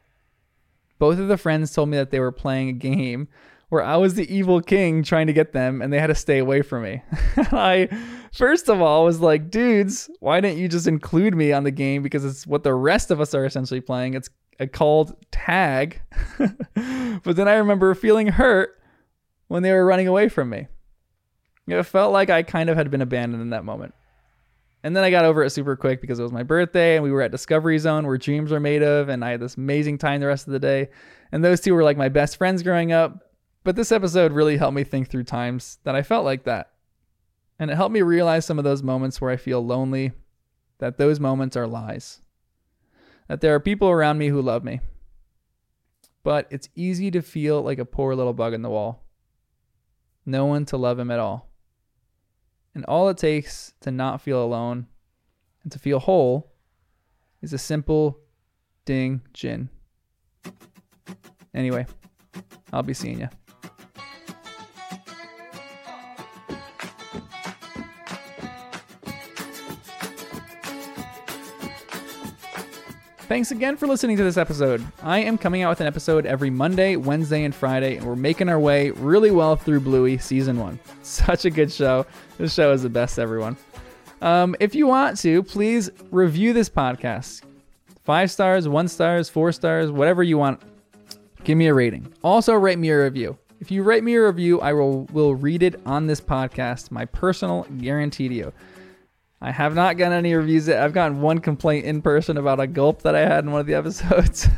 Both 0.99 1.19
of 1.19 1.29
the 1.29 1.37
friends 1.37 1.73
told 1.73 1.89
me 1.89 1.97
that 1.97 2.11
they 2.11 2.21
were 2.21 2.33
playing 2.33 2.69
a 2.69 2.75
game 2.75 3.29
where 3.73 3.83
I 3.83 3.97
was 3.97 4.17
the 4.17 4.31
evil 4.31 4.61
king 4.61 5.03
trying 5.03 5.29
to 5.29 5.33
get 5.33 5.55
them 5.55 5.81
and 5.81 5.91
they 5.91 5.99
had 5.99 6.09
to 6.09 6.15
stay 6.15 6.37
away 6.37 6.61
from 6.61 6.83
me. 6.83 7.03
I, 7.39 7.89
first 8.31 8.69
of 8.69 8.83
all, 8.83 9.07
was 9.07 9.21
like, 9.21 9.51
dudes, 9.51 10.11
why 10.21 10.43
didn't 10.43 10.59
you 10.59 10.69
just 10.69 10.87
include 10.87 11.35
me 11.35 11.55
on 11.55 11.65
the 11.65 11.71
game? 11.71 12.03
Because 12.03 12.23
it's 12.23 12.47
what 12.47 12.65
the 12.65 12.75
rest 12.75 13.11
of 13.11 13.19
us 13.19 13.35
are 13.35 13.47
essentially 13.47 13.81
playing. 13.81 14.13
It's 14.13 14.29
called 14.73 15.17
tag. 15.31 16.03
but 17.25 17.35
then 17.35 17.49
I 17.49 17.55
remember 17.55 17.95
feeling 17.95 18.27
hurt 18.27 18.79
when 19.49 19.63
they 19.63 19.73
were 19.73 19.87
running 19.87 20.07
away 20.07 20.29
from 20.29 20.51
me. 20.51 20.67
It 21.67 21.83
felt 21.85 22.13
like 22.13 22.29
I 22.29 22.43
kind 22.43 22.69
of 22.69 22.77
had 22.77 22.91
been 22.91 23.01
abandoned 23.01 23.41
in 23.41 23.51
that 23.51 23.65
moment. 23.65 23.95
And 24.85 24.95
then 24.95 25.03
I 25.03 25.11
got 25.11 25.25
over 25.25 25.43
it 25.45 25.49
super 25.49 25.77
quick 25.77 26.03
because 26.03 26.19
it 26.19 26.25
was 26.25 26.31
my 26.31 26.43
birthday 26.43 26.97
and 26.97 27.03
we 27.03 27.11
were 27.11 27.23
at 27.23 27.31
Discovery 27.31 27.79
Zone 27.79 28.07
where 28.07 28.19
dreams 28.19 28.53
are 28.53 28.61
made 28.61 28.83
of. 28.83 29.09
And 29.09 29.25
I 29.25 29.31
had 29.31 29.41
this 29.41 29.57
amazing 29.57 29.97
time 29.97 30.21
the 30.21 30.27
rest 30.27 30.47
of 30.47 30.53
the 30.53 30.59
day. 30.59 30.91
And 31.33 31.43
those 31.43 31.63
two 31.63 31.73
were 31.73 31.83
like 31.85 31.97
my 31.97 32.11
best 32.11 32.37
friends 32.37 32.63
growing 32.63 32.93
up. 32.93 33.31
But 33.65 33.77
this 33.77 33.93
episode 33.93 34.33
really 34.33 34.57
helped 34.57 34.75
me 34.75 34.85
think 34.85 35.09
through 35.09 35.25
times 35.25 35.79
that 35.85 35.95
I 35.95 36.03
felt 36.03 36.25
like 36.25 36.45
that. 36.45 36.73
And 37.59 37.71
it 37.71 37.77
helped 37.77 37.93
me 37.93 38.03
realize 38.03 38.45
some 38.45 38.59
of 38.59 38.65
those 38.65 38.83
moments 38.83 39.21
where 39.21 39.31
I 39.31 39.37
feel 39.37 39.65
lonely, 39.65 40.13
that 40.79 40.99
those 40.99 41.21
moments 41.21 41.57
are 41.57 41.67
lies. 41.67 42.21
That 43.29 43.41
there 43.41 43.55
are 43.55 43.61
people 43.61 43.89
around 43.89 44.19
me 44.19 44.29
who 44.29 44.43
love 44.43 44.65
me. 44.65 44.81
But 46.25 46.49
it's 46.51 46.69
easy 46.75 47.11
to 47.13 47.23
feel 47.23 47.63
like 47.63 47.79
a 47.79 47.85
poor 47.85 48.15
little 48.15 48.33
bug 48.33 48.53
in 48.53 48.63
the 48.63 48.71
wall. 48.71 49.05
No 50.27 50.47
one 50.47 50.65
to 50.67 50.77
love 50.77 50.99
him 50.99 51.11
at 51.11 51.21
all. 51.21 51.49
And 52.75 52.85
all 52.87 53.09
it 53.09 53.19
takes 53.19 53.75
to 53.81 53.91
not 53.91 54.21
feel 54.21 54.43
alone 54.43 54.87
and 55.63 55.71
to 55.71 55.79
feel 55.79 55.99
whole 56.01 56.53
is 57.43 57.53
a 57.53 57.59
simple 57.59 58.19
ding 58.85 59.23
jin. 59.33 59.69
Anyway, 61.55 61.87
I'll 62.73 62.83
be 62.83 62.95
seeing 62.95 63.21
you. 63.21 63.29
Thanks 73.33 73.51
again 73.51 73.79
for 73.79 73.87
listening 73.87 74.19
to 74.19 74.25
this 74.25 74.37
episode. 74.37 74.87
I 75.03 75.21
am 75.21 75.39
coming 75.39 75.63
out 75.63 75.71
with 75.71 75.81
an 75.81 75.87
episode 75.87 76.27
every 76.27 76.51
Monday, 76.51 76.97
Wednesday, 76.97 77.45
and 77.45 77.55
Friday, 77.55 77.97
and 77.97 78.07
we're 78.07 78.15
making 78.15 78.51
our 78.51 78.61
way 78.61 78.91
really 78.91 79.31
well 79.31 79.57
through 79.57 79.81
Bluey 79.81 80.19
season 80.19 80.59
one. 80.59 80.79
Such 81.03 81.47
a 81.47 81.51
good 81.51 81.73
show. 81.73 82.05
This 82.37 82.53
show 82.53 82.73
is 82.73 82.83
the 82.83 82.91
best, 82.91 83.19
everyone. 83.19 83.57
Um, 84.21 84.55
if 84.61 84.75
you 84.75 84.87
want 84.87 85.17
to, 85.21 85.43
please 85.45 85.89
review 86.11 86.53
this 86.53 86.69
podcast. 86.69 87.41
Five 88.05 88.31
stars, 88.31 88.69
one 88.69 88.87
stars, 88.87 89.31
four 89.31 89.51
stars, 89.51 89.91
whatever 89.91 90.23
you 90.23 90.37
want. 90.37 90.61
Give 91.43 91.57
me 91.57 91.69
a 91.69 91.75
rating. 91.75 92.13
Also, 92.23 92.53
write 92.53 92.79
me 92.79 92.91
a 92.91 93.03
review. 93.03 93.39
If 93.61 93.71
you 93.71 93.83
write 93.83 94.05
me 94.05 94.15
a 94.17 94.27
review, 94.27 94.61
I 94.61 94.75
will 94.75 95.05
will 95.05 95.35
read 95.35 95.63
it 95.63 95.81
on 95.87 96.07
this 96.07 96.21
podcast. 96.21 96.91
My 96.91 97.07
personal 97.07 97.67
guarantee 97.79 98.29
to 98.29 98.35
you. 98.35 98.53
I 99.45 99.51
have 99.51 99.75
not 99.75 99.97
gotten 99.97 100.13
any 100.13 100.35
reviews 100.35 100.69
yet. 100.69 100.81
I've 100.81 100.93
gotten 100.93 101.21
one 101.21 101.41
complaint 101.41 101.85
in 101.85 102.01
person 102.01 102.37
about 102.37 102.61
a 102.61 102.67
gulp 102.69 103.03
that 103.03 103.17
I 103.17 103.21
had 103.21 103.45
in 103.45 103.51
one 103.51 103.61
of 103.61 103.67
the 103.67 103.75
episodes. 103.83 104.49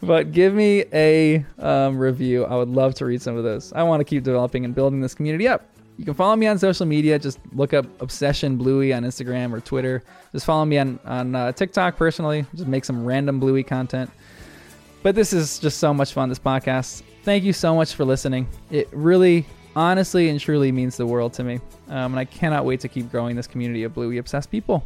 but 0.00 0.30
give 0.30 0.54
me 0.54 0.84
a 0.92 1.44
um, 1.58 1.98
review. 1.98 2.44
I 2.44 2.54
would 2.54 2.68
love 2.68 2.94
to 2.94 3.06
read 3.06 3.20
some 3.20 3.36
of 3.36 3.42
those. 3.42 3.72
I 3.72 3.82
want 3.82 4.00
to 4.00 4.04
keep 4.04 4.22
developing 4.22 4.64
and 4.64 4.72
building 4.72 5.00
this 5.00 5.14
community 5.14 5.48
up. 5.48 5.66
You 5.98 6.04
can 6.04 6.14
follow 6.14 6.36
me 6.36 6.46
on 6.46 6.60
social 6.60 6.86
media. 6.86 7.18
Just 7.18 7.40
look 7.54 7.74
up 7.74 7.86
Obsession 8.00 8.56
Bluey 8.56 8.92
on 8.92 9.02
Instagram 9.02 9.52
or 9.52 9.60
Twitter. 9.60 10.04
Just 10.30 10.46
follow 10.46 10.64
me 10.64 10.78
on 10.78 11.00
on 11.04 11.34
uh, 11.34 11.50
TikTok 11.50 11.96
personally. 11.96 12.46
Just 12.54 12.68
make 12.68 12.84
some 12.84 13.04
random 13.04 13.40
Bluey 13.40 13.64
content. 13.64 14.10
But 15.02 15.16
this 15.16 15.32
is 15.32 15.58
just 15.58 15.78
so 15.78 15.92
much 15.92 16.12
fun. 16.12 16.28
This 16.28 16.38
podcast. 16.38 17.02
Thank 17.24 17.42
you 17.42 17.52
so 17.52 17.74
much 17.74 17.94
for 17.94 18.04
listening. 18.04 18.46
It 18.70 18.88
really, 18.92 19.44
honestly, 19.76 20.28
and 20.28 20.40
truly 20.40 20.72
means 20.72 20.96
the 20.96 21.06
world 21.06 21.34
to 21.34 21.44
me. 21.44 21.60
Um, 21.88 22.12
and 22.12 22.18
I 22.18 22.24
cannot 22.24 22.64
wait 22.64 22.80
to 22.80 22.88
keep 22.88 23.10
growing 23.12 23.36
this 23.36 23.46
community 23.46 23.84
of 23.84 23.94
Bluey 23.94 24.18
obsessed 24.18 24.50
people. 24.50 24.84